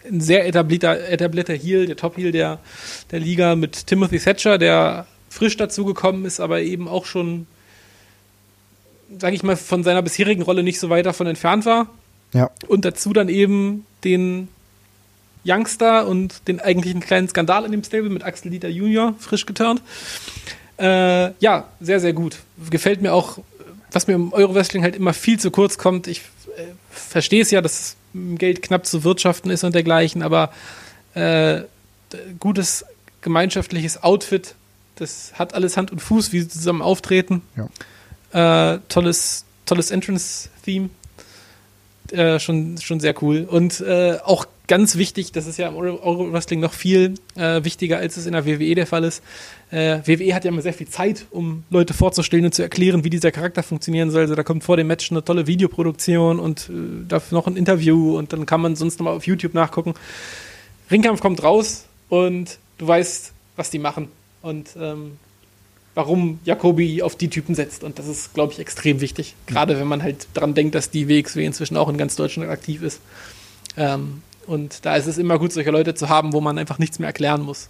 [0.08, 2.58] ein sehr etablierter, etablierter Heel, der Top-Heel der,
[3.10, 7.46] der Liga mit Timothy Thatcher, der frisch dazugekommen ist, aber eben auch schon,
[9.18, 11.88] sage ich mal, von seiner bisherigen Rolle nicht so weit davon entfernt war.
[12.32, 12.50] Ja.
[12.66, 14.48] Und dazu dann eben den
[15.47, 19.82] Youngster und den eigentlichen kleinen Skandal in dem Stable mit Axel Dieter Junior frisch geturnt.
[20.78, 22.38] Äh, ja, sehr, sehr gut.
[22.70, 23.38] Gefällt mir auch,
[23.92, 26.07] was mir im Euro-Wrestling halt immer viel zu kurz kommt.
[26.07, 26.22] Ich
[26.57, 30.53] äh, verstehe es ja, dass Geld knapp zu wirtschaften ist und dergleichen, aber
[31.14, 31.62] äh,
[32.40, 32.84] gutes
[33.20, 34.55] gemeinschaftliches Outfit,
[34.97, 37.42] das hat alles Hand und Fuß, wie sie zusammen auftreten.
[38.32, 38.74] Ja.
[38.74, 40.90] Äh, tolles, tolles Entrance-Theme.
[42.12, 43.47] Äh, schon, schon sehr cool.
[43.51, 48.16] Und äh, auch ganz wichtig, das ist ja im Euro-Wrestling noch viel äh, wichtiger, als
[48.16, 49.22] es in der WWE der Fall ist.
[49.70, 53.10] Äh, WWE hat ja immer sehr viel Zeit, um Leute vorzustellen und zu erklären, wie
[53.10, 54.22] dieser Charakter funktionieren soll.
[54.22, 58.16] Also da kommt vor dem Match eine tolle Videoproduktion und äh, dafür noch ein Interview
[58.16, 59.94] und dann kann man sonst nochmal auf YouTube nachgucken.
[60.90, 64.08] Ringkampf kommt raus und du weißt, was die machen
[64.42, 65.12] und ähm,
[65.94, 67.82] warum Jacobi auf die Typen setzt.
[67.82, 69.34] Und das ist, glaube ich, extrem wichtig.
[69.46, 72.82] Gerade wenn man halt daran denkt, dass die WXW inzwischen auch in ganz Deutschland aktiv
[72.82, 73.00] ist.
[73.76, 76.99] Ähm, und da ist es immer gut, solche Leute zu haben, wo man einfach nichts
[76.99, 77.68] mehr erklären muss.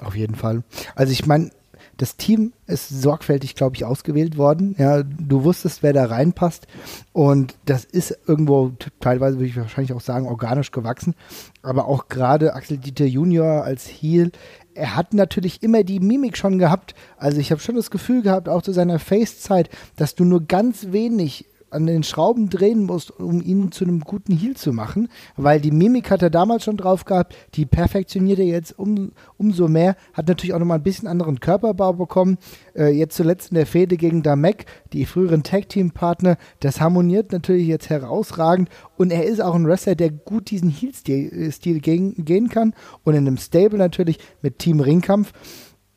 [0.00, 0.62] Auf jeden Fall.
[0.94, 1.50] Also ich meine,
[1.98, 4.76] das Team ist sorgfältig, glaube ich, ausgewählt worden.
[4.78, 6.68] Ja, du wusstest, wer da reinpasst.
[7.12, 11.14] Und das ist irgendwo teilweise, würde ich wahrscheinlich auch sagen, organisch gewachsen.
[11.62, 14.30] Aber auch gerade Axel Dieter Junior als Heel,
[14.74, 16.94] er hat natürlich immer die Mimik schon gehabt.
[17.16, 20.92] Also ich habe schon das Gefühl gehabt, auch zu seiner Face-Zeit, dass du nur ganz
[20.92, 25.60] wenig an den Schrauben drehen musst, um ihn zu einem guten Heal zu machen, weil
[25.60, 29.96] die Mimik hat er damals schon drauf gehabt, die perfektioniert er jetzt um, umso mehr,
[30.12, 32.38] hat natürlich auch nochmal ein bisschen anderen Körperbau bekommen,
[32.74, 37.90] äh, jetzt zuletzt in der Fehde gegen Damek, die früheren Tag-Team-Partner, das harmoniert natürlich jetzt
[37.90, 43.14] herausragend und er ist auch ein Wrestler, der gut diesen Heal-Stil gehen, gehen kann und
[43.14, 45.32] in einem Stable natürlich mit Team Ringkampf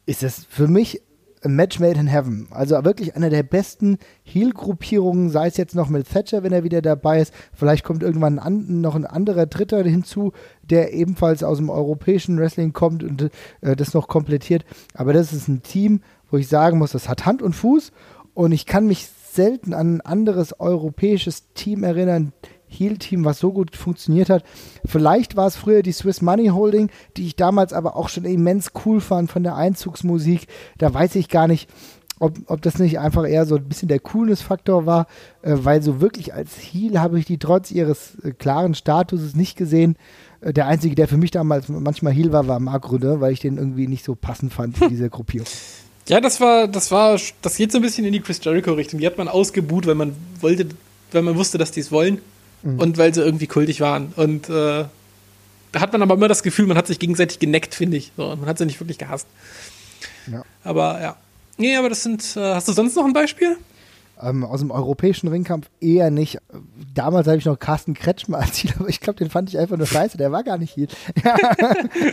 [0.06, 1.02] ist es für mich
[1.44, 2.48] Match Made in Heaven.
[2.52, 6.82] Also wirklich eine der besten Heel-Gruppierungen, sei es jetzt noch mit Thatcher, wenn er wieder
[6.82, 7.34] dabei ist.
[7.54, 12.74] Vielleicht kommt irgendwann an, noch ein anderer Dritter hinzu, der ebenfalls aus dem europäischen Wrestling
[12.74, 13.30] kommt und
[13.62, 14.66] äh, das noch komplettiert.
[14.94, 17.92] Aber das ist ein Team, wo ich sagen muss, das hat Hand und Fuß
[18.34, 22.34] und ich kann mich selten an ein anderes europäisches Team erinnern,
[22.72, 24.44] Heal-Team, was so gut funktioniert hat.
[24.86, 28.72] Vielleicht war es früher die Swiss Money Holding, die ich damals aber auch schon immens
[28.86, 30.48] cool fand von der Einzugsmusik.
[30.78, 31.70] Da weiß ich gar nicht,
[32.22, 35.08] ob, ob das nicht einfach eher so ein bisschen der Coolness-Faktor war,
[35.42, 39.58] äh, weil so wirklich als Heal habe ich die trotz ihres äh, klaren Statuses nicht
[39.58, 39.96] gesehen.
[40.40, 43.40] Äh, der Einzige, der für mich damals manchmal Heal war, war Mark Rüde, weil ich
[43.40, 45.48] den irgendwie nicht so passend fand in dieser Gruppierung.
[46.08, 49.00] Ja, das war, das war, das geht so ein bisschen in die Chris Jericho-Richtung.
[49.00, 50.68] Die hat man ausgebuht, weil man wollte,
[51.12, 52.22] weil man wusste, dass die es wollen.
[52.64, 52.80] Mhm.
[52.80, 54.14] Und weil sie irgendwie kultig waren.
[54.16, 54.86] Und äh,
[55.72, 58.12] da hat man aber immer das Gefühl, man hat sich gegenseitig geneckt, finde ich.
[58.18, 59.28] So, man hat sie nicht wirklich gehasst.
[60.32, 60.44] Ja.
[60.64, 61.16] Aber ja.
[61.58, 62.36] Nee, aber das sind.
[62.36, 63.58] Äh, hast du sonst noch ein Beispiel?
[64.22, 66.40] Ähm, aus dem europäischen Ringkampf eher nicht.
[66.94, 69.78] Damals habe ich noch Carsten Kretschmer als Ziel, aber ich glaube, den fand ich einfach
[69.78, 70.18] nur scheiße.
[70.18, 70.88] Der war gar nicht hier.
[71.24, 71.36] Ja,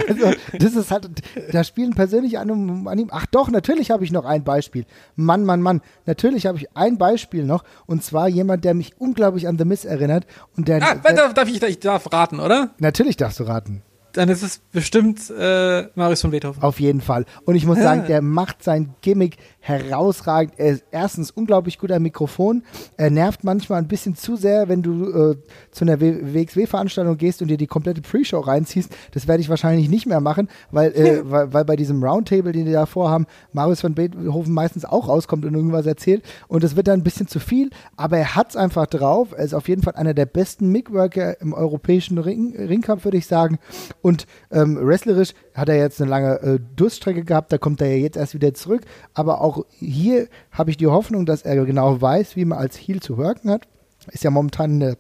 [0.09, 1.09] also, das ist halt,
[1.53, 3.09] da spielen persönlich an, an ihm.
[3.11, 4.85] Ach doch, natürlich habe ich noch ein Beispiel.
[5.17, 5.81] Mann, Mann, Mann.
[6.05, 7.65] Natürlich habe ich ein Beispiel noch.
[7.87, 10.27] Und zwar jemand, der mich unglaublich an The Miss erinnert.
[10.57, 12.71] Und der, ah, der, darf, ich, ich darf raten, oder?
[12.79, 13.83] Natürlich darfst du raten
[14.13, 16.63] dann ist es bestimmt äh, Marius von Beethoven.
[16.63, 17.25] Auf jeden Fall.
[17.45, 20.55] Und ich muss sagen, der macht sein Gimmick herausragend.
[20.57, 22.63] Er ist erstens unglaublich gut am Mikrofon.
[22.97, 25.37] Er nervt manchmal ein bisschen zu sehr, wenn du äh,
[25.71, 28.91] zu einer WXW-Veranstaltung gehst und dir die komplette Pre-Show reinziehst.
[29.13, 32.65] Das werde ich wahrscheinlich nicht mehr machen, weil, äh, weil, weil, bei diesem Roundtable, den
[32.65, 36.25] die da vorhaben, Marius von Beethoven meistens auch rauskommt und irgendwas erzählt.
[36.49, 39.29] Und das wird dann ein bisschen zu viel, aber er hat es einfach drauf.
[39.37, 43.27] Er ist auf jeden Fall einer der besten Mic-Worker im europäischen Ring Ringkampf, würde ich
[43.27, 43.59] sagen.
[44.01, 47.97] Und ähm, wrestlerisch hat er jetzt eine lange äh, Durststrecke gehabt, da kommt er ja
[47.97, 48.83] jetzt erst wieder zurück.
[49.15, 53.01] Aber auch hier habe ich die Hoffnung, dass er genau weiß, wie man als Heel
[53.01, 53.67] zu worken hat.
[54.13, 54.97] Ist ja momentan eine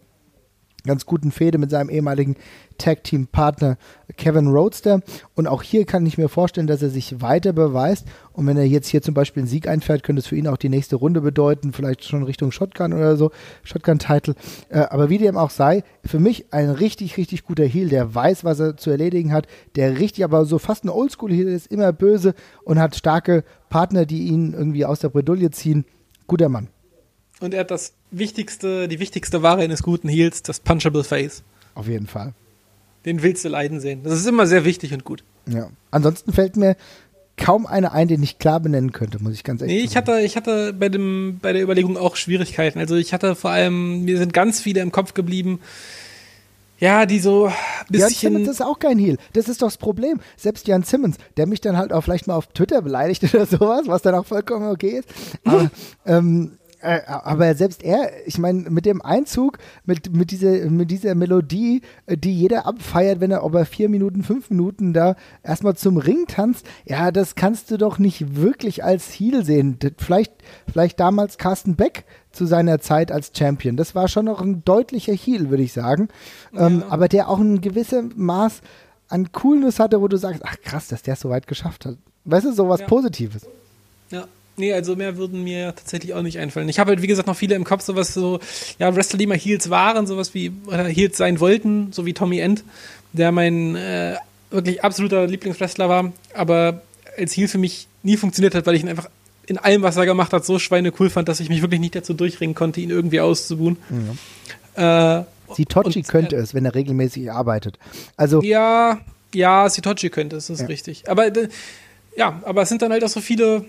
[0.84, 2.36] ganz guten Fehde mit seinem ehemaligen
[2.78, 3.76] Tag-Team-Partner
[4.16, 5.00] Kevin Roadster.
[5.34, 8.06] Und auch hier kann ich mir vorstellen, dass er sich weiter beweist.
[8.32, 10.56] Und wenn er jetzt hier zum Beispiel einen Sieg einfährt, könnte es für ihn auch
[10.56, 13.32] die nächste Runde bedeuten, vielleicht schon Richtung Shotgun oder so,
[13.64, 14.34] Shotgun-Title.
[14.68, 18.44] Äh, aber wie dem auch sei, für mich ein richtig, richtig guter Heel, der weiß,
[18.44, 22.34] was er zu erledigen hat, der richtig, aber so fast ein Oldschool-Heel ist, immer böse
[22.64, 25.84] und hat starke Partner, die ihn irgendwie aus der Bredouille ziehen.
[26.26, 26.68] Guter Mann.
[27.40, 31.42] Und er hat das wichtigste, die wichtigste Ware eines guten Heels, das Punchable Face.
[31.74, 32.32] Auf jeden Fall.
[33.04, 34.00] Den willst du leiden sehen.
[34.02, 35.22] Das ist immer sehr wichtig und gut.
[35.46, 35.70] Ja.
[35.90, 36.76] Ansonsten fällt mir
[37.36, 39.84] kaum einer ein, den ich klar benennen könnte, muss ich ganz ehrlich sagen.
[39.84, 42.80] Nee, ich hatte, ich hatte bei, dem, bei der Überlegung auch Schwierigkeiten.
[42.80, 45.60] Also ich hatte vor allem, mir sind ganz viele im Kopf geblieben,
[46.80, 47.52] ja, die so ein
[47.88, 48.32] bisschen.
[48.32, 49.16] Jan Simmons ist auch kein Heel.
[49.32, 50.20] Das ist doch das Problem.
[50.36, 53.82] Selbst Jan Simmons, der mich dann halt auch vielleicht mal auf Twitter beleidigt oder sowas,
[53.86, 55.08] was dann auch vollkommen okay ist.
[55.44, 55.70] Aber
[56.06, 61.14] ähm, äh, aber selbst er, ich meine, mit dem Einzug, mit, mit, dieser, mit dieser
[61.14, 65.96] Melodie, äh, die jeder abfeiert, wenn er über vier Minuten, fünf Minuten da erstmal zum
[65.96, 69.78] Ring tanzt, ja, das kannst du doch nicht wirklich als Heel sehen.
[69.96, 70.32] Vielleicht,
[70.70, 73.76] vielleicht damals Carsten Beck zu seiner Zeit als Champion.
[73.76, 76.08] Das war schon noch ein deutlicher Heel, würde ich sagen.
[76.52, 76.66] Ja.
[76.66, 78.60] Ähm, aber der auch ein gewisses Maß
[79.08, 81.96] an Coolness hatte, wo du sagst, ach krass, dass der es so weit geschafft hat.
[82.24, 82.86] Weißt du, sowas ja.
[82.86, 83.46] Positives.
[84.10, 84.26] Ja.
[84.58, 86.68] Nee, also mehr würden mir tatsächlich auch nicht einfallen.
[86.68, 88.40] Ich habe halt, wie gesagt, noch viele im Kopf, sowas so,
[88.78, 92.40] ja, Wrestler, die mal Heels waren, sowas wie, oder Heels sein wollten, so wie Tommy
[92.40, 92.64] End,
[93.12, 94.16] der mein äh,
[94.50, 96.82] wirklich absoluter Lieblingswrestler war, aber
[97.16, 99.08] als Heel für mich nie funktioniert hat, weil ich ihn einfach
[99.46, 102.12] in allem, was er gemacht hat, so schweinecool fand, dass ich mich wirklich nicht dazu
[102.12, 103.78] durchringen konnte, ihn irgendwie auszubuhen.
[104.76, 105.20] Ja.
[105.20, 105.24] Äh,
[105.54, 107.78] Sitochi und, könnte äh, es, wenn er regelmäßig arbeitet.
[108.16, 109.00] Also ja,
[109.34, 110.66] ja, Sitochi könnte es, das ist ja.
[110.66, 111.08] richtig.
[111.08, 111.48] Aber äh,
[112.16, 113.64] ja, aber es sind dann halt auch so viele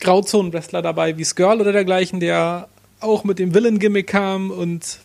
[0.00, 2.68] Grauzonen-Wrestler dabei, wie Skirl oder dergleichen, der
[3.00, 4.98] auch mit dem Villain-Gimmick kam und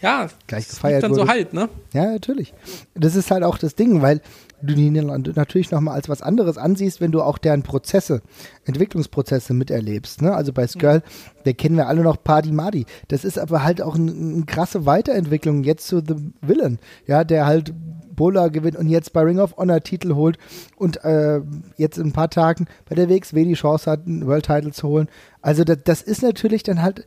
[0.00, 1.22] ja, gleich gefeiert dann wurde.
[1.22, 1.68] so halt, ne?
[1.92, 2.52] Ja, natürlich.
[2.94, 4.20] Das ist halt auch das Ding, weil
[4.60, 8.22] du die natürlich nochmal als was anderes ansiehst, wenn du auch deren Prozesse,
[8.64, 10.22] Entwicklungsprozesse miterlebst.
[10.22, 10.34] Ne?
[10.34, 11.42] Also bei Skirl, mhm.
[11.44, 12.86] der kennen wir alle noch Party Madi.
[13.08, 17.46] Das ist aber halt auch eine, eine krasse Weiterentwicklung jetzt zu The Villain, ja, der
[17.46, 17.72] halt
[18.22, 20.38] Bola gewinnt und jetzt bei Ring of Honor Titel holt
[20.76, 21.40] und äh,
[21.76, 24.86] jetzt in ein paar Tagen bei der WXW die Chance hat, einen World Title zu
[24.86, 25.08] holen.
[25.40, 27.04] Also das, das ist natürlich dann halt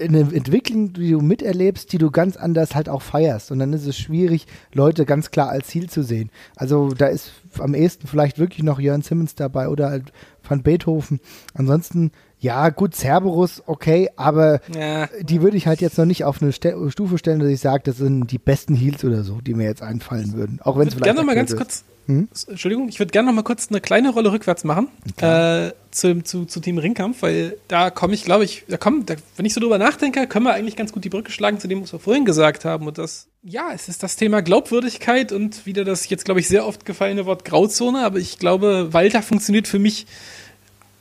[0.00, 3.50] eine Entwicklung, die du miterlebst, die du ganz anders halt auch feierst.
[3.50, 6.30] Und dann ist es schwierig, Leute ganz klar als Ziel zu sehen.
[6.56, 10.10] Also da ist am ehesten vielleicht wirklich noch Jörn Simmons dabei oder halt
[10.42, 11.20] Van Beethoven.
[11.52, 15.08] Ansonsten ja, gut, Cerberus, okay, aber ja.
[15.20, 17.82] die würde ich halt jetzt noch nicht auf eine Ste Stufe stellen, dass ich sage,
[17.84, 20.60] das sind die besten Heals oder so, die mir jetzt einfallen würden.
[20.62, 21.04] Auch wenn es vielleicht.
[21.04, 21.56] Gerne noch mal ganz ist.
[21.56, 21.84] kurz.
[22.06, 22.26] Hm?
[22.48, 24.88] Entschuldigung, ich würde gerne noch mal kurz eine kleine Rolle rückwärts machen
[25.20, 29.14] äh, zu, zu, zu Team Ringkampf, weil da komme ich, glaube ich, da kommen, da,
[29.36, 31.82] wenn ich so drüber nachdenke, können wir eigentlich ganz gut die Brücke schlagen zu dem,
[31.82, 32.86] was wir vorhin gesagt haben.
[32.86, 36.66] Und das, ja, es ist das Thema Glaubwürdigkeit und wieder das jetzt, glaube ich, sehr
[36.66, 40.06] oft gefallene Wort Grauzone, aber ich glaube, Walter funktioniert für mich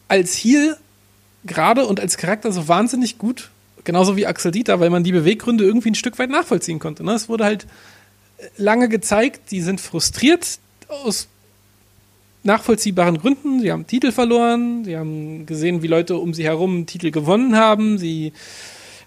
[0.10, 0.76] als Heal
[1.46, 3.50] gerade und als Charakter so wahnsinnig gut,
[3.84, 7.04] genauso wie Axel Dieter, weil man die Beweggründe irgendwie ein Stück weit nachvollziehen konnte.
[7.04, 7.14] Ne?
[7.14, 7.68] Es wurde halt
[8.58, 11.28] lange gezeigt, die sind frustriert aus
[12.44, 13.62] nachvollziehbaren Gründen.
[13.62, 17.98] Sie haben Titel verloren, sie haben gesehen, wie Leute um sie herum Titel gewonnen haben,
[17.98, 18.34] sie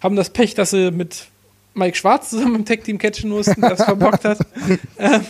[0.02, 1.27] haben das Pech, dass sie mit
[1.74, 4.39] Mike Schwarz zusammen im Tech-Team catchen mussten, das verbockt hat.
[4.98, 5.24] Ähm,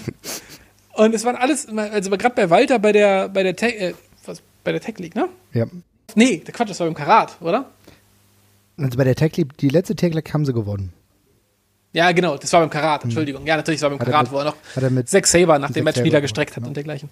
[0.94, 3.94] und es waren alles, also gerade bei Walter bei der, bei der Tech, äh,
[4.27, 5.28] was, bei der Tech League, ne?
[5.52, 5.66] Ja.
[6.16, 7.70] Nee, der Quatsch, das war beim Karat, oder?
[8.77, 10.93] Also bei der Tech League, die letzte Tech League haben sie gewonnen.
[11.93, 13.45] Ja, genau, das war beim Karat, Entschuldigung.
[13.47, 15.59] Ja, natürlich, das war beim Hat Karat, mit- wo er noch er mit sechs Saber
[15.59, 16.69] nach dem Match Saber wieder gestreckt hat genau.
[16.69, 17.09] und dergleichen.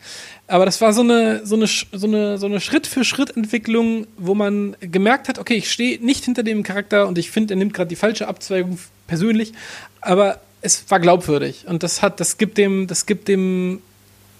[0.47, 5.29] Aber das war so eine, so eine, so eine, so eine Schritt-für-Schritt-Entwicklung, wo man gemerkt
[5.29, 7.97] hat, okay, ich stehe nicht hinter dem Charakter und ich finde, er nimmt gerade die
[7.97, 9.53] falsche Abzweigung persönlich,
[10.01, 13.81] aber es war glaubwürdig und das hat, das gibt dem, das gibt dem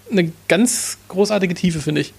[0.09, 2.13] eine ganz großartige Tiefe, finde ich.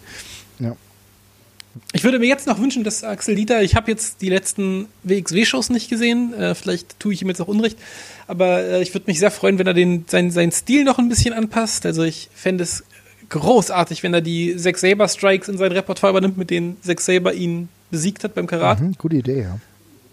[1.92, 5.70] Ich würde mir jetzt noch wünschen, dass Axel Dieter, ich habe jetzt die letzten WXW-Shows
[5.70, 7.78] nicht gesehen, äh, vielleicht tue ich ihm jetzt auch Unrecht,
[8.26, 11.08] aber äh, ich würde mich sehr freuen, wenn er den, sein, seinen Stil noch ein
[11.08, 11.86] bisschen anpasst.
[11.86, 12.82] Also ich fände es
[13.28, 17.32] großartig, wenn er die Zack Saber Strikes in sein Repertoire übernimmt, mit denen Zack Saber
[17.34, 18.80] ihn besiegt hat beim Karat.
[18.80, 19.58] Mhm, gute Idee, ja.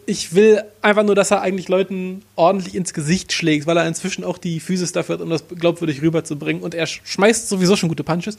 [0.06, 4.24] Ich will einfach nur, dass er eigentlich Leuten ordentlich ins Gesicht schlägt, weil er inzwischen
[4.24, 6.64] auch die Physis dafür hat, um das glaubwürdig rüberzubringen.
[6.64, 8.38] Und er sch- schmeißt sowieso schon gute Punches.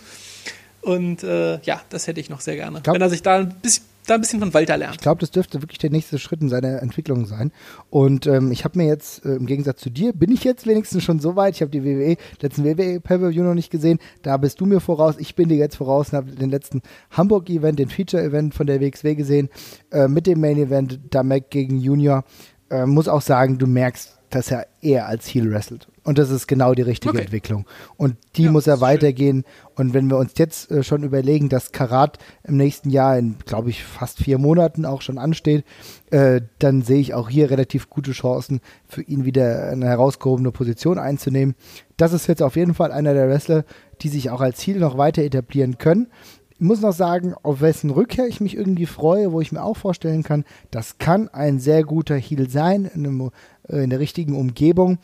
[0.89, 2.81] Und äh, ja, das hätte ich noch sehr gerne.
[2.81, 4.95] Glaub- wenn er sich da ein bisschen, da ein bisschen von Walter lernt.
[4.95, 7.53] Ich glaube, das dürfte wirklich der nächste Schritt in seiner Entwicklung sein.
[7.91, 11.05] Und ähm, ich habe mir jetzt, äh, im Gegensatz zu dir, bin ich jetzt wenigstens
[11.05, 11.57] schon so weit.
[11.57, 13.99] Ich habe die WWE, letzten WWE Pay-Per-View noch nicht gesehen.
[14.23, 15.17] Da bist du mir voraus.
[15.19, 19.15] Ich bin dir jetzt voraus und habe den letzten Hamburg-Event, den Feature-Event von der WXW
[19.15, 19.51] gesehen.
[19.93, 22.25] Äh, mit dem Main-Event Damek gegen Junior.
[22.71, 25.87] Äh, muss auch sagen, du merkst, dass er eher als Heel wrestelt.
[26.09, 27.25] Und das ist genau die richtige Okay.
[27.25, 27.67] Entwicklung.
[27.99, 28.89] Und die Ja, muss er ist schön.
[28.89, 29.45] weitergehen.
[29.75, 33.69] Und wenn wir uns jetzt äh, schon überlegen, dass Karat im nächsten Jahr in, glaube
[33.69, 35.67] ich, fast vier Monaten auch schon ansteht,
[36.11, 40.99] äh, dann sehe ich auch hier relativ gute Chancen für ihn wieder eine herausgehobene Position
[40.99, 41.55] einzunehmen.
[41.99, 43.67] Das ist jetzt auf jeden Fall einer der Wrestler,
[44.01, 46.07] die sich auch als Ziel noch weiter etablieren können.
[46.53, 49.77] Ich muss noch sagen, auf wessen Rückkehr ich mich irgendwie freue, wo ich mir auch
[49.77, 53.31] vorstellen kann, das kann ein sehr guter Heel sein in, einem,
[53.69, 54.97] äh, in der richtigen Umgebung,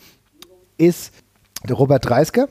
[0.76, 1.12] ist
[1.68, 2.48] der Robert Dreisker.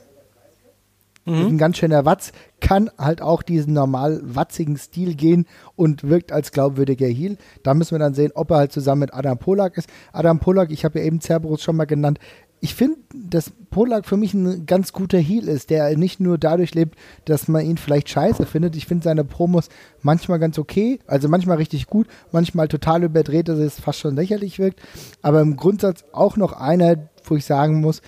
[1.26, 6.32] Ist ein ganz schöner Watz, kann halt auch diesen normal watzigen Stil gehen und wirkt
[6.32, 7.38] als glaubwürdiger Heel.
[7.62, 9.88] Da müssen wir dann sehen, ob er halt zusammen mit Adam Polak ist.
[10.12, 12.18] Adam Polak, ich habe ja eben Cerberus schon mal genannt.
[12.60, 16.74] Ich finde, dass Polak für mich ein ganz guter Heel ist, der nicht nur dadurch
[16.74, 18.76] lebt, dass man ihn vielleicht scheiße findet.
[18.76, 19.70] Ich finde seine Promos
[20.02, 24.58] manchmal ganz okay, also manchmal richtig gut, manchmal total überdreht, dass es fast schon lächerlich
[24.58, 24.80] wirkt.
[25.22, 26.96] Aber im Grundsatz auch noch einer,
[27.30, 28.02] wo ich sagen muss,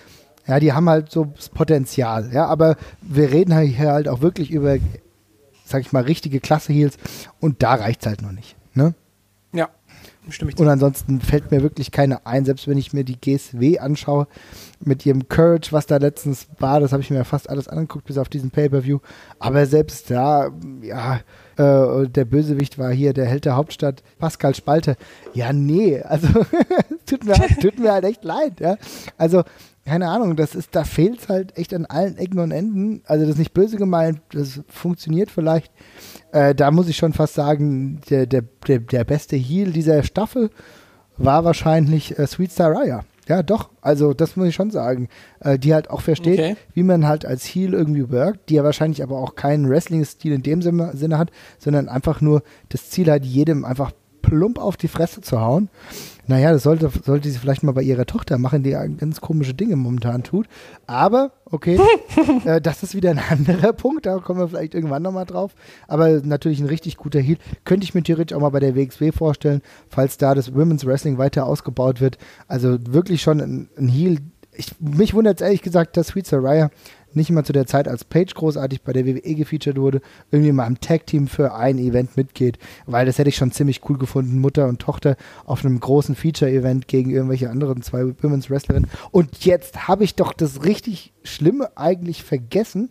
[0.47, 4.21] ja, die haben halt so das Potenzial, ja, aber wir reden halt hier halt auch
[4.21, 4.77] wirklich über,
[5.65, 6.97] sag ich mal, richtige Klasse-Heels
[7.39, 8.93] und da reicht's halt noch nicht, ne?
[9.51, 9.69] Ja,
[10.29, 10.57] stimme ich.
[10.57, 14.27] Und ansonsten fällt mir wirklich keine ein, selbst wenn ich mir die GSW anschaue,
[14.79, 18.17] mit ihrem Courage, was da letztens war, das habe ich mir fast alles angeguckt, bis
[18.17, 18.99] auf diesen Pay-Per-View.
[19.39, 20.49] Aber selbst da,
[20.81, 21.19] ja,
[21.57, 24.95] äh, der Bösewicht war hier der Held der Hauptstadt, Pascal Spalte.
[25.33, 26.27] Ja, nee, also
[27.05, 28.77] tut, mir halt, tut mir halt echt leid, ja.
[29.17, 29.43] Also,
[29.85, 33.01] keine Ahnung, das ist, da fehlt halt echt an allen Ecken und Enden.
[33.05, 35.71] Also das ist nicht böse gemeint, das funktioniert vielleicht.
[36.33, 40.49] Äh, da muss ich schon fast sagen, der, der, der, der beste Heal dieser Staffel
[41.15, 43.05] war wahrscheinlich äh, Sweet Star Raya.
[43.27, 43.69] Ja, doch.
[43.81, 45.09] Also das muss ich schon sagen.
[45.39, 46.55] Äh, die halt auch versteht, Okay.
[46.73, 50.43] wie man halt als Heel irgendwie workt, die ja wahrscheinlich aber auch keinen Wrestling-Stil in
[50.43, 53.91] dem Sinne, Sinne hat, sondern einfach nur das Ziel hat, jedem einfach
[54.21, 55.69] plump auf die Fresse zu hauen.
[56.27, 59.77] Naja, das sollte, sollte sie vielleicht mal bei ihrer Tochter machen, die ganz komische Dinge
[59.77, 60.47] momentan tut.
[60.85, 61.79] Aber, okay,
[62.45, 65.55] äh, das ist wieder ein anderer Punkt, da kommen wir vielleicht irgendwann nochmal drauf.
[65.87, 67.37] Aber natürlich ein richtig guter Heal.
[67.63, 71.17] Könnte ich mir theoretisch auch mal bei der WXW vorstellen, falls da das Women's Wrestling
[71.17, 72.17] weiter ausgebaut wird.
[72.47, 74.17] Also wirklich schon ein, ein Heal.
[74.53, 76.71] Ich, mich wundert es ehrlich gesagt, dass Sweet Saraya
[77.13, 80.01] nicht immer zu der Zeit, als Page großartig bei der WWE gefeatured wurde,
[80.31, 83.97] irgendwie mal im Tag-Team für ein Event mitgeht, weil das hätte ich schon ziemlich cool
[83.97, 88.89] gefunden, Mutter und Tochter auf einem großen Feature-Event gegen irgendwelche anderen zwei Women's Wrestlerinnen.
[89.11, 92.89] Und jetzt habe ich doch das richtig Schlimme eigentlich vergessen.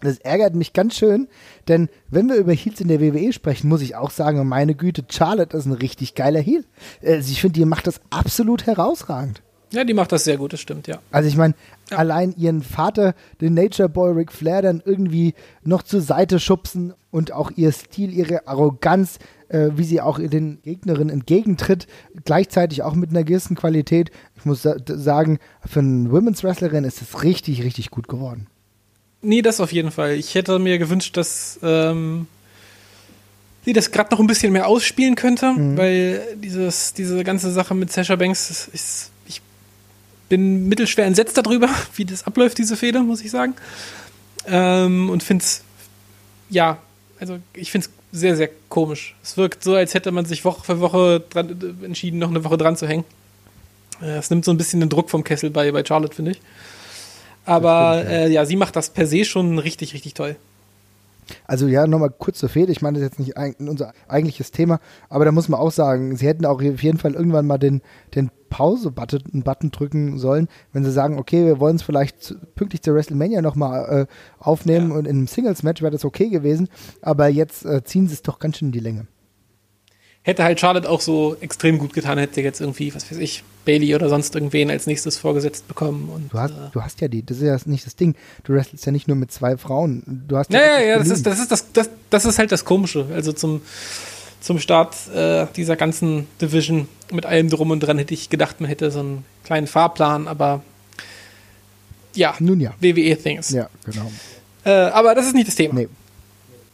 [0.00, 1.26] Das ärgert mich ganz schön,
[1.66, 5.04] denn wenn wir über Heels in der WWE sprechen, muss ich auch sagen, meine Güte,
[5.10, 6.64] Charlotte ist ein richtig geiler Heel.
[7.04, 9.42] Also ich finde, die macht das absolut herausragend.
[9.70, 10.98] Ja, die macht das sehr gut, das stimmt, ja.
[11.10, 11.54] Also ich meine,
[11.90, 11.98] Ja.
[11.98, 17.32] allein ihren Vater, den Nature Boy Ric Flair, dann irgendwie noch zur Seite schubsen und
[17.32, 19.18] auch ihr Stil, ihre Arroganz,
[19.48, 21.86] äh, wie sie auch den Gegnerinnen entgegentritt,
[22.24, 24.10] gleichzeitig auch mit einer gewissen Qualität.
[24.36, 28.46] Ich muss sa sagen, für eine Women's Wrestlerin ist es richtig, richtig gut geworden.
[29.20, 30.12] Nee, das auf jeden Fall.
[30.14, 32.26] Ich hätte mir gewünscht, dass ähm,
[33.64, 37.90] sie das gerade noch ein bisschen mehr ausspielen könnte, weil dieses, diese ganze Sache mit
[37.92, 39.10] Sasha Banks, ist, ist,
[40.28, 43.54] bin mittelschwer entsetzt darüber, wie das abläuft, diese Fehde, muss ich sagen.
[44.46, 45.62] Ähm, und finde es,
[46.50, 46.78] ja,
[47.20, 49.14] also ich finde es sehr, sehr komisch.
[49.22, 52.44] Es wirkt so, als hätte man sich Woche für Woche dran, äh, entschieden, noch eine
[52.44, 53.04] Woche dran zu hängen.
[54.00, 56.40] Äh, Es nimmt so ein bisschen den Druck vom Kessel bei, bei Charlotte, finde ich.
[57.44, 58.18] Aber stimmt, ja.
[58.18, 60.36] äh, ja, sie macht das per se schon richtig, richtig toll.
[61.46, 62.72] Also ja, nochmal kurz zur Fehde.
[62.72, 64.80] Ich meine, das ist jetzt nicht unser eigentliches Thema,
[65.10, 67.82] aber da muss man auch sagen, sie hätten auch auf jeden Fall irgendwann mal den,
[68.14, 72.94] den Pause-Button Button drücken sollen, wenn sie sagen, okay, wir wollen es vielleicht pünktlich zur
[72.94, 74.96] WrestleMania nochmal äh, aufnehmen ja.
[74.96, 76.68] und in einem Singles-Match wäre das okay gewesen,
[77.02, 79.06] aber jetzt äh, ziehen sie es doch ganz schön in die Länge.
[80.22, 83.94] Hätte halt Charlotte auch so extrem gut getan, hätte jetzt irgendwie, was weiß ich, Bailey
[83.94, 86.10] oder sonst irgendwen als nächstes vorgesetzt bekommen.
[86.14, 88.14] Und, du, hast, äh, du hast ja die, das ist ja nicht das Ding.
[88.44, 90.24] Du wrestelst ja nicht nur mit zwei Frauen.
[90.28, 92.64] Du hast ja, ja, ja, das ist, das ist das, das, das ist halt das
[92.64, 93.06] Komische.
[93.14, 93.62] Also zum,
[94.40, 98.68] zum Start äh, dieser ganzen Division mit allem drum und dran hätte ich gedacht, man
[98.68, 100.62] hätte so einen kleinen Fahrplan, aber
[102.14, 102.74] ja, Nun ja.
[102.80, 103.50] WWE-Things.
[103.50, 104.10] Ja, genau.
[104.64, 105.74] Äh, aber das ist nicht das Thema.
[105.74, 105.88] Nee.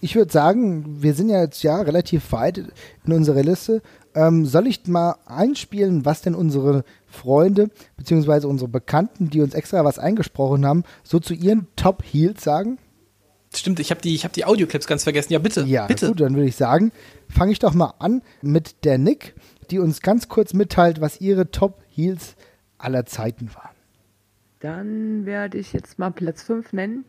[0.01, 2.59] Ich würde sagen, wir sind ja jetzt ja relativ weit
[3.07, 3.83] in unserer Liste.
[4.15, 8.47] Ähm, soll ich mal einspielen, was denn unsere Freunde bzw.
[8.47, 12.79] unsere Bekannten, die uns extra was eingesprochen haben, so zu ihren Top Heels sagen?
[13.57, 15.33] Stimmt, ich habe die, hab die Audioclips ganz vergessen.
[15.33, 15.63] Ja, bitte.
[15.63, 16.09] Ja, bitte.
[16.09, 16.93] gut, dann würde ich sagen,
[17.29, 19.35] fange ich doch mal an mit der Nick,
[19.71, 22.37] die uns ganz kurz mitteilt, was ihre Top Heels
[22.79, 23.75] aller Zeiten waren.
[24.61, 27.05] Dann werde ich jetzt mal Platz 5 nennen.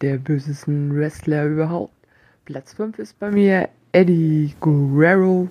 [0.00, 1.92] Der bösesten Wrestler überhaupt.
[2.44, 5.48] Platz 5 ist bei mir Eddie Guerrero.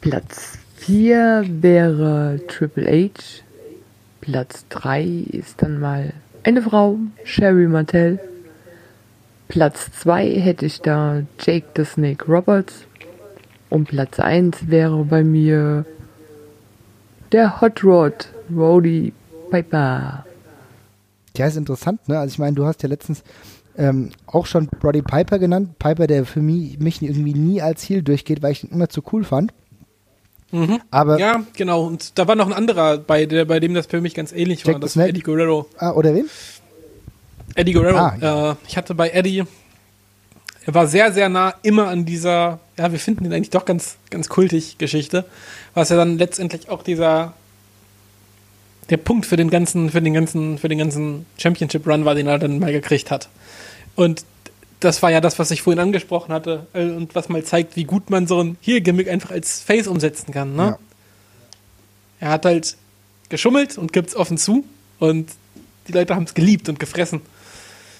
[0.00, 3.42] Platz 4 wäre Triple H.
[4.20, 6.12] Platz 3 ist dann mal
[6.42, 8.18] eine Frau, Sherry Martell.
[9.48, 12.84] Platz 2 hätte ich da Jake the Snake Roberts.
[13.70, 15.84] Und Platz 1 wäre bei mir
[17.32, 19.12] der Hot Rod Roddy
[19.50, 20.24] Piper.
[21.36, 22.18] Ja, ist interessant, ne?
[22.18, 23.22] Also ich meine, du hast ja letztens
[23.76, 25.78] ähm, auch schon Roddy Piper genannt.
[25.78, 29.02] Piper, der für mich, mich irgendwie nie als Ziel durchgeht, weil ich ihn immer zu
[29.12, 29.52] cool fand.
[30.50, 30.80] Mhm.
[30.90, 31.86] Aber ja, genau.
[31.86, 34.64] Und da war noch ein anderer, bei, der, bei dem das für mich ganz ähnlich
[34.64, 34.80] Jack war.
[34.80, 35.66] Das war Eddie Guerrero.
[35.76, 36.28] Ah, oder wen?
[37.58, 37.98] Eddie Guerrero.
[37.98, 38.50] Ah, ja.
[38.52, 39.44] äh, ich hatte bei Eddie,
[40.64, 43.96] er war sehr, sehr nah immer an dieser, ja, wir finden ihn eigentlich doch ganz,
[44.10, 45.24] ganz kultig Geschichte,
[45.74, 47.34] was ja dann letztendlich auch dieser,
[48.90, 52.28] der Punkt für den ganzen, für den ganzen, für den ganzen Championship Run war, den
[52.28, 53.28] er dann mal gekriegt hat.
[53.96, 54.24] Und
[54.78, 57.84] das war ja das, was ich vorhin angesprochen hatte äh, und was mal zeigt, wie
[57.84, 60.54] gut man so ein Heel-Gimmick einfach als Face umsetzen kann.
[60.54, 60.62] Ne?
[60.62, 60.78] Ja.
[62.20, 62.76] Er hat halt
[63.28, 64.64] geschummelt und gibt es offen zu
[65.00, 65.28] und
[65.88, 67.22] die Leute haben es geliebt und gefressen.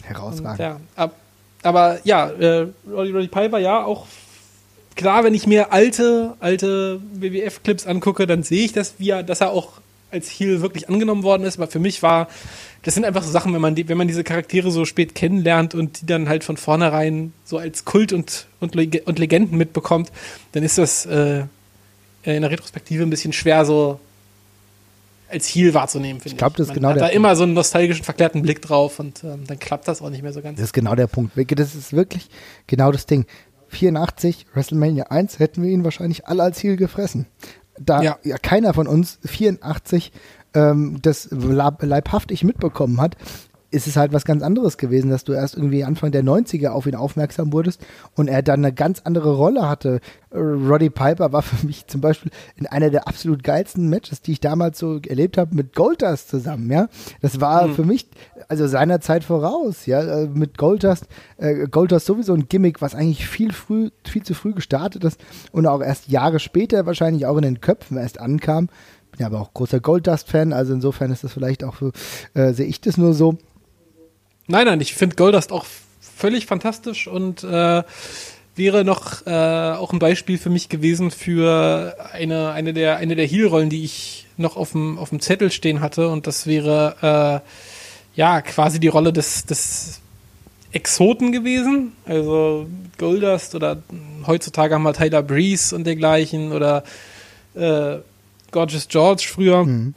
[0.09, 0.59] Herausragend.
[0.61, 1.15] Und, ja, ab,
[1.63, 4.07] aber ja, äh, Roddy, Roddy Piper, ja, auch
[4.95, 9.51] klar, wenn ich mir alte, alte WWF-Clips angucke, dann sehe ich, dass, wir, dass er
[9.51, 9.81] auch
[10.11, 12.29] als Heel wirklich angenommen worden ist, aber für mich war,
[12.83, 15.75] das sind einfach so Sachen, wenn man, die, wenn man diese Charaktere so spät kennenlernt
[15.75, 20.11] und die dann halt von vornherein so als Kult und, und, und Legenden mitbekommt,
[20.53, 21.45] dann ist das äh,
[22.23, 24.01] in der Retrospektive ein bisschen schwer so
[25.31, 26.39] als Heel wahrzunehmen, finde ich.
[26.39, 27.15] glaube, das ist genau hat da Punkt.
[27.15, 30.33] immer so einen nostalgischen, verklärten Blick drauf und ähm, dann klappt das auch nicht mehr
[30.33, 30.57] so ganz.
[30.57, 31.33] Das ist genau der Punkt.
[31.59, 32.29] Das ist wirklich
[32.67, 33.27] genau das Ding.
[33.69, 37.27] 84, WrestleMania 1, hätten wir ihn wahrscheinlich alle als Heel gefressen
[37.81, 38.19] da ja.
[38.23, 40.13] ja keiner von uns 84
[40.55, 43.17] ähm, das leibhaftig mitbekommen hat,
[43.71, 46.87] ist es halt was ganz anderes gewesen, dass du erst irgendwie Anfang der 90er auf
[46.87, 47.85] ihn aufmerksam wurdest
[48.15, 50.01] und er dann eine ganz andere Rolle hatte.
[50.33, 54.41] Roddy Piper war für mich zum Beispiel in einer der absolut geilsten Matches, die ich
[54.41, 56.89] damals so erlebt habe, mit Goldust zusammen, ja.
[57.21, 57.75] Das war mhm.
[57.75, 58.09] für mich,
[58.49, 63.29] also seiner Zeit voraus, ja, äh, mit Goldust, äh, Goldust sowieso ein Gimmick, was eigentlich
[63.29, 65.21] viel früh, viel zu früh gestartet ist
[65.53, 68.69] und auch erst Jahre später wahrscheinlich auch in den Köpfen erst ankam.
[69.11, 71.77] Bin ja aber auch großer Goldust-Fan, also insofern ist das vielleicht auch
[72.35, 73.37] äh, sehe ich das nur so.
[74.49, 75.67] Nein, nein, ich finde Goldust auch
[76.01, 77.83] völlig fantastisch und äh,
[78.57, 83.27] wäre noch äh, auch ein Beispiel für mich gewesen für eine, eine der, eine der
[83.27, 86.09] Heel-Rollen, die ich noch auf dem, auf dem Zettel stehen hatte.
[86.09, 90.01] Und das wäre äh, ja quasi die Rolle des, des
[90.73, 91.93] Exoten gewesen.
[92.05, 92.67] Also
[92.99, 93.83] Goldust oder
[94.27, 96.85] heutzutage haben wir Tyler Breeze und dergleichen oder
[97.55, 97.99] äh,
[98.51, 99.65] Gorgeous George früher.
[99.65, 99.95] Mhm.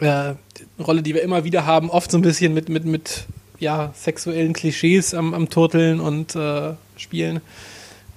[0.00, 0.36] Äh, eine
[0.78, 3.26] Rolle, die wir immer wieder haben, oft so ein bisschen mit, mit, mit
[3.58, 7.40] ja, sexuellen Klischees am, am Turteln und äh, Spielen.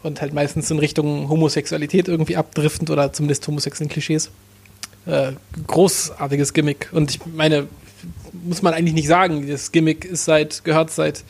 [0.03, 4.29] Und halt meistens in Richtung Homosexualität irgendwie abdriftend oder zumindest homosexuellen Klischees.
[5.05, 5.33] Äh,
[5.65, 6.89] großartiges Gimmick.
[6.91, 7.67] Und ich meine,
[8.33, 11.23] muss man eigentlich nicht sagen, das Gimmick ist seit, gehört seit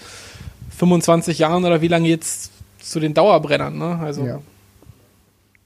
[0.78, 4.00] 25 Jahren oder wie lange jetzt zu den Dauerbrennern, ne?
[4.00, 4.26] Also.
[4.26, 4.42] Ja.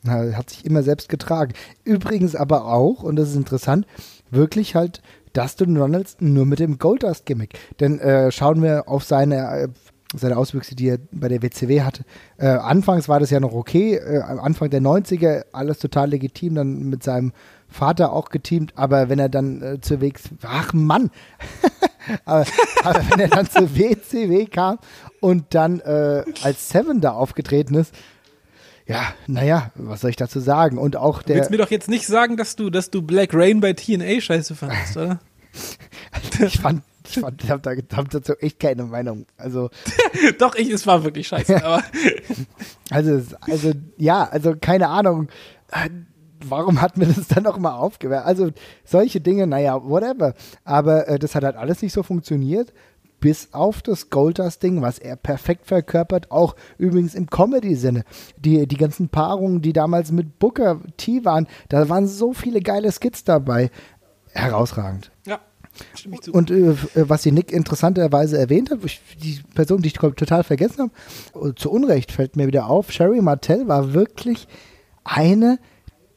[0.04, 1.54] Na, hat sich immer selbst getragen.
[1.84, 3.86] Übrigens aber auch, und das ist interessant,
[4.32, 5.02] wirklich halt
[5.34, 7.58] Dustin Ronalds nur mit dem Goldust-Gimmick.
[7.80, 9.68] Denn äh, schauen wir auf seine, äh,
[10.16, 12.04] seine Auswüchse, die er bei der WCW hatte.
[12.38, 16.90] Äh, anfangs war das ja noch okay, äh, Anfang der 90er alles total legitim, dann
[16.90, 17.32] mit seinem
[17.72, 21.10] Vater auch geteamt, aber wenn er dann äh, zur WX, ach Mann,
[22.26, 22.46] aber,
[22.84, 24.78] aber, wenn er dann zur WCW kam
[25.22, 27.96] und dann äh, als Seven da aufgetreten ist,
[28.88, 30.78] ja, naja, was soll ich dazu sagen?
[30.78, 31.36] Und auch der.
[31.36, 34.22] Du willst mir doch jetzt nicht sagen, dass du, dass du Black Rain bei TNA
[34.22, 35.20] scheiße fandest, oder?
[36.46, 39.26] ich fand, ich fand, ich hab, da, hab dazu echt keine Meinung.
[39.38, 39.70] Also.
[40.40, 41.84] doch, ich, es war wirklich scheiße, aber.
[42.90, 45.30] also, also, ja, also keine Ahnung.
[46.44, 48.26] Warum hat mir das dann noch mal aufgewehrt?
[48.26, 48.50] Also
[48.84, 50.34] solche Dinge, naja, whatever.
[50.64, 52.74] Aber äh, das hat halt alles nicht so funktioniert
[53.22, 58.04] bis auf das Goldust-Ding, was er perfekt verkörpert, auch übrigens im Comedy-Sinne.
[58.38, 62.92] Die, die ganzen Paarungen, die damals mit Booker T waren, da waren so viele geile
[62.92, 63.72] Skits dabei.
[64.34, 65.12] Herausragend.
[65.26, 65.40] Ja.
[66.32, 68.80] Und äh, was die Nick interessanterweise erwähnt hat,
[69.24, 70.92] die Person, die ich total vergessen
[71.34, 74.48] habe, zu Unrecht fällt mir wieder auf, Sherry Martell war wirklich
[75.04, 75.60] eine,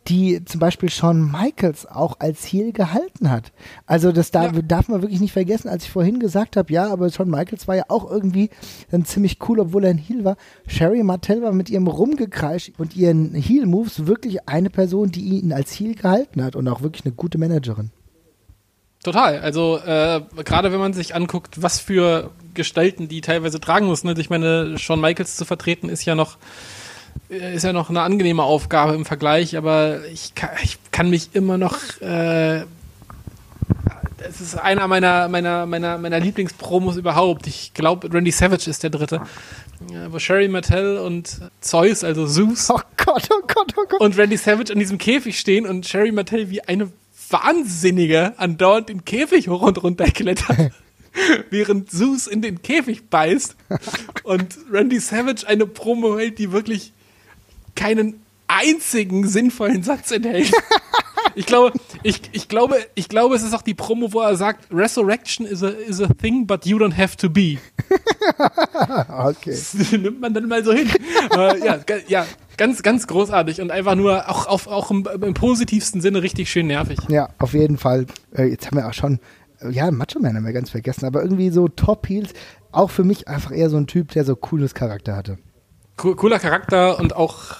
[0.08, 3.52] die zum Beispiel Shawn Michaels auch als Heel gehalten hat.
[3.86, 4.62] Also das darf, ja.
[4.62, 7.76] darf man wirklich nicht vergessen, als ich vorhin gesagt habe, ja, aber Shawn Michaels war
[7.76, 8.50] ja auch irgendwie
[8.90, 10.36] dann ziemlich cool, obwohl er ein Heel war.
[10.66, 15.72] Sherry Martell war mit ihrem Rumgekreisch und ihren Heel-Moves wirklich eine Person, die ihn als
[15.72, 17.90] Heel gehalten hat und auch wirklich eine gute Managerin.
[19.02, 19.38] Total.
[19.40, 24.08] Also äh, gerade wenn man sich anguckt, was für Gestalten die teilweise tragen mussten.
[24.08, 26.38] Also ich meine, Shawn Michaels zu vertreten ist ja noch
[27.28, 31.58] ist ja noch eine angenehme Aufgabe im Vergleich, aber ich kann, ich kann mich immer
[31.58, 31.76] noch.
[32.00, 32.64] Äh,
[34.26, 37.46] es ist einer meiner, meiner, meiner, meiner Lieblingspromos überhaupt.
[37.46, 39.20] Ich glaube, Randy Savage ist der dritte.
[40.08, 42.70] Wo Sherry Mattel und Zeus, also Zeus.
[42.70, 44.00] Oh Gott, oh Gott, oh Gott.
[44.00, 46.90] Und Randy Savage in diesem Käfig stehen und Sherry Mattel wie eine
[47.28, 50.72] Wahnsinnige andauernd den Käfig hoch und runter klettert.
[51.50, 53.56] während Zeus in den Käfig beißt
[54.24, 56.92] und Randy Savage eine Promo hält, die wirklich
[57.74, 60.52] keinen einzigen sinnvollen Satz enthält.
[61.36, 61.72] Ich glaube,
[62.02, 65.62] ich, ich glaube, ich glaube, es ist auch die Promo, wo er sagt, Resurrection is
[65.62, 67.58] a, is a thing, but you don't have to be.
[69.08, 69.50] okay.
[69.50, 70.88] Das nimmt man dann mal so hin.
[71.32, 72.26] ja, ja,
[72.56, 76.68] ganz, ganz großartig und einfach nur auch, auch, auch im, im, positivsten Sinne richtig schön
[76.68, 76.98] nervig.
[77.08, 78.06] Ja, auf jeden Fall.
[78.36, 79.18] Äh, jetzt haben wir auch schon,
[79.60, 82.32] äh, ja, Macho Man haben wir ganz vergessen, aber irgendwie so Top Heels,
[82.70, 85.38] auch für mich einfach eher so ein Typ, der so cooles Charakter hatte
[85.96, 87.56] cooler Charakter und auch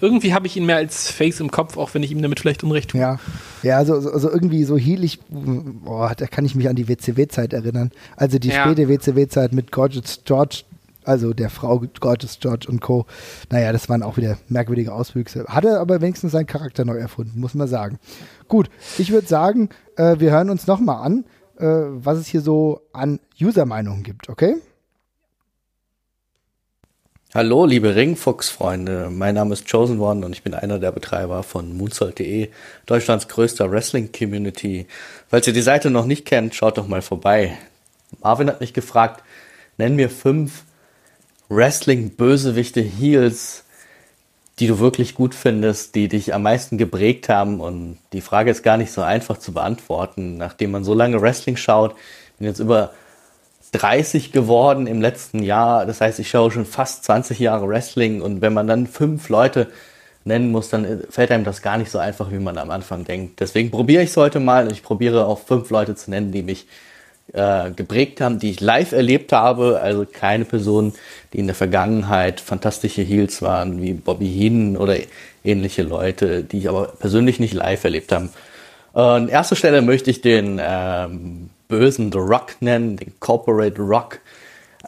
[0.00, 2.64] irgendwie habe ich ihn mehr als Face im Kopf, auch wenn ich ihm damit vielleicht
[2.64, 3.00] Unrecht tue.
[3.00, 3.18] Ja,
[3.62, 7.52] ja so, so, so irgendwie so heelig, boah, da kann ich mich an die WCW-Zeit
[7.52, 7.90] erinnern.
[8.16, 8.64] Also die ja.
[8.64, 10.62] späte WCW-Zeit mit Gorgeous George,
[11.04, 13.06] also der Frau Gorgeous George und Co.
[13.50, 15.44] Naja, das waren auch wieder merkwürdige Auswüchse.
[15.48, 17.98] Hatte aber wenigstens seinen Charakter neu erfunden, muss man sagen.
[18.48, 21.24] Gut, ich würde sagen, äh, wir hören uns nochmal an,
[21.58, 24.56] äh, was es hier so an User-Meinungen gibt, okay?
[27.32, 29.08] Hallo, liebe Ringfuchs-Freunde.
[29.08, 32.48] Mein Name ist Chosen One und ich bin einer der Betreiber von Moonsault.de,
[32.86, 34.88] Deutschlands größter Wrestling-Community.
[35.28, 37.56] Falls ihr die Seite noch nicht kennt, schaut doch mal vorbei.
[38.20, 39.22] Marvin hat mich gefragt,
[39.78, 40.64] nenn mir fünf
[41.50, 43.62] Wrestling-Bösewichte, Heels,
[44.58, 47.60] die du wirklich gut findest, die dich am meisten geprägt haben.
[47.60, 51.56] Und die Frage ist gar nicht so einfach zu beantworten, nachdem man so lange Wrestling
[51.56, 51.94] schaut.
[52.38, 52.92] bin jetzt über
[53.72, 55.86] 30 geworden im letzten Jahr.
[55.86, 59.68] Das heißt, ich schaue schon fast 20 Jahre Wrestling und wenn man dann fünf Leute
[60.24, 63.40] nennen muss, dann fällt einem das gar nicht so einfach, wie man am Anfang denkt.
[63.40, 66.42] Deswegen probiere ich es heute mal und ich probiere auch fünf Leute zu nennen, die
[66.42, 66.66] mich
[67.32, 69.80] äh, geprägt haben, die ich live erlebt habe.
[69.80, 70.92] Also keine Personen,
[71.32, 74.96] die in der Vergangenheit fantastische Heels waren, wie Bobby Heenan oder
[75.44, 78.28] ähnliche Leute, die ich aber persönlich nicht live erlebt habe.
[78.94, 84.20] Äh, an erster Stelle möchte ich den ähm, bösen The Rock nennen, den Corporate Rock.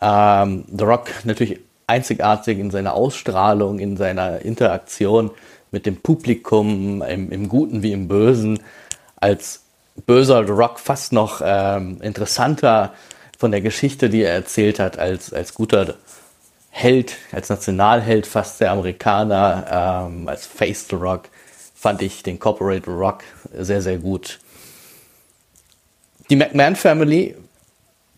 [0.03, 5.31] Ähm, The Rock natürlich einzigartig in seiner Ausstrahlung, in seiner Interaktion
[5.71, 8.59] mit dem Publikum, im, im Guten wie im Bösen.
[9.17, 9.63] Als
[10.07, 12.93] böser The Rock fast noch ähm, interessanter
[13.39, 15.95] von der Geschichte, die er erzählt hat, als, als guter
[16.71, 21.29] Held, als Nationalheld fast der Amerikaner, ähm, als Face The Rock,
[21.75, 24.39] fand ich den Corporate Rock sehr, sehr gut.
[26.33, 27.35] Die McMahon Family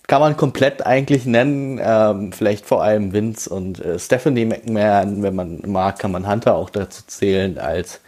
[0.07, 1.81] kann man komplett eigentlich nennen.
[1.83, 6.55] Ähm, vielleicht vor allem Vince und äh, Stephanie McMahon, wenn man mag, kann man Hunter
[6.55, 7.99] auch dazu zählen als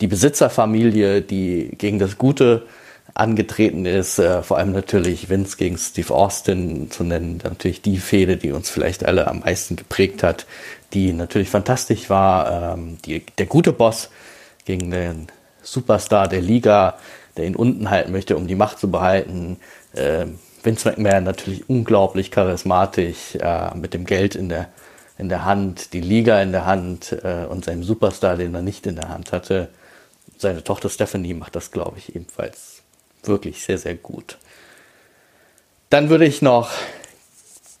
[0.00, 2.66] die Besitzerfamilie, die gegen das Gute
[3.14, 4.18] angetreten ist.
[4.18, 7.38] Äh, vor allem natürlich Vince gegen Steve Austin zu nennen.
[7.44, 10.44] Natürlich die Fehde, die uns vielleicht alle am meisten geprägt hat,
[10.92, 12.72] die natürlich fantastisch war.
[12.74, 14.10] Ähm, die, der gute Boss
[14.64, 15.28] gegen den
[15.62, 16.96] Superstar der Liga
[17.40, 19.56] der ihn unten halten möchte, um die Macht zu behalten.
[19.94, 20.26] Äh,
[20.62, 24.68] Vince McMahon natürlich unglaublich charismatisch, äh, mit dem Geld in der,
[25.16, 28.86] in der Hand, die Liga in der Hand äh, und seinem Superstar, den er nicht
[28.86, 29.68] in der Hand hatte.
[30.36, 32.82] Seine Tochter Stephanie macht das, glaube ich, ebenfalls
[33.22, 34.36] wirklich sehr, sehr gut.
[35.88, 36.70] Dann würde ich noch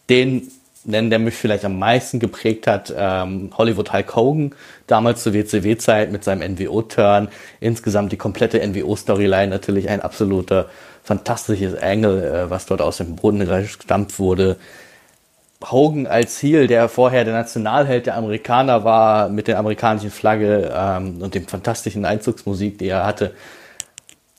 [0.08, 0.50] den
[0.84, 2.92] nennen, der mich vielleicht am meisten geprägt hat.
[2.96, 4.54] Ähm, Hollywood Hulk Hogan,
[4.86, 7.28] damals zur WCW-Zeit mit seinem NWO-Turn.
[7.60, 10.68] Insgesamt die komplette NWO-Storyline natürlich ein absoluter
[11.02, 14.56] fantastisches Angle, äh, was dort aus dem Boden gestampft wurde.
[15.62, 21.20] Hogan als Heel, der vorher der Nationalheld der Amerikaner war, mit der amerikanischen Flagge ähm,
[21.20, 23.34] und dem fantastischen Einzugsmusik, die er hatte.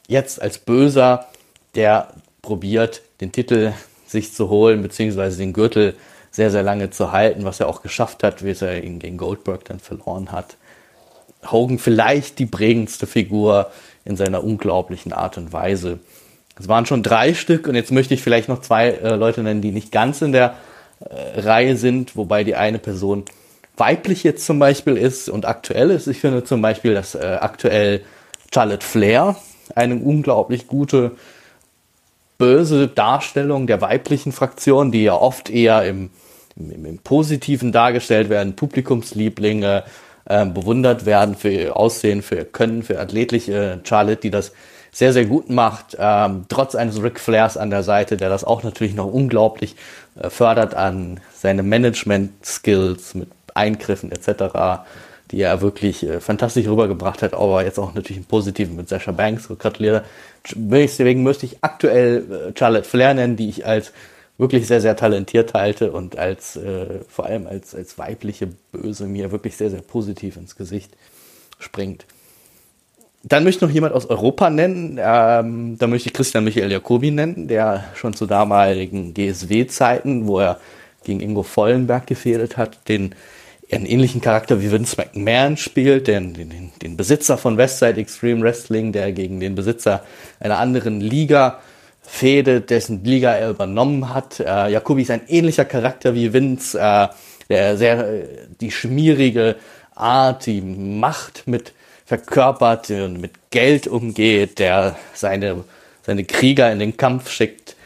[0.08, 1.28] Jetzt als Böser,
[1.76, 2.08] der
[2.42, 3.74] probiert, den Titel
[4.08, 5.96] sich zu holen, beziehungsweise den Gürtel
[6.32, 9.66] sehr, sehr lange zu halten, was er auch geschafft hat, wie er ihn gegen Goldberg
[9.66, 10.56] dann verloren hat.
[11.50, 13.72] Hogan vielleicht die prägendste Figur
[14.06, 16.00] in seiner unglaublichen Art und Weise.
[16.58, 19.62] Es waren schon drei Stück und jetzt möchte ich vielleicht noch zwei äh, Leute nennen,
[19.62, 20.56] die nicht ganz in der
[21.00, 23.26] äh, Reihe sind, wobei die eine Person
[23.78, 26.08] weiblich jetzt zum Beispiel ist und aktuell ist.
[26.08, 28.02] Ich finde zum Beispiel, dass äh, aktuell
[28.54, 29.36] Charlotte Flair
[29.76, 31.12] eine unglaublich gute
[32.38, 36.10] böse Darstellung der weiblichen Fraktion, die ja oft eher im,
[36.56, 39.84] im, im Positiven dargestellt werden, Publikumslieblinge,
[40.26, 44.52] äh, bewundert werden für ihr Aussehen, für ihr Können, für athletliche Charlotte, die das
[44.92, 48.64] sehr, sehr gut macht, ähm, trotz eines Ric Flairs an der Seite, der das auch
[48.64, 49.76] natürlich noch unglaublich
[50.20, 54.84] äh, fördert an seine Management-Skills mit Eingriffen etc.,
[55.32, 59.14] die er wirklich äh, fantastisch rübergebracht hat, aber jetzt auch natürlich im Positiven mit Sasha
[59.14, 60.04] Banks gratuliere.
[60.54, 63.94] Deswegen müsste ich aktuell äh, Charlotte Flair nennen, die ich als
[64.42, 69.32] wirklich sehr, sehr talentiert halte und als äh, vor allem als, als weibliche Böse mir
[69.32, 70.98] wirklich sehr, sehr positiv ins Gesicht
[71.60, 72.08] springt.
[73.22, 75.00] Dann möchte ich noch jemand aus Europa nennen.
[75.00, 80.60] Ähm, da möchte ich Christian Michael Jacobi nennen, der schon zu damaligen GSW-Zeiten, wo er
[81.04, 83.14] gegen Ingo Vollenberg gefädelt hat, den
[83.72, 88.92] einen ähnlichen Charakter wie Vince McMahon spielt, den, den, den Besitzer von Westside Extreme Wrestling,
[88.92, 90.04] der gegen den Besitzer
[90.40, 91.60] einer anderen Liga
[92.12, 94.42] fädet, dessen Liga er übernommen hat.
[94.42, 97.08] Äh, Jacobi ist ein ähnlicher Charakter wie Vince, äh,
[97.50, 98.28] der sehr äh,
[98.60, 99.56] die schmierige
[99.96, 101.72] Art, die Macht mit
[102.06, 105.64] verkörpert und mit Geld umgeht, der seine,
[106.06, 107.78] seine Krieger in den Kampf schickt,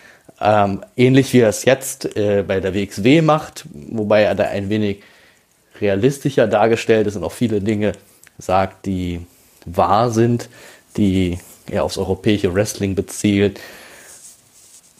[0.41, 4.69] ähm, ähnlich wie er es jetzt äh, bei der WXW macht, wobei er da ein
[4.69, 5.03] wenig
[5.80, 7.91] realistischer dargestellt ist und auch viele Dinge
[8.39, 9.22] sagt, die
[9.65, 10.49] wahr sind,
[10.97, 11.38] die
[11.69, 13.60] er aufs europäische Wrestling bezielt.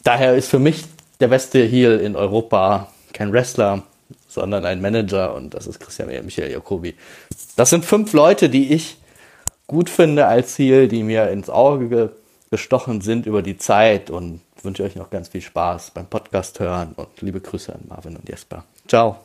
[0.06, 0.86] Daher ist für mich
[1.20, 3.82] der beste Heel in Europa kein Wrestler,
[4.28, 6.94] sondern ein Manager und das ist Christian Michael Jacobi.
[7.56, 8.98] Das sind fünf Leute, die ich
[9.66, 12.12] gut finde als Ziel, die mir ins Auge
[12.52, 16.94] gestochen sind über die Zeit und wünsche euch noch ganz viel Spaß beim Podcast hören
[16.96, 18.64] und liebe Grüße an Marvin und Jesper.
[18.88, 19.18] Ciao.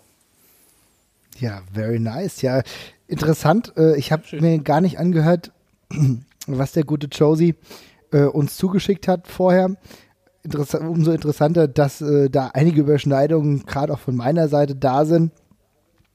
[1.40, 2.40] Ja, very nice.
[2.40, 2.62] Ja,
[3.07, 3.74] interessant.
[3.77, 5.52] Äh, ich habe mir gar nicht angehört,
[6.47, 7.55] was der gute Josie
[8.12, 9.77] äh, uns zugeschickt hat vorher.
[10.43, 15.33] Interessant, umso interessanter, dass äh, da einige Überschneidungen gerade auch von meiner Seite da sind.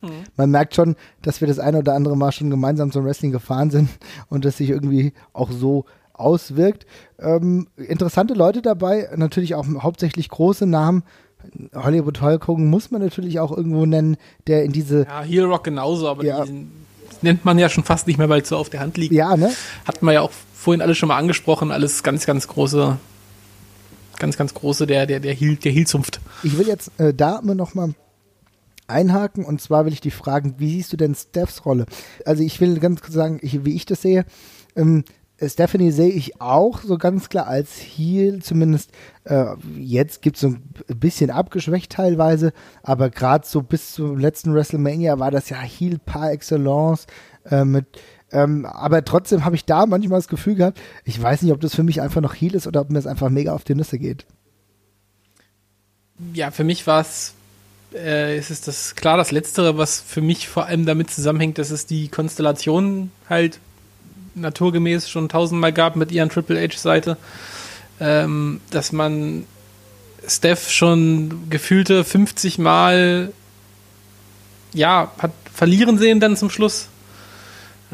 [0.02, 0.10] Mhm.
[0.36, 3.70] Man merkt schon, dass wir das eine oder andere Mal schon gemeinsam zum Wrestling gefahren
[3.70, 3.90] sind
[4.30, 6.86] und das sich irgendwie auch so auswirkt.
[7.20, 11.04] Ähm, interessante Leute dabei, natürlich auch hauptsächlich große Namen.
[11.76, 15.04] Hollywood Hulk Hogan muss man natürlich auch irgendwo nennen, der in diese.
[15.04, 16.44] Ja, Heel Rock genauso, aber ja.
[16.44, 16.66] die
[17.22, 19.14] nennt man ja schon fast nicht mehr, weil es so auf der Hand liegt.
[19.14, 19.52] Ja, ne?
[19.86, 22.98] Hatten wir ja auch vorhin alles schon mal angesprochen, alles ganz, ganz große,
[24.20, 26.20] ganz, ganz große, der, der, der Heel, der Heel-Zunft.
[26.44, 27.94] Ich will jetzt äh, da immer noch mal
[28.88, 31.86] einhaken und zwar will ich dich fragen, wie siehst du denn Stephs Rolle?
[32.26, 34.26] Also ich will ganz kurz sagen, ich, wie ich das sehe,
[34.76, 35.04] ähm,
[35.44, 38.92] Stephanie sehe ich auch so ganz klar als Heel, zumindest
[39.26, 39.48] äh,
[39.78, 40.64] jetzt gibt es so ein
[40.98, 46.32] bisschen abgeschwächt teilweise, aber gerade so bis zum letzten WrestleMania war das ja Heel par
[46.32, 47.06] excellence
[47.50, 47.86] äh, mit
[48.36, 51.74] ähm, aber trotzdem habe ich da manchmal das Gefühl gehabt, ich weiß nicht, ob das
[51.74, 53.98] für mich einfach noch Heel ist oder ob mir das einfach mega auf die Nüsse
[53.98, 54.26] geht.
[56.34, 57.34] Ja, für mich war es
[57.94, 61.72] äh, ist es das klar das Letztere, was für mich vor allem damit zusammenhängt, dass
[61.72, 63.60] es die Konstellation halt
[64.36, 67.18] naturgemäß schon tausendmal gab mit ihren Triple H-Seite,
[68.02, 69.46] ähm, dass man
[70.28, 73.32] Steph schon gefühlte 50 Mal
[74.74, 76.90] ja, hat verlieren sehen dann zum Schluss.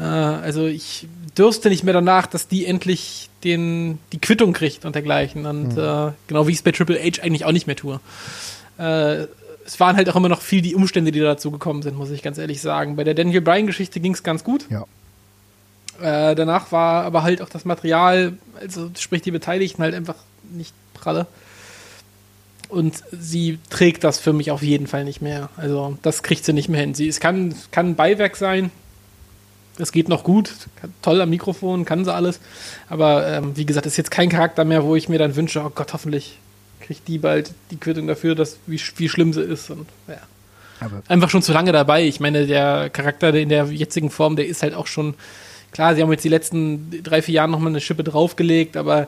[0.02, 1.06] Äh, also ich
[1.38, 5.46] dürste nicht mehr danach, dass die endlich den, die Quittung kriegt und dergleichen.
[5.46, 5.78] Und mhm.
[5.78, 8.00] äh, genau wie ich es bei Triple H eigentlich auch nicht mehr tue.
[8.78, 9.26] Äh,
[9.64, 12.22] es waren halt auch immer noch viel die Umstände, die dazu gekommen sind, muss ich
[12.22, 12.96] ganz ehrlich sagen.
[12.96, 14.66] Bei der Daniel Bryan-Geschichte ging es ganz gut.
[14.70, 14.84] Ja.
[16.00, 20.16] Äh, danach war aber halt auch das Material, also sprich die Beteiligten halt einfach
[20.50, 21.26] nicht pralle.
[22.68, 25.50] Und sie trägt das für mich auf jeden Fall nicht mehr.
[25.56, 26.94] Also das kriegt sie nicht mehr hin.
[26.94, 28.72] Sie, es kann, kann ein Beiwerk sein.
[29.78, 30.52] Es geht noch gut.
[31.00, 32.40] Toll am Mikrofon, kann sie alles.
[32.88, 35.70] Aber ähm, wie gesagt, ist jetzt kein Charakter mehr, wo ich mir dann wünsche, oh
[35.74, 36.38] Gott, hoffentlich
[36.80, 39.70] kriegt die bald die Quittung dafür, dass wie, wie schlimm sie ist.
[39.70, 40.18] Und ja.
[40.80, 42.04] Aber Einfach schon zu lange dabei.
[42.04, 45.14] Ich meine, der Charakter in der jetzigen Form, der ist halt auch schon.
[45.70, 49.06] Klar, sie haben jetzt die letzten drei, vier Jahre nochmal eine Schippe draufgelegt, aber äh,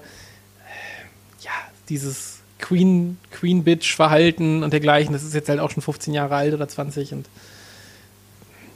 [1.42, 1.50] ja,
[1.90, 6.36] dieses Queen, Queen Bitch Verhalten und dergleichen, das ist jetzt halt auch schon 15 Jahre
[6.36, 7.26] alt oder 20 und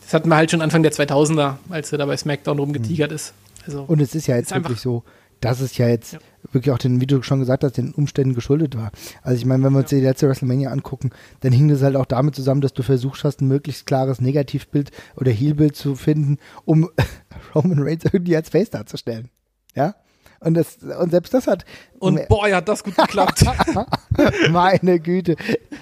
[0.09, 3.35] das hatten wir halt schon Anfang der 2000er, als er da bei SmackDown rumgetigert ist.
[3.67, 5.05] Also, Und es ist ja jetzt Ist wirklich so,
[5.43, 6.19] dass es ja jetzt Ja.
[6.51, 8.91] wirklich auch den, wie du schon gesagt hast, den Umständen geschuldet war.
[9.23, 11.11] Also ich meine, wenn wir uns die letzte WrestleMania angucken,
[11.41, 14.93] dann hing das halt auch damit zusammen, dass du versucht hast, ein möglichst klares Negativbild
[15.17, 16.89] oder Heelbild zu finden, um
[17.55, 19.29] Roman Reigns irgendwie als Face darzustellen.
[19.75, 19.95] Ja?
[20.41, 21.65] Und, das, und selbst das hat
[21.99, 23.45] und boy, hat das gut geklappt.
[24.51, 25.37] meine Güte.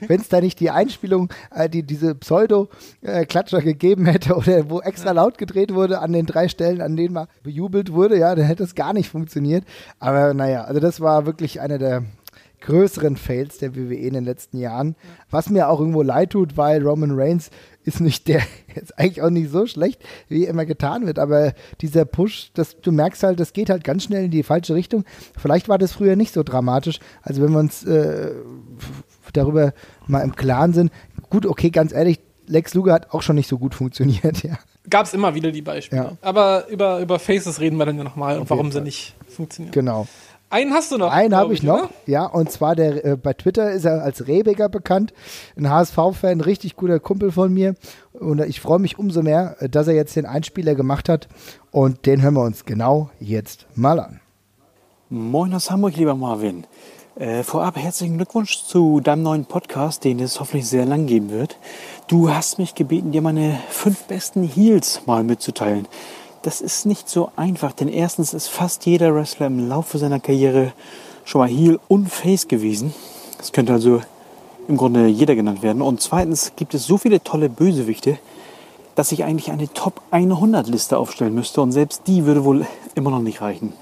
[0.06, 5.12] Wenn es da nicht die Einspielung, äh, die diese Pseudo-Klatscher gegeben hätte oder wo extra
[5.12, 8.64] laut gedreht wurde an den drei Stellen, an denen mal bejubelt wurde, ja, dann hätte
[8.64, 9.64] es gar nicht funktioniert.
[9.98, 12.04] Aber naja, also das war wirklich einer der
[12.60, 14.96] größeren Fails der WWE in den letzten Jahren.
[15.30, 17.50] Was mir auch irgendwo leid tut, weil Roman Reigns
[17.84, 18.42] ist nicht der,
[18.82, 21.18] ist eigentlich auch nicht so schlecht, wie immer getan wird.
[21.18, 24.74] Aber dieser Push, das, du merkst halt, das geht halt ganz schnell in die falsche
[24.74, 25.04] Richtung.
[25.36, 27.00] Vielleicht war das früher nicht so dramatisch.
[27.22, 28.32] Also wenn wir uns äh,
[29.32, 29.72] darüber
[30.06, 30.92] mal im Klaren sind,
[31.30, 34.58] gut, okay, ganz ehrlich, Lex Luger hat auch schon nicht so gut funktioniert, ja.
[34.88, 36.02] Gab es immer wieder die Beispiele.
[36.02, 36.12] Ja.
[36.20, 38.84] Aber über, über Faces reden wir dann ja nochmal und warum jeden sie Fall.
[38.84, 39.72] nicht funktionieren.
[39.72, 40.06] Genau.
[40.48, 41.10] Einen hast du noch.
[41.10, 41.90] Einen habe ich noch, oder?
[42.06, 45.12] ja, und zwar der äh, bei Twitter ist er als Rebecker bekannt,
[45.56, 47.74] ein HSV-Fan, richtig guter Kumpel von mir.
[48.12, 51.28] Und ich freue mich umso mehr, äh, dass er jetzt den Einspieler gemacht hat.
[51.73, 54.20] Und den hören wir uns genau jetzt mal an.
[55.09, 56.64] Moin aus Hamburg, lieber Marvin.
[57.16, 61.59] Äh, vorab herzlichen Glückwunsch zu deinem neuen Podcast, den es hoffentlich sehr lang geben wird.
[62.09, 65.89] Du hast mich gebeten, dir meine fünf besten Heels mal mitzuteilen.
[66.47, 70.73] Das ist nicht so einfach, denn erstens ist fast jeder Wrestler im Laufe seiner Karriere
[71.24, 72.94] schon mal Heel und Face gewesen.
[73.36, 74.01] Das könnte also
[74.68, 75.82] im Grunde jeder genannt werden.
[75.82, 78.20] Und zweitens gibt es so viele tolle Bösewichte,
[78.94, 82.64] dass ich eigentlich eine Top 100 Liste aufstellen müsste und selbst die würde wohl
[82.94, 83.73] immer noch nicht reichen.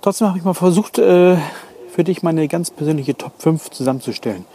[0.00, 1.36] Trotzdem habe ich mal versucht, äh,
[1.90, 4.46] für dich meine ganz persönliche Top 5 zusammenzustellen.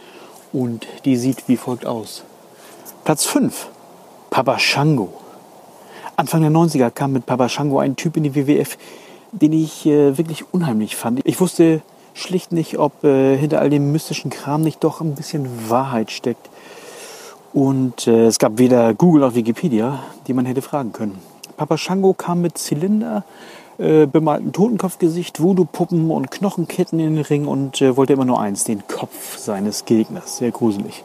[0.52, 2.24] Und die sieht wie folgt aus.
[3.04, 3.68] Platz 5.
[4.30, 5.20] Papa Shango.
[6.16, 8.78] Anfang der 90er kam mit Papa Shango ein Typ in die WWF,
[9.32, 11.20] den ich äh, wirklich unheimlich fand.
[11.24, 11.82] Ich wusste
[12.14, 16.48] schlicht nicht, ob äh, hinter all dem mystischen Kram nicht doch ein bisschen Wahrheit steckt.
[17.52, 21.18] Und äh, es gab weder Google noch Wikipedia, die man hätte fragen können.
[21.56, 23.24] Papa Shango kam mit Zylinder,
[23.78, 28.64] äh, bemaltem Totenkopfgesicht, Voodoo-Puppen und Knochenketten in den Ring und äh, wollte immer nur eins,
[28.64, 30.36] den Kopf seines Gegners.
[30.36, 31.02] Sehr gruselig.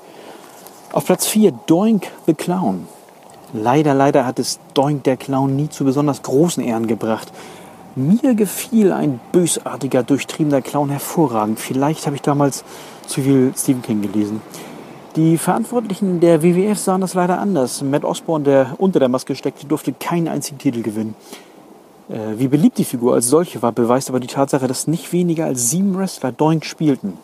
[0.91, 2.87] Auf Platz 4 Doink the Clown.
[3.53, 7.31] Leider, leider hat es Doink der Clown nie zu besonders großen Ehren gebracht.
[7.95, 11.59] Mir gefiel ein bösartiger, durchtriebener Clown hervorragend.
[11.59, 12.63] Vielleicht habe ich damals
[13.07, 14.41] zu viel Stephen King gelesen.
[15.15, 17.81] Die Verantwortlichen der WWF sahen das leider anders.
[17.81, 21.15] Matt Osborne, der unter der Maske steckte, durfte keinen einzigen Titel gewinnen.
[22.09, 25.45] Äh, wie beliebt die Figur als solche war, beweist aber die Tatsache, dass nicht weniger
[25.45, 27.17] als sieben Wrestler Doink spielten.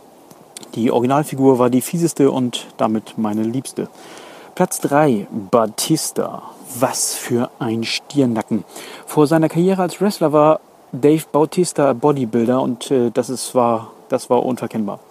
[0.73, 3.88] Die Originalfigur war die fieseste und damit meine liebste.
[4.56, 6.44] Platz 3, Batista.
[6.80, 8.64] Was für ein Stirnacken.
[9.06, 10.61] Vor seiner Karriere als Wrestler war
[10.94, 15.02] Dave Bautista Bodybuilder und äh, das, ist, war, das war unverkennbar.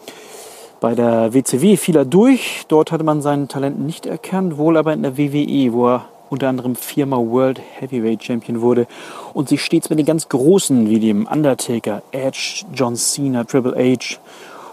[0.81, 2.63] Bei der WCW fiel er durch.
[2.69, 6.49] Dort hatte man sein Talent nicht erkannt, wohl aber in der WWE, wo er unter
[6.49, 8.87] anderem viermal World Heavyweight Champion wurde
[9.35, 14.17] und sich stets mit den ganz Großen wie dem Undertaker, Edge, John Cena, Triple H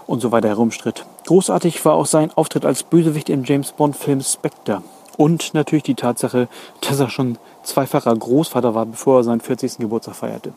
[0.06, 1.04] und so weiter herumstritt.
[1.26, 4.82] Großartig war auch sein Auftritt als Bösewicht im James Bond-Film Spectre.
[5.16, 6.48] Und natürlich die Tatsache,
[6.80, 9.78] dass er schon zweifacher Großvater war, bevor er seinen 40.
[9.78, 10.52] Geburtstag feierte.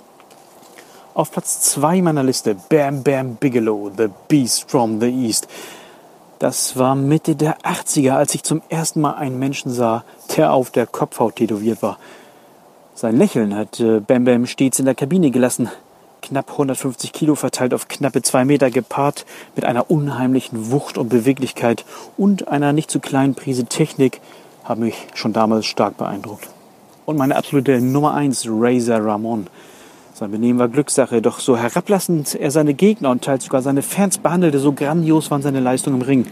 [1.13, 5.47] Auf Platz 2 meiner Liste Bam Bam Bigelow, The Beast from the East.
[6.39, 10.03] Das war Mitte der 80er, als ich zum ersten Mal einen Menschen sah,
[10.35, 11.97] der auf der Kopfhaut tätowiert war.
[12.93, 15.69] Sein Lächeln hat äh, Bam Bam stets in der Kabine gelassen.
[16.25, 21.85] Knapp 150 Kilo verteilt auf knappe zwei Meter gepaart mit einer unheimlichen Wucht und Beweglichkeit
[22.17, 24.21] und einer nicht zu kleinen Prise Technik
[24.63, 26.49] haben mich schon damals stark beeindruckt.
[27.05, 29.45] Und meine absolute Nummer 1, Razor Ramon.
[30.15, 34.17] Sein Benehmen war Glückssache, doch so herablassend er seine Gegner und teils sogar seine Fans
[34.17, 36.25] behandelte, so grandios waren seine Leistungen im Ring.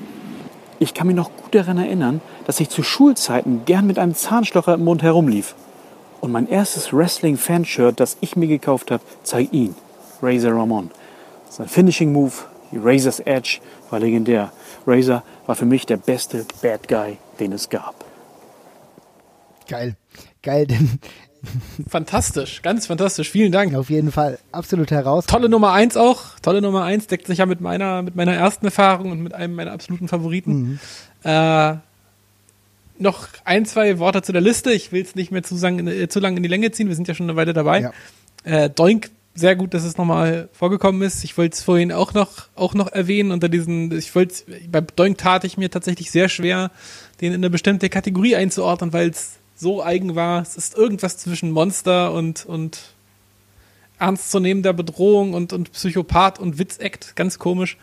[0.79, 4.73] Ich kann mich noch gut daran erinnern, dass ich zu Schulzeiten gern mit einem Zahnstocher
[4.73, 5.53] im Mund herumlief.
[6.23, 9.75] Und mein erstes Wrestling-Fanshirt, das ich mir gekauft habe, zeigt ihn,
[10.21, 10.89] Razor Ramon.
[11.49, 12.31] Sein Finishing Move,
[12.71, 13.59] die Razor's Edge,
[13.89, 14.53] war legendär.
[14.87, 18.05] Razor war für mich der beste Bad Guy, den es gab.
[19.67, 19.97] Geil.
[20.41, 20.97] Geil, denn
[21.89, 23.29] fantastisch, ganz fantastisch.
[23.29, 23.75] Vielen Dank.
[23.75, 24.39] Auf jeden Fall.
[24.53, 25.25] Absolut heraus.
[25.25, 26.39] Tolle Nummer eins auch.
[26.41, 29.55] Tolle Nummer eins deckt sich ja mit meiner, mit meiner ersten Erfahrung und mit einem
[29.55, 30.53] meiner absoluten Favoriten.
[30.53, 30.79] Mhm.
[31.29, 31.75] Äh,
[33.03, 34.71] noch ein, zwei Worte zu der Liste.
[34.71, 36.87] Ich will es nicht mehr zu, lang, äh, zu lang in die Länge ziehen.
[36.87, 37.81] Wir sind ja schon eine Weile dabei.
[37.81, 37.93] Ja.
[38.43, 41.23] Äh, Doink, sehr gut, dass es nochmal vorgekommen ist.
[41.23, 43.31] Ich wollte es vorhin auch noch, auch noch erwähnen.
[43.31, 46.71] Unter diesen, ich wollte, bei Doink tat ich mir tatsächlich sehr schwer,
[47.21, 50.41] den in eine bestimmte Kategorie einzuordnen, weil es so eigen war.
[50.41, 52.79] Es ist irgendwas zwischen Monster und, und
[53.99, 57.15] ernstzunehmender Bedrohung und, und Psychopath und Witzact.
[57.15, 57.77] Ganz komisch.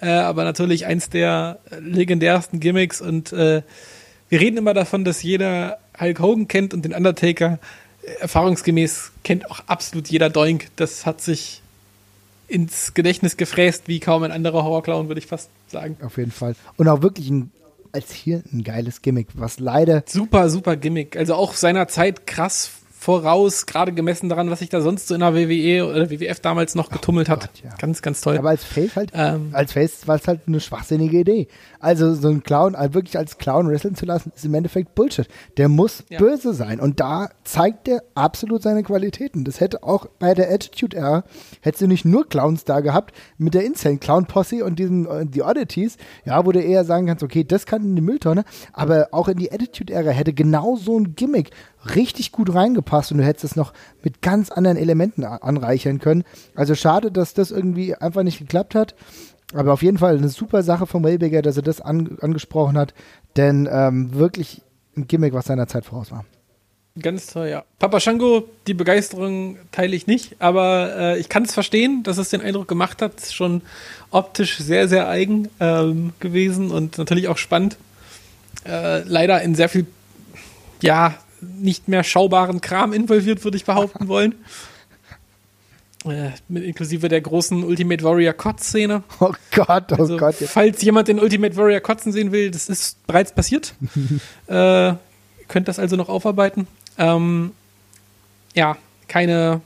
[0.00, 3.62] Äh, aber natürlich eins der legendärsten Gimmicks und äh,
[4.32, 7.58] wir reden immer davon, dass jeder Hulk Hogan kennt und den Undertaker.
[8.20, 10.68] Erfahrungsgemäß kennt auch absolut jeder Doink.
[10.76, 11.60] Das hat sich
[12.48, 15.98] ins Gedächtnis gefräst wie kaum ein anderer Horrorclown, würde ich fast sagen.
[16.00, 16.56] Auf jeden Fall.
[16.78, 17.50] Und auch wirklich ein,
[17.92, 20.02] als hier ein geiles Gimmick, was leider.
[20.06, 21.14] Super, super Gimmick.
[21.14, 22.70] Also auch seiner Zeit krass
[23.02, 26.76] voraus, gerade gemessen daran, was sich da sonst so in der WWE oder WWF damals
[26.76, 27.40] noch getummelt hat.
[27.40, 27.70] Gott, ja.
[27.78, 28.38] Ganz, ganz toll.
[28.38, 29.48] Aber als Face halt, Ähm.
[29.52, 31.48] als Face war es halt eine schwachsinnige Idee.
[31.80, 35.26] Also so einen Clown, also wirklich als Clown wresteln zu lassen, ist im Endeffekt Bullshit.
[35.56, 36.18] Der muss Ja.
[36.20, 36.78] böse sein.
[36.78, 39.44] Und da zeigt er absolut seine Qualitäten.
[39.44, 41.24] Das hätte auch bei der Attitude Era,
[41.60, 45.26] hättest du nicht nur Clowns da gehabt, mit der Insane Clown Posse und diesen, äh,
[45.26, 49.08] die Oddities, ja, wo du eher sagen kannst, okay, das kann in die Mülltonne, aber
[49.10, 51.50] auch in die Attitude Era hätte genau so ein Gimmick
[51.94, 53.72] richtig gut reingepasst und du hättest es noch
[54.02, 56.24] mit ganz anderen Elementen anreichern können.
[56.54, 58.94] Also schade, dass das irgendwie einfach nicht geklappt hat.
[59.54, 62.94] Aber auf jeden Fall eine super Sache von Waybager, dass er das an, angesprochen hat,
[63.36, 64.62] denn ähm, wirklich
[64.96, 66.24] ein Gimmick, was seiner Zeit voraus war.
[67.00, 67.64] Ganz toll, ja.
[67.78, 72.28] Papa Shango, die Begeisterung teile ich nicht, aber äh, ich kann es verstehen, dass es
[72.28, 73.14] den Eindruck gemacht hat.
[73.32, 73.62] Schon
[74.10, 77.78] optisch sehr, sehr eigen ähm, gewesen und natürlich auch spannend.
[78.66, 79.86] Äh, leider in sehr viel,
[80.82, 84.34] ja, nicht mehr schaubaren Kram involviert, würde ich behaupten wollen.
[86.04, 89.04] Äh, mit inklusive der großen Ultimate Warrior Kotz-Szene.
[89.20, 90.40] Oh Gott, oh Also, Gott.
[90.40, 90.50] Jetzt.
[90.50, 93.74] falls jemand den Ultimate Warrior kotzen sehen will, das ist bereits passiert.
[94.48, 94.94] äh,
[95.46, 96.66] könnt das also noch aufarbeiten.
[96.98, 97.52] Ähm,
[98.54, 99.60] ja, keine,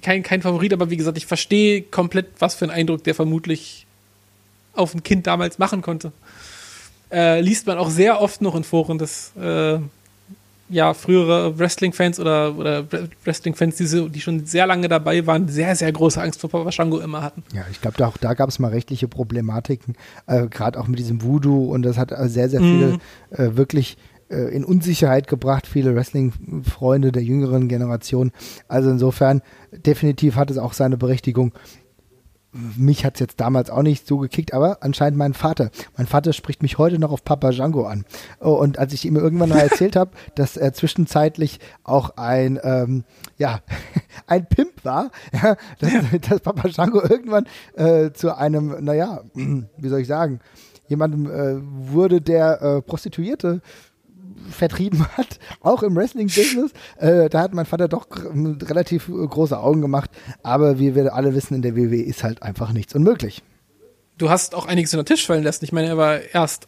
[0.00, 3.86] kein, kein Favorit, aber wie gesagt, ich verstehe komplett, was für einen Eindruck der vermutlich
[4.72, 6.12] auf ein Kind damals machen konnte.
[7.10, 9.80] Äh, liest man auch sehr oft noch in Foren, dass äh,
[10.68, 12.84] ja, frühere Wrestling-Fans oder, oder
[13.24, 16.98] Wrestling-Fans, die, die schon sehr lange dabei waren, sehr, sehr große Angst vor Papa Shango
[16.98, 17.42] immer hatten.
[17.52, 19.96] Ja, ich glaube, auch da gab es mal rechtliche Problematiken,
[20.26, 22.98] äh, gerade auch mit diesem Voodoo und das hat äh, sehr, sehr viele
[23.30, 23.96] äh, wirklich
[24.30, 28.32] äh, in Unsicherheit gebracht, viele Wrestling-Freunde der jüngeren Generation.
[28.68, 29.42] Also insofern,
[29.72, 31.52] definitiv hat es auch seine Berechtigung.
[32.52, 35.70] Mich hat es jetzt damals auch nicht so gekickt, aber anscheinend mein Vater.
[35.98, 38.06] Mein Vater spricht mich heute noch auf Papa Django an.
[38.40, 43.04] Oh, und als ich ihm irgendwann mal erzählt habe, dass er zwischenzeitlich auch ein, ähm,
[43.36, 43.60] ja,
[44.26, 45.92] ein Pimp war, ja, dass,
[46.28, 50.40] dass Papa Django irgendwann äh, zu einem, naja, wie soll ich sagen,
[50.88, 51.60] jemandem äh,
[51.92, 53.60] wurde, der äh, Prostituierte
[54.50, 56.72] vertrieben hat, auch im Wrestling-Business.
[56.98, 60.10] Äh, da hat mein Vater doch relativ äh, große Augen gemacht.
[60.42, 63.42] Aber wie wir alle wissen, in der WWE ist halt einfach nichts unmöglich.
[64.18, 65.64] du hast auch einiges unter den Tisch fallen lassen.
[65.64, 66.66] Ich meine, er war erst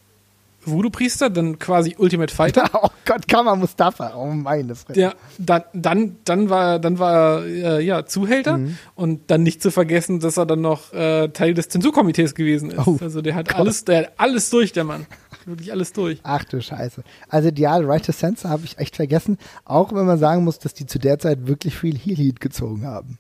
[0.67, 2.69] Voodoo-Priester, dann quasi Ultimate Fighter.
[2.83, 4.13] oh Gott, Kammer Mustafa.
[4.15, 5.01] Oh meine Fresse.
[5.01, 8.77] Ja, dann, dann, dann war, dann war äh, ja Zuhälter Mhm.
[8.95, 12.87] und dann nicht zu vergessen, dass er dann noch äh, Teil des Zensurkomitees gewesen ist.
[12.87, 15.07] Oh, also der hat alles, der hat alles durch, der Mann.
[15.47, 16.19] Wirklich alles durch.
[16.23, 17.03] Ach du Scheiße.
[17.29, 19.39] Also die Art Right to Censor habe ich echt vergessen.
[19.65, 23.19] Auch wenn man sagen muss, dass die zu der Zeit wirklich viel Heel-Heat gezogen haben.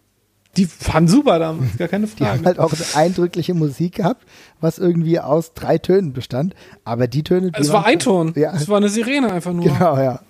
[0.57, 2.45] Die waren super damals, gar keine Die haben Frage.
[2.45, 4.27] halt auch eine eindrückliche Musik gehabt,
[4.61, 6.55] was irgendwie aus drei Tönen bestand.
[6.85, 8.33] Aber die Töne, die es war ein Ton.
[8.35, 9.65] Ja, Es war eine Sirene einfach nur.
[9.65, 10.21] genau, ja.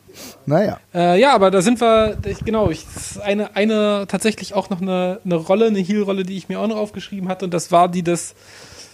[0.45, 0.79] Naja.
[0.93, 4.69] Äh, ja, aber da sind wir, ich, genau, ich, das ist eine, eine, tatsächlich auch
[4.69, 7.47] noch eine, eine Rolle, eine Heel-Rolle, die ich mir auch noch aufgeschrieben hatte.
[7.47, 8.35] Und das war die des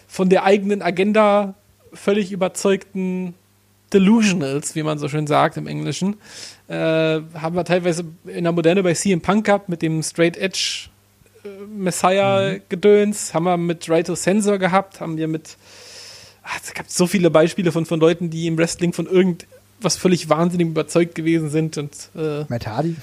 [0.06, 1.54] von der eigenen Agenda
[1.96, 3.34] völlig überzeugten
[3.92, 6.16] Delusionals, wie man so schön sagt im Englischen.
[6.68, 10.88] Äh, haben wir teilweise in der Moderne bei CM Punk gehabt mit dem Straight Edge
[11.44, 15.56] äh, Messiah-Gedöns, haben wir mit Right to Sensor gehabt, haben wir mit
[16.42, 20.28] ach, es gab so viele Beispiele von, von Leuten, die im Wrestling von irgendwas völlig
[20.28, 22.96] wahnsinnig überzeugt gewesen sind und äh, Matt Hardy.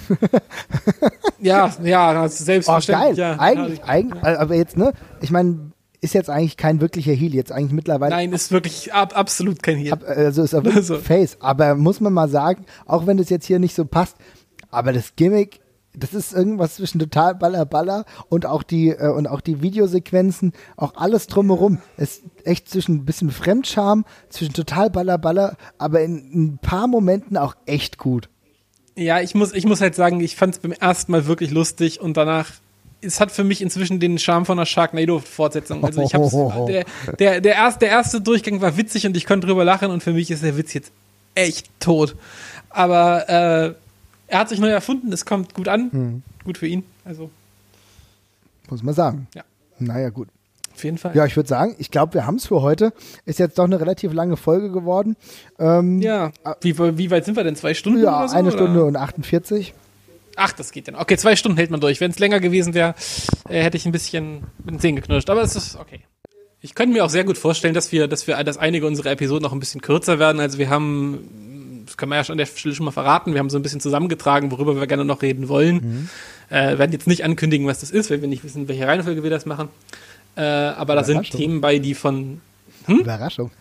[1.39, 3.17] ja, ja, also Oh, selbstverständlich.
[3.17, 3.17] geil.
[3.17, 4.93] Ja, eigentlich, ja, eigentlich, aber jetzt, ne?
[5.21, 5.71] Ich meine,
[6.03, 7.33] ist jetzt eigentlich kein wirklicher Heel.
[7.33, 9.93] Jetzt eigentlich mittlerweile Nein, ist wirklich ab, absolut kein Heal.
[9.93, 10.97] Ab, also ist er wirklich Also.
[10.97, 11.37] Face.
[11.39, 14.17] Aber muss man mal sagen, auch wenn das jetzt hier nicht so passt,
[14.69, 15.61] aber das Gimmick,
[15.95, 20.51] das ist irgendwas zwischen total Baller Baller und auch die äh, und auch die Videosequenzen,
[20.75, 21.77] auch alles drumherum.
[21.95, 27.37] Ist echt zwischen ein bisschen Fremdscham, zwischen total Baller Baller, aber in ein paar Momenten
[27.37, 28.29] auch echt gut.
[28.95, 32.01] Ja, ich muss, ich muss halt sagen, ich fand es beim ersten Mal wirklich lustig
[32.01, 32.51] und danach
[33.03, 35.83] es hat für mich inzwischen den Charme von einer Sharknado-Fortsetzung.
[35.83, 36.31] Also ich hab's,
[36.67, 36.85] der,
[37.19, 40.13] der, der, erste, der erste Durchgang war witzig und ich konnte drüber lachen und für
[40.13, 40.91] mich ist der Witz jetzt
[41.35, 42.15] echt tot.
[42.69, 43.73] Aber äh,
[44.27, 46.23] er hat sich neu erfunden, es kommt gut an, Hm.
[46.43, 46.83] gut für ihn.
[47.05, 47.29] Also
[48.69, 49.27] Muss man sagen.
[49.35, 49.43] Ja.
[49.79, 50.29] Naja, gut.
[50.73, 51.15] auf jeden Fall.
[51.15, 52.93] Ja, ich würde sagen, ich glaube, wir haben es für heute.
[53.25, 55.15] Ist jetzt doch eine relativ lange Folge geworden.
[55.59, 56.31] Ähm, Ja.
[56.61, 57.55] Wie, wie weit sind wir denn?
[57.55, 58.01] Zwei Stunden?
[58.03, 58.57] ja so, eine oder?
[58.57, 59.73] Stunde und 48.
[60.35, 61.01] Ach, das geht ja noch.
[61.01, 62.01] Okay, zwei Stunden hält man durch.
[62.01, 62.95] Wenn es länger gewesen wäre,
[63.49, 65.29] äh, hätte ich ein bisschen mit den Zähnen geknirscht.
[65.29, 66.01] Aber es ist okay.
[66.61, 69.43] Ich könnte mir auch sehr gut vorstellen, dass wir, dass wir, dass einige unserer Episoden
[69.43, 70.39] noch ein bisschen kürzer werden.
[70.39, 73.39] Also wir haben, das kann man ja schon an der Stelle schon mal verraten, wir
[73.39, 76.09] haben so ein bisschen zusammengetragen, worüber wir gerne noch reden wollen.
[76.49, 79.29] Äh, werden jetzt nicht ankündigen, was das ist, weil wir nicht wissen, welche Reihenfolge wir
[79.29, 79.67] das machen.
[80.37, 81.29] Äh, aber da sind.
[81.31, 82.39] Themen bei, die von
[82.87, 83.51] Überraschung.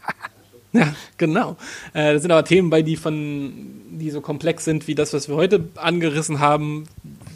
[0.78, 1.56] ja, genau.
[1.92, 3.52] Äh, da sind aber Themen bei, die von,
[3.90, 6.84] die so komplex sind wie das, was wir heute angerissen haben.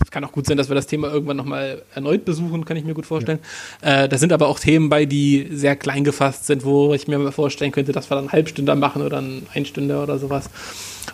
[0.02, 2.84] Es kann auch gut sein, dass wir das Thema irgendwann nochmal erneut besuchen, kann ich
[2.84, 3.38] mir gut vorstellen.
[3.80, 7.18] Äh, da sind aber auch Themen bei, die sehr klein gefasst sind, wo ich mir
[7.18, 10.48] mal vorstellen könnte, dass wir dann einen Halbstünder machen oder einen Einstünder oder sowas.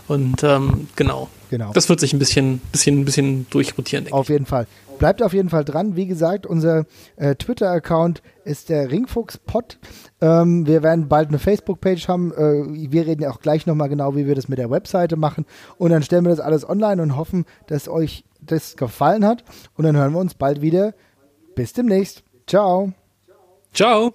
[0.09, 1.29] Und ähm, genau.
[1.51, 1.71] Genau.
[1.75, 4.67] Das wird sich ein bisschen, bisschen, bisschen durchrotieren, denke Auf jeden Fall.
[5.03, 5.97] Bleibt auf jeden Fall dran.
[5.97, 6.85] Wie gesagt, unser
[7.17, 9.81] äh, Twitter-Account ist der Ringfuchs-Pod.
[10.21, 12.33] Ähm, wir werden bald eine Facebook-Page haben.
[12.33, 15.45] Äh, wir reden ja auch gleich nochmal genau, wie wir das mit der Webseite machen.
[15.77, 19.43] Und dann stellen wir das alles online und hoffen, dass euch das gefallen hat.
[19.77, 20.95] Und dann hören wir uns bald wieder.
[21.57, 22.23] Bis demnächst.
[22.47, 22.93] Ciao.
[23.75, 24.15] Ciao!